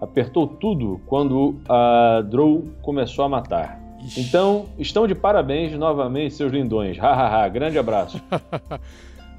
[0.00, 3.80] Apertou tudo quando a Drow começou a matar.
[4.16, 6.96] Então, estão de parabéns novamente, seus lindões.
[6.96, 8.20] Hahaha, grande abraço.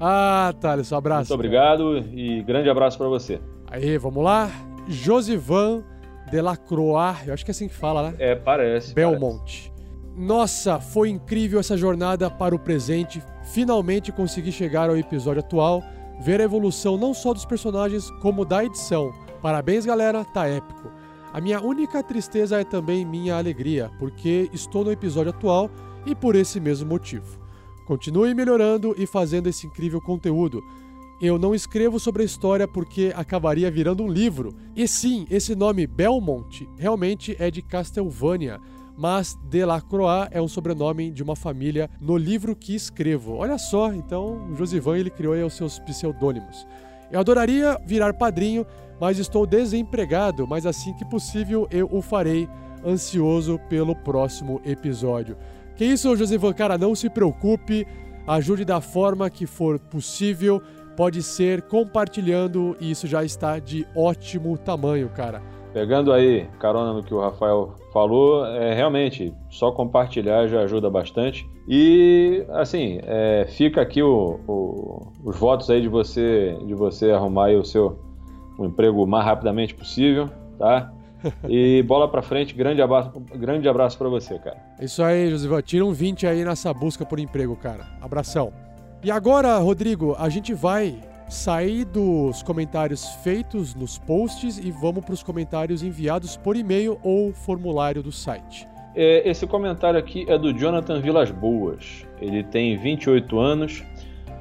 [0.02, 1.30] Ah, Thales, um abraço.
[1.30, 3.38] Muito obrigado e grande abraço pra você.
[3.70, 4.50] Aí, vamos lá.
[4.88, 5.84] Josivan
[6.30, 8.14] Delacroix, eu acho que é assim que fala, né?
[8.18, 8.94] É, parece.
[8.94, 9.70] Belmont.
[10.16, 13.22] Nossa, foi incrível essa jornada para o presente.
[13.52, 15.82] Finalmente consegui chegar ao episódio atual,
[16.20, 19.12] ver a evolução não só dos personagens, como da edição.
[19.42, 20.90] Parabéns, galera, tá épico.
[21.32, 25.70] A minha única tristeza é também minha alegria, porque estou no episódio atual
[26.04, 27.38] e por esse mesmo motivo.
[27.86, 30.62] Continue melhorando e fazendo esse incrível conteúdo.
[31.22, 34.54] Eu não escrevo sobre a história porque acabaria virando um livro.
[34.76, 38.60] E sim, esse nome Belmont realmente é de Castlevania,
[38.96, 43.36] mas Delacroix é um sobrenome de uma família no livro que escrevo.
[43.36, 46.66] Olha só, então Josivan ele criou aí os seus pseudônimos.
[47.10, 48.66] Eu adoraria virar padrinho,
[49.00, 52.48] mas estou desempregado, mas assim que possível eu o farei,
[52.86, 55.36] ansioso pelo próximo episódio.
[55.76, 57.86] Que isso, Josivan, cara, não se preocupe,
[58.26, 60.62] ajude da forma que for possível,
[60.96, 65.42] pode ser compartilhando e isso já está de ótimo tamanho, cara.
[65.72, 71.48] Pegando aí carona no que o Rafael falou, é realmente só compartilhar já ajuda bastante.
[71.68, 77.50] E assim, é, fica aqui o- o- os votos aí de você de você arrumar
[77.50, 77.98] o seu
[78.58, 80.28] um emprego o mais rapidamente possível,
[80.58, 80.92] tá?
[81.48, 84.56] E bola pra frente, grande abraço, grande abraço para você, cara.
[84.80, 85.62] Isso aí, Josivan.
[85.62, 87.86] Tira um 20 aí nessa busca por emprego, cara.
[88.02, 88.52] Abração.
[89.02, 90.98] E agora, Rodrigo, a gente vai
[91.30, 97.32] sair dos comentários feitos nos posts e vamos para os comentários enviados por e-mail ou
[97.32, 98.66] formulário do site.
[98.96, 102.04] É, esse comentário aqui é do Jonathan Vilas Boas.
[102.20, 103.84] Ele tem 28 anos,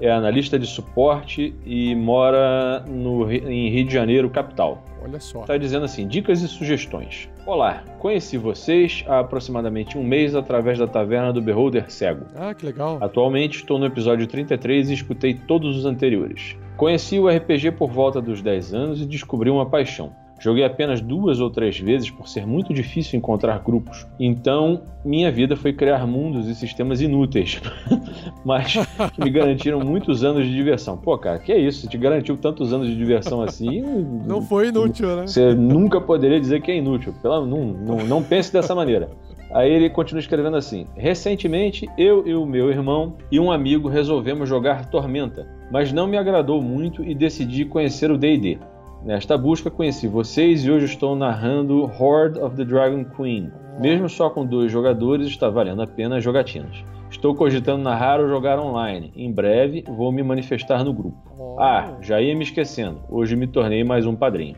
[0.02, 4.84] é analista de suporte e mora no, em Rio de Janeiro, capital.
[5.04, 5.42] Olha só.
[5.42, 7.30] Está dizendo assim: dicas e sugestões.
[7.50, 12.28] Olá, conheci vocês há aproximadamente um mês através da taverna do Beholder Cego.
[12.36, 13.00] Ah, que legal.
[13.02, 16.56] Atualmente estou no episódio 33 e escutei todos os anteriores.
[16.78, 20.12] Conheci o RPG por volta dos 10 anos e descobri uma paixão.
[20.40, 24.08] Joguei apenas duas ou três vezes por ser muito difícil encontrar grupos.
[24.18, 27.62] Então, minha vida foi criar mundos e sistemas inúteis,
[28.46, 28.74] mas
[29.14, 30.98] que me garantiram muitos anos de diversão.
[30.98, 31.90] Pô, cara, que é isso?
[31.90, 33.82] Te garantiu tantos anos de diversão assim?
[34.26, 35.28] Não foi inútil, né?
[35.28, 37.14] Você nunca poderia dizer que é inútil.
[37.22, 39.10] Pela, não, não, não pense dessa maneira.
[39.52, 44.48] Aí ele continua escrevendo assim: Recentemente, eu e o meu irmão e um amigo resolvemos
[44.48, 48.60] jogar Tormenta, mas não me agradou muito e decidi conhecer o DD.
[49.04, 53.50] Nesta busca conheci vocês e hoje estou narrando Horde of the Dragon Queen.
[53.80, 56.84] Mesmo só com dois jogadores, está valendo a pena as jogatinas.
[57.10, 59.14] Estou cogitando narrar ou jogar online.
[59.16, 61.58] Em breve vou me manifestar no grupo.
[61.58, 63.00] Ah, já ia me esquecendo.
[63.10, 64.58] Hoje me tornei mais um padrinho.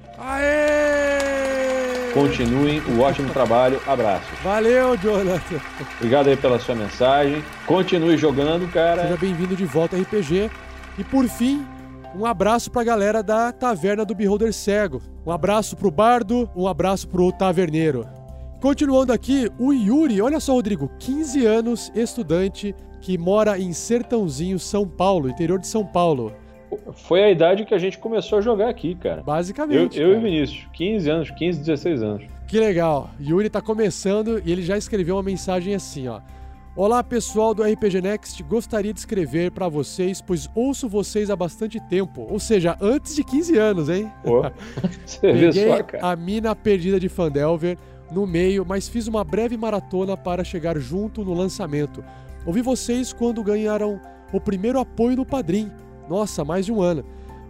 [2.13, 3.79] Continuem o ótimo trabalho.
[3.87, 4.37] Abraços.
[4.43, 5.61] Valeu, Jonathan.
[5.97, 7.43] Obrigado aí pela sua mensagem.
[7.67, 9.03] Continue jogando, cara.
[9.03, 10.49] Seja bem-vindo de volta ao RPG.
[10.97, 11.65] E por fim,
[12.15, 15.01] um abraço pra galera da Taverna do Beholder Cego.
[15.25, 18.05] Um abraço pro Bardo, um abraço pro Taverneiro.
[18.59, 24.87] Continuando aqui, o Yuri, olha só, Rodrigo, 15 anos, estudante, que mora em Sertãozinho, São
[24.87, 26.33] Paulo, interior de São Paulo.
[26.93, 29.21] Foi a idade que a gente começou a jogar aqui, cara.
[29.21, 29.99] Eu, Basicamente.
[29.99, 30.23] eu e o cara.
[30.23, 30.67] Vinícius.
[30.73, 32.23] 15 anos, 15, 16 anos.
[32.47, 33.09] Que legal.
[33.19, 36.19] Yuri tá começando e ele já escreveu uma mensagem assim, ó.
[36.75, 38.41] Olá, pessoal do RPG Next.
[38.43, 43.23] Gostaria de escrever pra vocês, pois ouço vocês há bastante tempo, ou seja, antes de
[43.23, 44.09] 15 anos, hein?
[44.23, 44.41] Pô,
[45.05, 46.07] você Peguei só, cara.
[46.11, 47.77] a mina perdida de Fandelver
[48.09, 52.03] no meio, mas fiz uma breve maratona para chegar junto no lançamento.
[52.45, 53.99] Ouvi vocês quando ganharam
[54.31, 55.69] o primeiro apoio no Padrim.
[56.09, 57.03] Nossa, mais de um ano.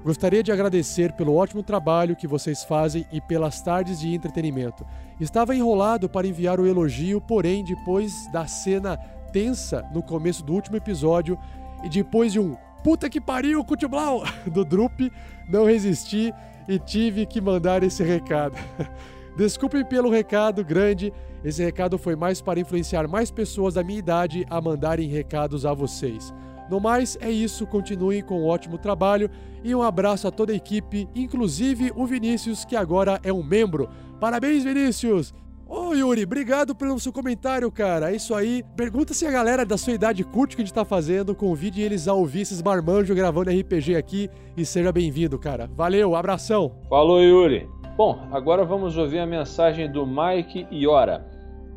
[0.03, 4.83] Gostaria de agradecer pelo ótimo trabalho que vocês fazem e pelas tardes de entretenimento.
[5.21, 8.97] Estava enrolado para enviar o elogio, porém, depois da cena
[9.31, 11.37] tensa no começo do último episódio
[11.83, 15.11] e depois de um puta que pariu, Cutiblau do Drup,
[15.47, 16.33] não resisti
[16.67, 18.57] e tive que mandar esse recado.
[19.37, 21.13] Desculpem pelo recado grande,
[21.45, 25.73] esse recado foi mais para influenciar mais pessoas da minha idade a mandarem recados a
[25.73, 26.33] vocês.
[26.71, 29.29] No mais, é isso, continuem com o ótimo trabalho
[29.61, 33.89] e um abraço a toda a equipe, inclusive o Vinícius, que agora é um membro.
[34.21, 35.33] Parabéns, Vinícius!
[35.67, 38.09] Ô Yuri, obrigado pelo seu comentário, cara.
[38.09, 38.63] É isso aí.
[38.73, 41.35] Pergunta se a galera da sua idade curte o que a gente tá fazendo.
[41.35, 45.69] Convide eles a ouvir esses marmanjos gravando RPG aqui e seja bem-vindo, cara.
[45.75, 46.71] Valeu, abração.
[46.89, 47.67] Falou, Yuri.
[47.97, 51.27] Bom, agora vamos ouvir a mensagem do Mike Iora.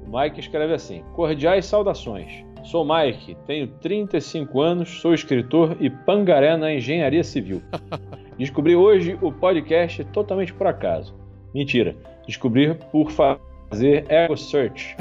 [0.06, 2.44] O Mike escreve assim: Cordiais saudações.
[2.64, 7.62] Sou Mike, tenho 35 anos, sou escritor e pangaré na engenharia civil.
[8.38, 11.14] Descobri hoje o podcast totalmente por acaso.
[11.54, 11.94] Mentira,
[12.26, 14.96] descobri por fazer Ego Search.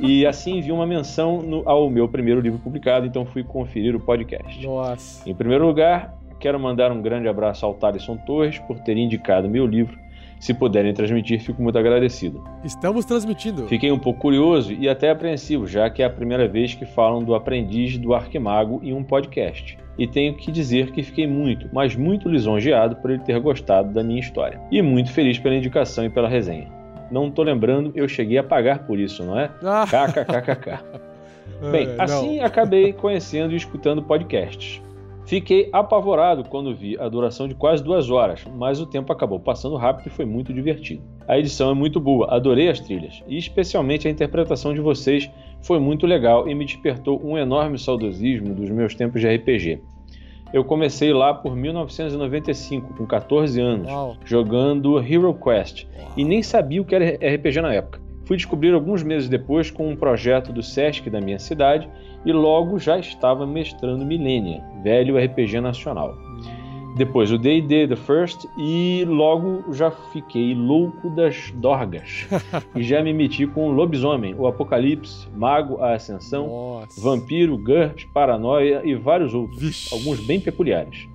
[0.00, 4.00] E assim vi uma menção no- ao meu primeiro livro publicado, então fui conferir o
[4.00, 4.66] podcast.
[4.66, 5.28] Nossa.
[5.28, 9.66] Em primeiro lugar, quero mandar um grande abraço ao Thaleson Torres por ter indicado meu
[9.66, 9.96] livro.
[10.40, 12.44] Se puderem transmitir, fico muito agradecido.
[12.64, 13.66] Estamos transmitindo.
[13.66, 17.22] Fiquei um pouco curioso e até apreensivo, já que é a primeira vez que falam
[17.22, 19.78] do aprendiz do Arquimago em um podcast.
[19.96, 24.02] E tenho que dizer que fiquei muito, mas muito lisonjeado por ele ter gostado da
[24.02, 24.60] minha história.
[24.70, 26.68] E muito feliz pela indicação e pela resenha.
[27.10, 29.50] Não tô lembrando, eu cheguei a pagar por isso, não é?
[29.62, 29.86] Ah.
[29.86, 30.80] KKKKK.
[31.70, 32.44] Bem, É, assim não.
[32.44, 34.82] acabei conhecendo e escutando podcasts.
[35.26, 39.76] Fiquei apavorado quando vi a duração de quase duas horas, mas o tempo acabou passando
[39.76, 41.02] rápido e foi muito divertido.
[41.26, 45.30] A edição é muito boa, adorei as trilhas, e especialmente a interpretação de vocês
[45.62, 49.80] foi muito legal e me despertou um enorme saudosismo dos meus tempos de RPG.
[50.52, 54.16] Eu comecei lá por 1995, com 14 anos, Uau.
[54.24, 55.86] jogando Hero Quest,
[56.16, 58.04] e nem sabia o que era RPG na época.
[58.24, 61.88] Fui descobrir alguns meses depois com um projeto do SESC da minha cidade
[62.24, 66.16] e logo já estava mestrando Millennia, velho RPG nacional.
[66.96, 72.26] Depois o D&D The First e logo já fiquei louco das dorgas.
[72.74, 78.94] e já me meti com Lobisomem, o Apocalipse, Mago, a Ascensão, Vampiro, GURPS, Paranoia e
[78.94, 81.08] vários outros, alguns bem peculiares.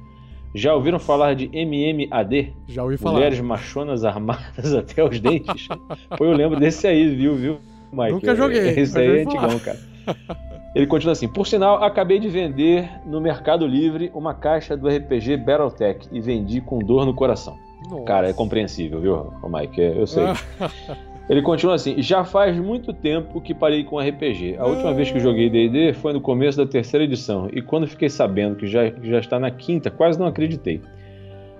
[0.54, 2.54] Já ouviram falar de MMAD?
[2.68, 3.16] Já ouvi falar.
[3.16, 5.70] Mulheres machonas armadas até os dentes?
[6.18, 7.58] Pô, eu lembro desse aí, viu, viu,
[7.94, 8.14] Mike?
[8.14, 9.80] Nunca joguei, Esse aí é antigão, cara.
[10.74, 15.38] Ele continua assim: Por sinal, acabei de vender no Mercado Livre uma caixa do RPG
[15.38, 17.58] Battletech e vendi com dor no coração.
[17.90, 18.04] Nossa.
[18.04, 19.82] Cara, é compreensível, viu, Mike?
[19.82, 20.26] Eu sei.
[21.30, 24.58] Ele continua assim: Já faz muito tempo que parei com RPG.
[24.58, 28.10] A última vez que joguei DD foi no começo da terceira edição, e quando fiquei
[28.10, 30.82] sabendo que já, que já está na quinta, quase não acreditei.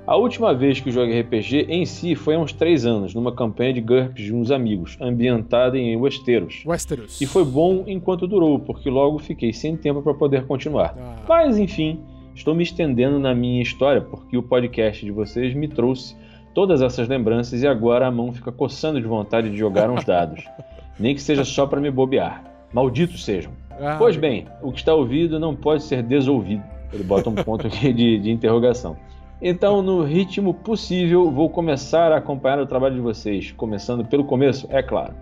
[0.10, 3.72] A última vez que joguei RPG em si foi há uns três anos, numa campanha
[3.72, 6.64] de GURPS de uns amigos, ambientada em Westeros.
[6.66, 7.22] Westeros.
[7.22, 10.96] E foi bom enquanto durou, porque logo fiquei sem tempo para poder continuar.
[11.28, 12.00] Mas enfim,
[12.34, 16.16] estou me estendendo na minha história, porque o podcast de vocês me trouxe
[16.56, 20.44] todas essas lembranças e agora a mão fica coçando de vontade de jogar uns dados.
[21.00, 22.44] Nem que seja só para me bobear.
[22.74, 23.52] Malditos sejam.
[23.80, 26.64] Ah, pois bem, o que está ouvido não pode ser desouvido.
[26.92, 28.98] Ele bota um ponto aqui de, de interrogação.
[29.42, 34.68] Então, no ritmo possível, vou começar a acompanhar o trabalho de vocês, começando pelo começo,
[34.70, 35.14] é claro.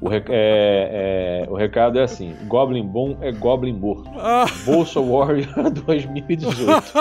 [0.00, 4.10] O, rec- é- é- o recado é assim: Goblin bom é Goblin morto.
[4.64, 6.92] Bolsa Warrior 2018.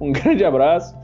[0.00, 0.96] um grande abraço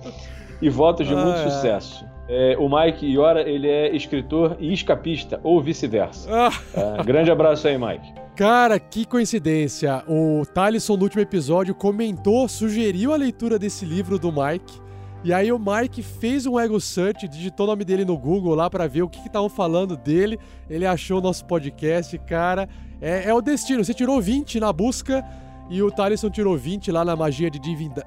[0.63, 1.51] e votos de muito Ah, é.
[1.51, 2.14] sucesso.
[2.29, 6.29] É, o Mike Iora, ele é escritor e escapista, ou vice-versa.
[6.75, 8.15] É, grande abraço aí, Mike.
[8.35, 10.03] Cara, que coincidência.
[10.09, 14.83] O Thalisson, no último episódio, comentou, sugeriu a leitura desse livro do Mike.
[15.23, 18.69] E aí o Mike fez um ego search, digitou o nome dele no Google lá
[18.69, 20.39] pra ver o que estavam falando dele.
[20.69, 22.69] Ele achou o nosso podcast, cara.
[23.01, 23.85] É, é o destino.
[23.85, 25.25] Você tirou 20 na busca
[25.71, 27.59] e o Thalisson tirou 20 lá na magia de,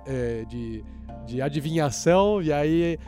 [0.05, 0.83] é, de,
[1.25, 2.41] de adivinhação.
[2.41, 2.99] E aí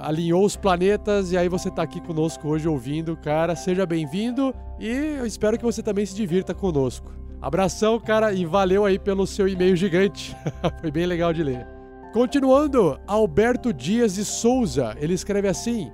[0.00, 3.54] alinhou os planetas e aí você tá aqui conosco hoje ouvindo, cara.
[3.54, 4.88] Seja bem-vindo e
[5.18, 7.12] eu espero que você também se divirta conosco.
[7.40, 10.34] Abração, cara, e valeu aí pelo seu e-mail gigante.
[10.80, 11.66] Foi bem legal de ler.
[12.12, 14.96] Continuando, Alberto Dias de Souza.
[15.00, 15.90] Ele escreve assim: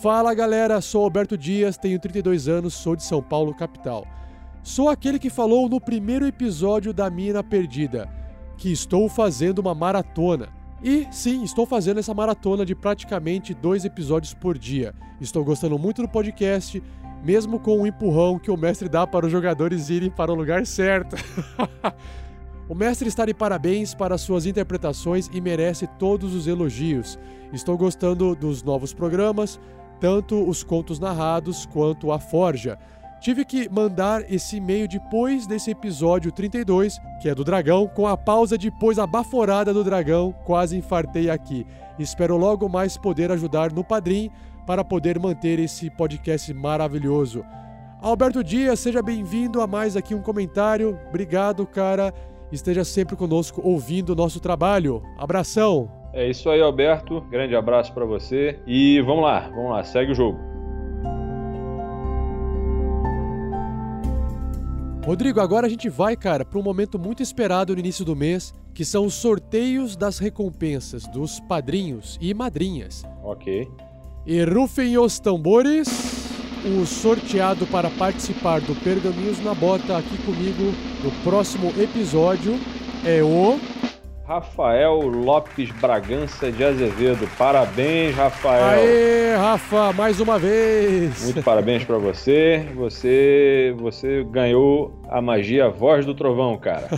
[0.00, 4.06] Fala galera, sou Alberto Dias, tenho 32 anos, sou de São Paulo, capital.
[4.62, 8.08] Sou aquele que falou no primeiro episódio da Mina Perdida,
[8.56, 10.61] que estou fazendo uma maratona.
[10.82, 14.92] E sim, estou fazendo essa maratona de praticamente dois episódios por dia.
[15.20, 16.82] Estou gostando muito do podcast,
[17.22, 20.66] mesmo com o empurrão que o mestre dá para os jogadores irem para o lugar
[20.66, 21.14] certo.
[22.68, 27.16] o mestre está de parabéns para suas interpretações e merece todos os elogios.
[27.52, 29.60] Estou gostando dos novos programas,
[30.00, 32.76] tanto os contos narrados quanto a Forja.
[33.22, 38.16] Tive que mandar esse e-mail depois desse episódio 32, que é do dragão, com a
[38.16, 41.64] pausa depois a baforada do dragão, quase infartei aqui.
[41.96, 44.28] Espero logo mais poder ajudar no Padrim
[44.66, 47.44] para poder manter esse podcast maravilhoso.
[48.00, 50.98] Alberto Dias, seja bem-vindo a mais aqui um comentário.
[51.08, 52.12] Obrigado, cara.
[52.50, 55.00] Esteja sempre conosco ouvindo o nosso trabalho.
[55.16, 55.88] Abração.
[56.12, 57.20] É isso aí, Alberto.
[57.30, 58.58] Grande abraço pra você.
[58.66, 60.51] E vamos lá, vamos lá, segue o jogo.
[65.04, 68.54] Rodrigo, agora a gente vai, cara, para um momento muito esperado no início do mês,
[68.72, 73.02] que são os sorteios das recompensas dos padrinhos e madrinhas.
[73.24, 73.68] Ok.
[74.24, 75.88] E rufem os tambores.
[76.64, 80.72] O sorteado para participar do Pergaminhos na Bota aqui comigo
[81.02, 82.56] no próximo episódio
[83.04, 83.58] é o.
[84.32, 87.28] Rafael Lopes Bragança de Azevedo.
[87.36, 88.80] Parabéns, Rafael.
[88.80, 91.22] Aê, Rafa, mais uma vez!
[91.24, 92.66] Muito parabéns pra você.
[92.74, 96.88] Você você ganhou a magia Voz do Trovão, cara.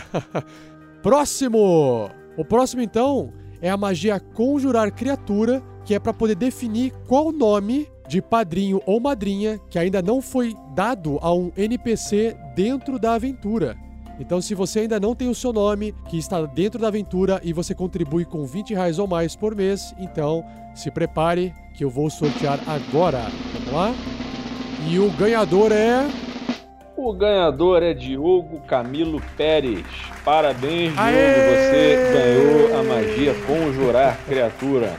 [1.02, 2.09] Próximo!
[2.36, 7.89] O próximo, então, é a magia Conjurar Criatura, que é para poder definir qual nome
[8.09, 13.77] de padrinho ou madrinha que ainda não foi dado a um NPC dentro da aventura.
[14.18, 17.52] Então, se você ainda não tem o seu nome que está dentro da aventura e
[17.52, 22.08] você contribui com 20 reais ou mais por mês, então se prepare que eu vou
[22.08, 23.26] sortear agora.
[23.52, 23.94] Vamos lá?
[24.88, 26.06] E o ganhador é.
[26.96, 29.84] O ganhador é Diogo Camilo Pérez.
[30.24, 31.00] Parabéns, Diogo.
[31.00, 31.34] Aê!
[31.34, 34.96] Você ganhou a magia Conjurar Criatura.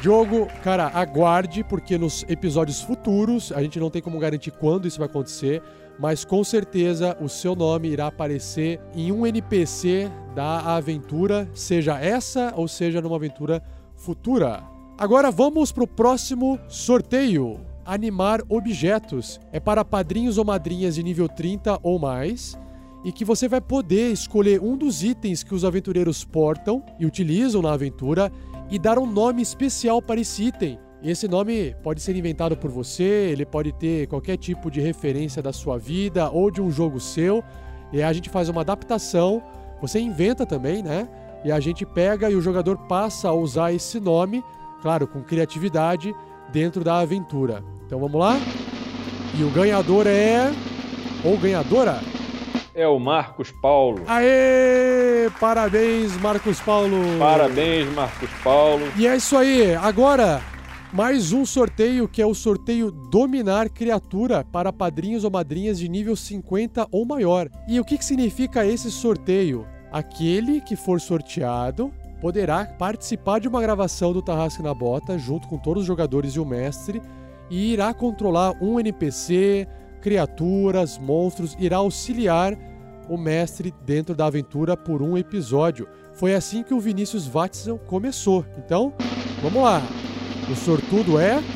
[0.00, 4.98] Diogo, cara, aguarde, porque nos episódios futuros, a gente não tem como garantir quando isso
[4.98, 5.62] vai acontecer,
[5.98, 12.52] mas com certeza o seu nome irá aparecer em um NPC da aventura, seja essa
[12.56, 13.62] ou seja numa aventura
[13.94, 14.62] futura.
[14.98, 17.60] Agora vamos pro próximo sorteio.
[17.84, 19.40] Animar objetos.
[19.50, 22.56] É para padrinhos ou madrinhas de nível 30 ou mais.
[23.04, 27.60] E que você vai poder escolher um dos itens que os aventureiros portam e utilizam
[27.60, 28.30] na aventura
[28.70, 30.78] e dar um nome especial para esse item.
[31.02, 35.42] E esse nome pode ser inventado por você, ele pode ter qualquer tipo de referência
[35.42, 37.42] da sua vida ou de um jogo seu.
[37.92, 39.42] E aí a gente faz uma adaptação,
[39.80, 41.08] você inventa também, né?
[41.44, 44.44] E a gente pega e o jogador passa a usar esse nome,
[44.80, 46.14] claro, com criatividade,
[46.52, 47.64] dentro da aventura.
[47.84, 48.38] Então vamos lá?
[49.36, 50.52] E o ganhador é.
[51.24, 52.00] Ou ganhadora?
[52.74, 54.02] É o Marcos Paulo.
[54.06, 55.28] Aê!
[55.40, 56.96] Parabéns, Marcos Paulo!
[57.18, 58.86] Parabéns, Marcos Paulo.
[58.96, 59.74] E é isso aí.
[59.74, 60.40] Agora,
[60.92, 66.14] mais um sorteio que é o sorteio Dominar Criatura para padrinhos ou madrinhas de nível
[66.14, 67.48] 50 ou maior.
[67.66, 69.66] E o que, que significa esse sorteio?
[69.90, 71.90] Aquele que for sorteado
[72.20, 76.40] poderá participar de uma gravação do Tarrasque na Bota junto com todos os jogadores e
[76.40, 77.00] o mestre
[77.48, 79.66] e irá controlar um NPC,
[80.02, 82.54] criaturas, monstros, irá auxiliar
[83.08, 85.88] o mestre dentro da aventura por um episódio.
[86.12, 88.44] Foi assim que o Vinícius Watson começou.
[88.58, 88.92] Então,
[89.42, 89.80] vamos lá.
[90.50, 91.42] O sortudo é.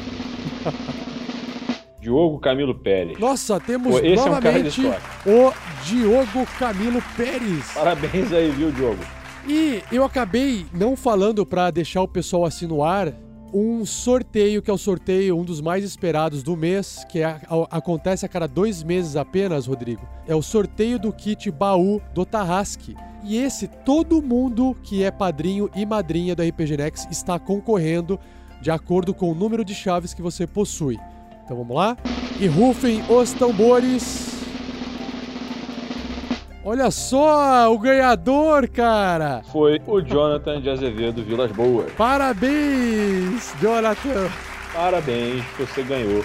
[2.00, 3.18] Diogo Camilo Pérez.
[3.18, 4.80] Nossa, temos esse é um novamente
[5.26, 5.52] o
[5.84, 7.72] Diogo Camilo Pérez.
[7.74, 9.02] Parabéns aí, viu, Diogo?
[9.48, 13.12] E eu acabei não falando pra deixar o pessoal assim no ar
[13.52, 17.40] um sorteio que é o sorteio um dos mais esperados do mês, que é-
[17.70, 20.06] acontece a cada dois meses apenas, Rodrigo.
[20.26, 22.94] É o sorteio do kit baú do Tarrasque.
[23.24, 28.20] E esse todo mundo que é padrinho e madrinha do RPG Next está concorrendo
[28.60, 30.98] de acordo com o número de chaves que você possui.
[31.44, 31.96] Então vamos lá?
[32.40, 34.34] E rufem os tambores.
[36.64, 39.40] Olha só, o ganhador, cara!
[39.52, 41.92] Foi o Jonathan de Azevedo Vilas Boas.
[41.92, 44.28] Parabéns, Jonathan!
[44.74, 46.24] Parabéns, você ganhou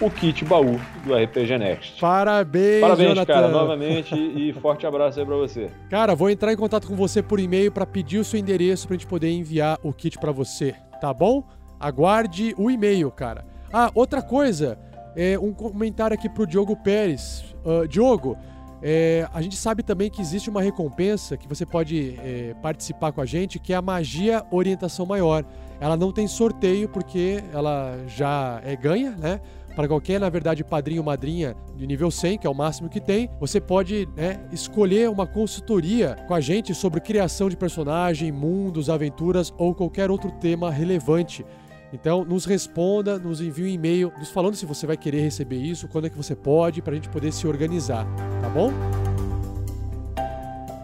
[0.00, 2.00] o kit baú do RPG Next.
[2.00, 3.32] Parabéns, Parabéns, Jonathan!
[3.32, 5.70] cara, novamente e forte abraço aí pra você.
[5.88, 8.94] Cara, vou entrar em contato com você por e-mail para pedir o seu endereço pra
[8.96, 11.44] gente poder enviar o kit pra você, tá bom?
[11.78, 13.44] Aguarde o e-mail, cara.
[13.72, 14.78] Ah, outra coisa,
[15.16, 17.44] é um comentário aqui pro Diogo Pérez.
[17.64, 18.36] Ah, Diogo,
[18.82, 23.20] é, a gente sabe também que existe uma recompensa que você pode é, participar com
[23.20, 25.44] a gente, que é a Magia Orientação Maior.
[25.80, 29.40] Ela não tem sorteio porque ela já é ganha, né?
[29.74, 32.98] Para qualquer, na verdade, padrinho ou madrinha de nível 100, que é o máximo que
[32.98, 38.88] tem, você pode né, escolher uma consultoria com a gente sobre criação de personagem, mundos,
[38.88, 41.44] aventuras ou qualquer outro tema relevante.
[41.92, 45.88] Então, nos responda, nos envie um e-mail, nos falando se você vai querer receber isso,
[45.88, 48.06] quando é que você pode, para a gente poder se organizar,
[48.40, 48.72] tá bom?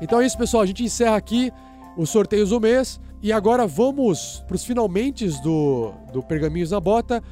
[0.00, 0.62] Então é isso, pessoal.
[0.62, 1.52] A gente encerra aqui
[1.96, 3.00] os sorteios do mês.
[3.22, 7.22] E agora vamos para os finalmente do, do Pergaminhos na Bota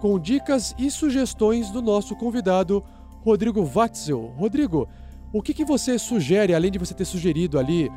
[0.00, 2.84] com dicas e sugestões do nosso convidado,
[3.22, 4.32] Rodrigo Watzel.
[4.38, 4.88] Rodrigo,
[5.32, 7.90] o que, que você sugere, além de você ter sugerido ali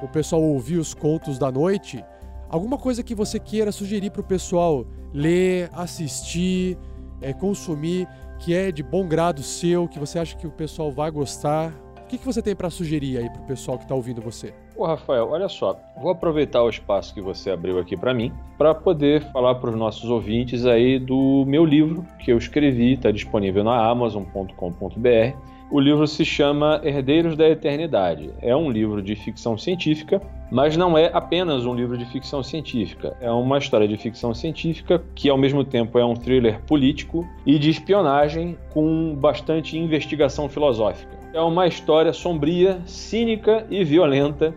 [0.00, 2.02] o pessoal ouvir os contos da noite,
[2.50, 6.76] alguma coisa que você queira sugerir para o pessoal ler, assistir,
[7.22, 8.06] é, consumir,
[8.38, 11.72] que é de bom grado seu, que você acha que o pessoal vai gostar?
[12.02, 14.52] O que, que você tem para sugerir aí para o pessoal que está ouvindo você?
[14.76, 18.74] Ô Rafael, olha só, vou aproveitar o espaço que você abriu aqui para mim para
[18.74, 23.62] poder falar para os nossos ouvintes aí do meu livro que eu escrevi, está disponível
[23.62, 25.49] na Amazon.com.br.
[25.70, 28.30] O livro se chama Herdeiros da Eternidade.
[28.42, 30.20] É um livro de ficção científica,
[30.50, 33.16] mas não é apenas um livro de ficção científica.
[33.20, 37.56] É uma história de ficção científica que, ao mesmo tempo, é um thriller político e
[37.56, 41.16] de espionagem com bastante investigação filosófica.
[41.32, 44.52] É uma história sombria, cínica e violenta,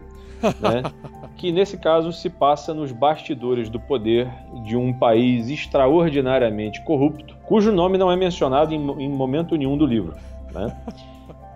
[0.59, 0.81] né?
[1.37, 4.27] que nesse caso se passa nos bastidores do poder
[4.65, 9.85] de um país extraordinariamente corrupto, cujo nome não é mencionado em, em momento nenhum do
[9.85, 10.15] livro.
[10.53, 10.75] Né?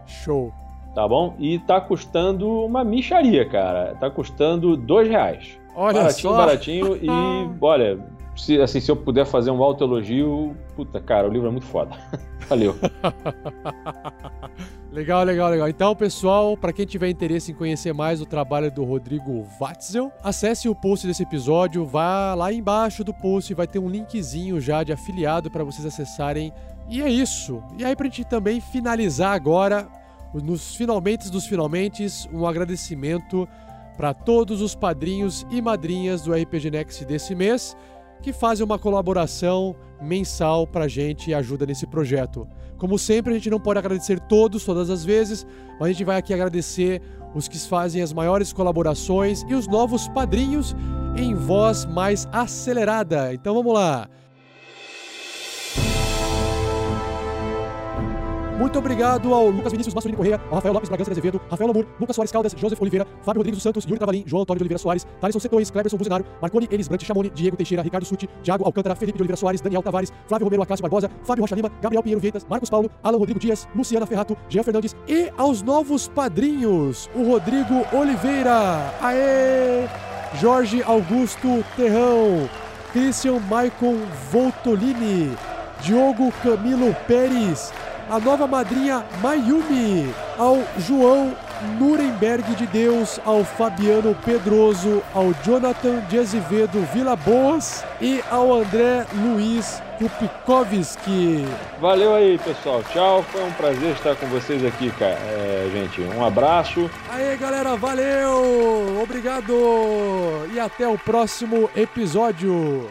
[0.06, 0.54] Show.
[0.94, 1.36] Tá bom?
[1.38, 3.96] E tá custando uma micharia, cara.
[4.00, 5.60] Tá custando dois reais.
[5.76, 6.38] Olha baratinho, só.
[6.38, 6.96] baratinho.
[6.96, 7.08] E
[7.62, 8.00] olha,
[8.36, 11.96] se, assim, se eu puder fazer um autoelogio, puta, cara, o livro é muito foda.
[12.50, 12.76] Valeu.
[14.90, 15.68] Legal, legal, legal.
[15.68, 20.70] Então, pessoal, para quem tiver interesse em conhecer mais o trabalho do Rodrigo Watzel, acesse
[20.70, 24.94] o post desse episódio, vá lá embaixo do post, vai ter um linkzinho já de
[24.94, 26.54] afiliado para vocês acessarem.
[26.90, 27.62] E é isso.
[27.78, 29.88] E aí, pra gente também finalizar agora,
[30.34, 33.48] nos finalmente dos finalmente, um agradecimento
[33.98, 37.76] para todos os padrinhos e madrinhas do RPG Next desse mês
[38.22, 42.48] que fazem uma colaboração mensal pra gente e ajuda nesse projeto.
[42.78, 45.46] Como sempre, a gente não pode agradecer todos, todas as vezes,
[45.80, 47.02] mas a gente vai aqui agradecer
[47.34, 50.76] os que fazem as maiores colaborações e os novos padrinhos
[51.16, 53.34] em voz mais acelerada.
[53.34, 54.08] Então vamos lá.
[58.58, 61.86] Muito obrigado ao Lucas Vinícius Massolini Correia, ao Rafael Lopes Bragança de Azevedo, Rafael Lamur,
[62.00, 64.80] Lucas Soares Caldas, Joseph Oliveira, Fábio Rodrigues dos Santos, Yuri Travalim, João Antônio de Oliveira
[64.80, 68.96] Soares, Thaleson Setões, Cleberson Buzinaro, Marconi Elis Brant Chamoni, Diego Teixeira, Ricardo Suti, Thiago Alcântara,
[68.96, 72.20] Felipe de Oliveira Soares, Daniel Tavares, Flávio Romero Acácio Barbosa, Fábio Rocha Lima, Gabriel Pinheiro
[72.20, 77.32] Vieitas, Marcos Paulo, Alan Rodrigo Dias, Luciana Ferrato, Jean Fernandes e aos novos padrinhos, o
[77.32, 79.88] Rodrigo Oliveira, aê!
[80.42, 82.50] Jorge Augusto Terrão,
[82.92, 83.98] Christian Maicon
[84.32, 85.32] Voltolini,
[85.82, 87.72] Diogo Camilo Pérez,
[88.10, 91.36] a nova madrinha Mayumi, ao João
[91.80, 99.06] Nuremberg de Deus, ao Fabiano Pedroso, ao Jonathan de Azevedo Vila Boas e ao André
[99.14, 101.46] Luiz Kupikovski.
[101.82, 102.84] Valeu aí, pessoal.
[102.94, 103.24] Tchau.
[103.24, 105.14] Foi um prazer estar com vocês aqui, cara.
[105.14, 106.90] É, gente, um abraço.
[107.10, 109.02] Aê, galera, valeu!
[109.02, 109.54] Obrigado!
[110.54, 112.88] E até o próximo episódio.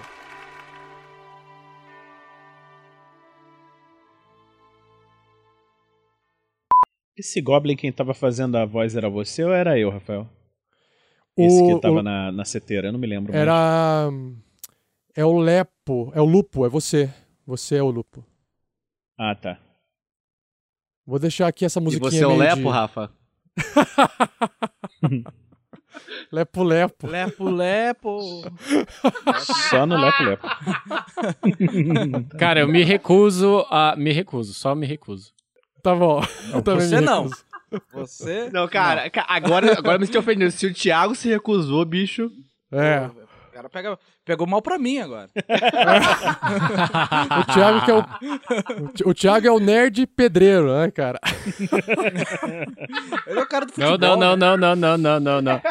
[7.17, 10.29] Esse Goblin, quem tava fazendo a voz era você ou era eu, Rafael?
[11.37, 13.43] Esse O- que tava o- na, na seteira, eu não me lembro mais.
[13.43, 14.11] Era.
[15.15, 17.11] É o Lepo, é o Lupo, é você.
[17.47, 18.25] Você é o Lupo.
[19.19, 19.59] Ah, tá.
[21.07, 22.11] Vou deixar aqui essa E musiquinha.
[22.11, 23.11] você é o Lepo, de- Rafa?
[26.31, 27.07] Lepo Lepo.
[27.07, 28.19] Lepo Lepo.
[29.71, 30.47] Só no Lepo Lepo.
[32.39, 33.95] Cara, eu me recuso a.
[33.97, 35.33] Me recuso, só me recuso.
[35.87, 36.21] Tá bom.
[36.53, 37.31] Eu também Você não.
[37.93, 38.51] Você?
[38.53, 40.51] Não, cara, ca- agora, agora me senti ofendendo.
[40.51, 42.29] Se o Thiago se recusou, bicho.
[42.73, 43.07] É.
[43.07, 45.31] O cara pega, pegou mal pra mim agora.
[47.41, 47.99] O Thiago que é o.
[48.85, 51.21] o Thi- O Thiago é o nerd pedreiro, né, cara?
[53.29, 54.17] Ele é o cara do Não, futebol.
[54.17, 55.63] não, não, não, não, não, não, não, não.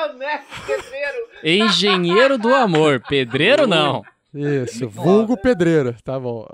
[1.44, 4.02] Engenheiro do amor, pedreiro não.
[4.34, 6.48] Isso, vulgo pedreiro, tá bom.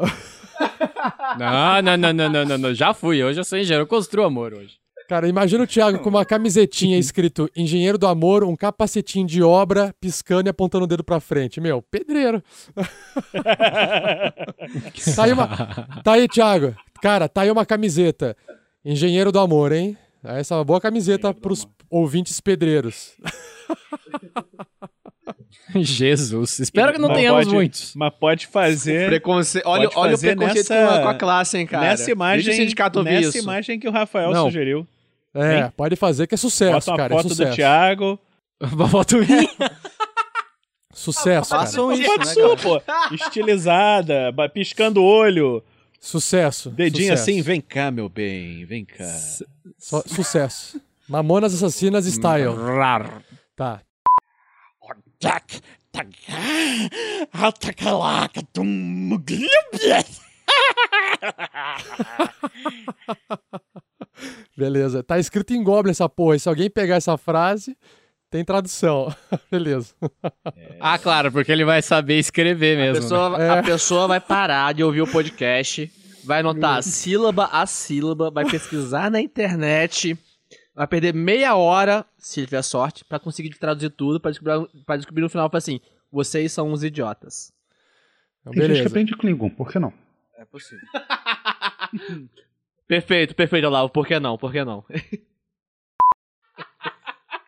[1.38, 2.74] Não, não, não, não, não, não, não.
[2.74, 4.80] Já fui, hoje eu sou engenheiro, eu construo amor hoje.
[5.08, 9.94] Cara, imagina o Thiago com uma camisetinha escrito Engenheiro do Amor, um capacetinho de obra,
[10.00, 11.60] piscando e apontando o dedo pra frente.
[11.60, 12.42] Meu, pedreiro.
[15.14, 15.48] tá, aí uma...
[16.02, 16.74] tá aí, Thiago.
[17.02, 18.38] Cara, tá aí uma camiseta.
[18.86, 19.98] Engenheiro do Amor, hein?
[20.24, 23.14] Essa é uma boa camiseta pros ouvintes pedreiros.
[25.76, 27.94] Jesus, espero que não Mas tenhamos pode- muitos.
[27.96, 29.08] Mas pode fazer.
[29.08, 29.62] Preconce...
[29.66, 31.86] Olha, pode olha o fazer preconceito nessa- com, a, com a classe, hein, cara.
[31.88, 33.38] Nessa imagem, o nessa isso.
[33.40, 34.46] imagem que o Rafael Não.
[34.46, 34.88] sugeriu.
[35.34, 35.72] É, Hein?
[35.78, 37.14] pode fazer que é sucesso, Bota uma cara.
[37.14, 37.50] é foto sucesso.
[37.52, 38.20] do Thiago.
[38.74, 39.50] Uma foto minha.
[40.94, 41.62] Sucesso, cara.
[41.64, 42.82] Façam isso, Foto né, sua, cara?
[43.10, 43.16] pô.
[43.16, 45.64] Estilizada, piscando o olho.
[46.00, 46.70] Sucesso.
[46.70, 47.24] Dedinho sucesso.
[47.24, 49.06] assim, vem cá, meu bem, vem cá.
[49.78, 50.82] Só- sucesso.
[51.08, 52.56] Mamonas Assassinas Style.
[53.56, 53.82] Tá.
[55.22, 55.62] Jack,
[64.58, 65.04] Beleza.
[65.04, 66.36] Tá escrito em Goblin essa porra.
[66.36, 67.78] E se alguém pegar essa frase,
[68.30, 69.14] tem tradução.
[69.52, 69.94] Beleza.
[70.80, 73.02] Ah, claro, porque ele vai saber escrever A mesmo.
[73.04, 73.50] pessoa, né?
[73.50, 75.92] a pessoa vai parar de ouvir o podcast,
[76.24, 80.18] vai anotar sílaba a sílaba, vai pesquisar na internet,
[80.82, 85.22] vai perder meia hora, se tiver sorte, pra conseguir traduzir tudo, pra descobrir, pra descobrir
[85.22, 85.80] no final, falar assim,
[86.12, 87.54] vocês são uns idiotas.
[88.42, 89.94] Então, Tem gente que aprende Klingon, por que não?
[90.36, 90.84] É possível.
[92.88, 94.84] Perfeito, perfeito, Olavo, por que não, por que não?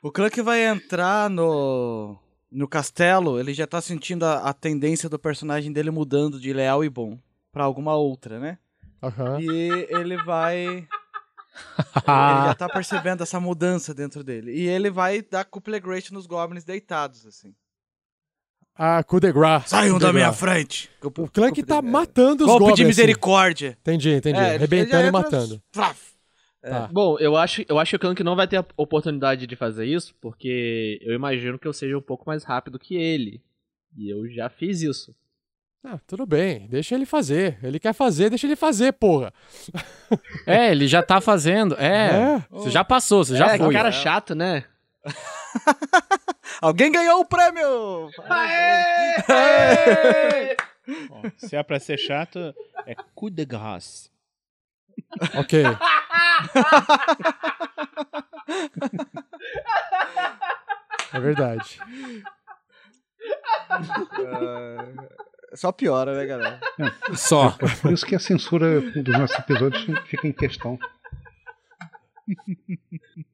[0.02, 2.18] O Clank vai entrar no,
[2.52, 6.84] no castelo, ele já tá sentindo a, a tendência do personagem dele mudando de leal
[6.84, 7.18] e bom
[7.54, 8.58] pra alguma outra, né?
[9.02, 9.40] Aham.
[9.40, 10.86] E ele vai.
[11.96, 14.52] ele já tá percebendo essa mudança dentro dele.
[14.54, 17.54] E ele vai dar couple great nos goblins deitados, assim.
[18.76, 19.70] Ah, coup de grace.
[19.70, 20.90] Saiam de da minha frente!
[21.02, 22.76] O Clank tá matando os Golpe goblins.
[22.76, 22.88] de assim.
[22.88, 23.78] misericórdia!
[23.82, 24.40] Entendi, entendi.
[24.40, 25.62] É, Arrebentando e matando.
[25.72, 26.14] Flaf!
[26.60, 26.88] Tá.
[26.92, 29.86] Bom, eu acho, eu acho que o Clank não vai ter a oportunidade de fazer
[29.86, 33.44] isso, porque eu imagino que eu seja um pouco mais rápido que ele.
[33.98, 35.14] E eu já fiz isso.
[35.86, 37.60] Ah, tudo bem, deixa ele fazer.
[37.62, 39.34] Ele quer fazer, deixa ele fazer, porra.
[40.46, 41.76] É, ele já tá fazendo.
[41.80, 42.46] É, É?
[42.50, 43.74] você já passou, você já é, que foi.
[43.74, 44.64] cara chato, né?
[46.62, 48.10] Alguém ganhou o prêmio!
[51.10, 52.54] Bom, se é pra ser chato,
[52.86, 54.10] é coup de grâce.
[55.36, 55.64] Ok.
[61.14, 61.80] É verdade.
[63.70, 64.94] É,
[65.56, 66.60] Só piora, né, galera?
[67.16, 67.56] Só.
[67.60, 70.80] É por isso que a censura dos nossos episódios fica em questão.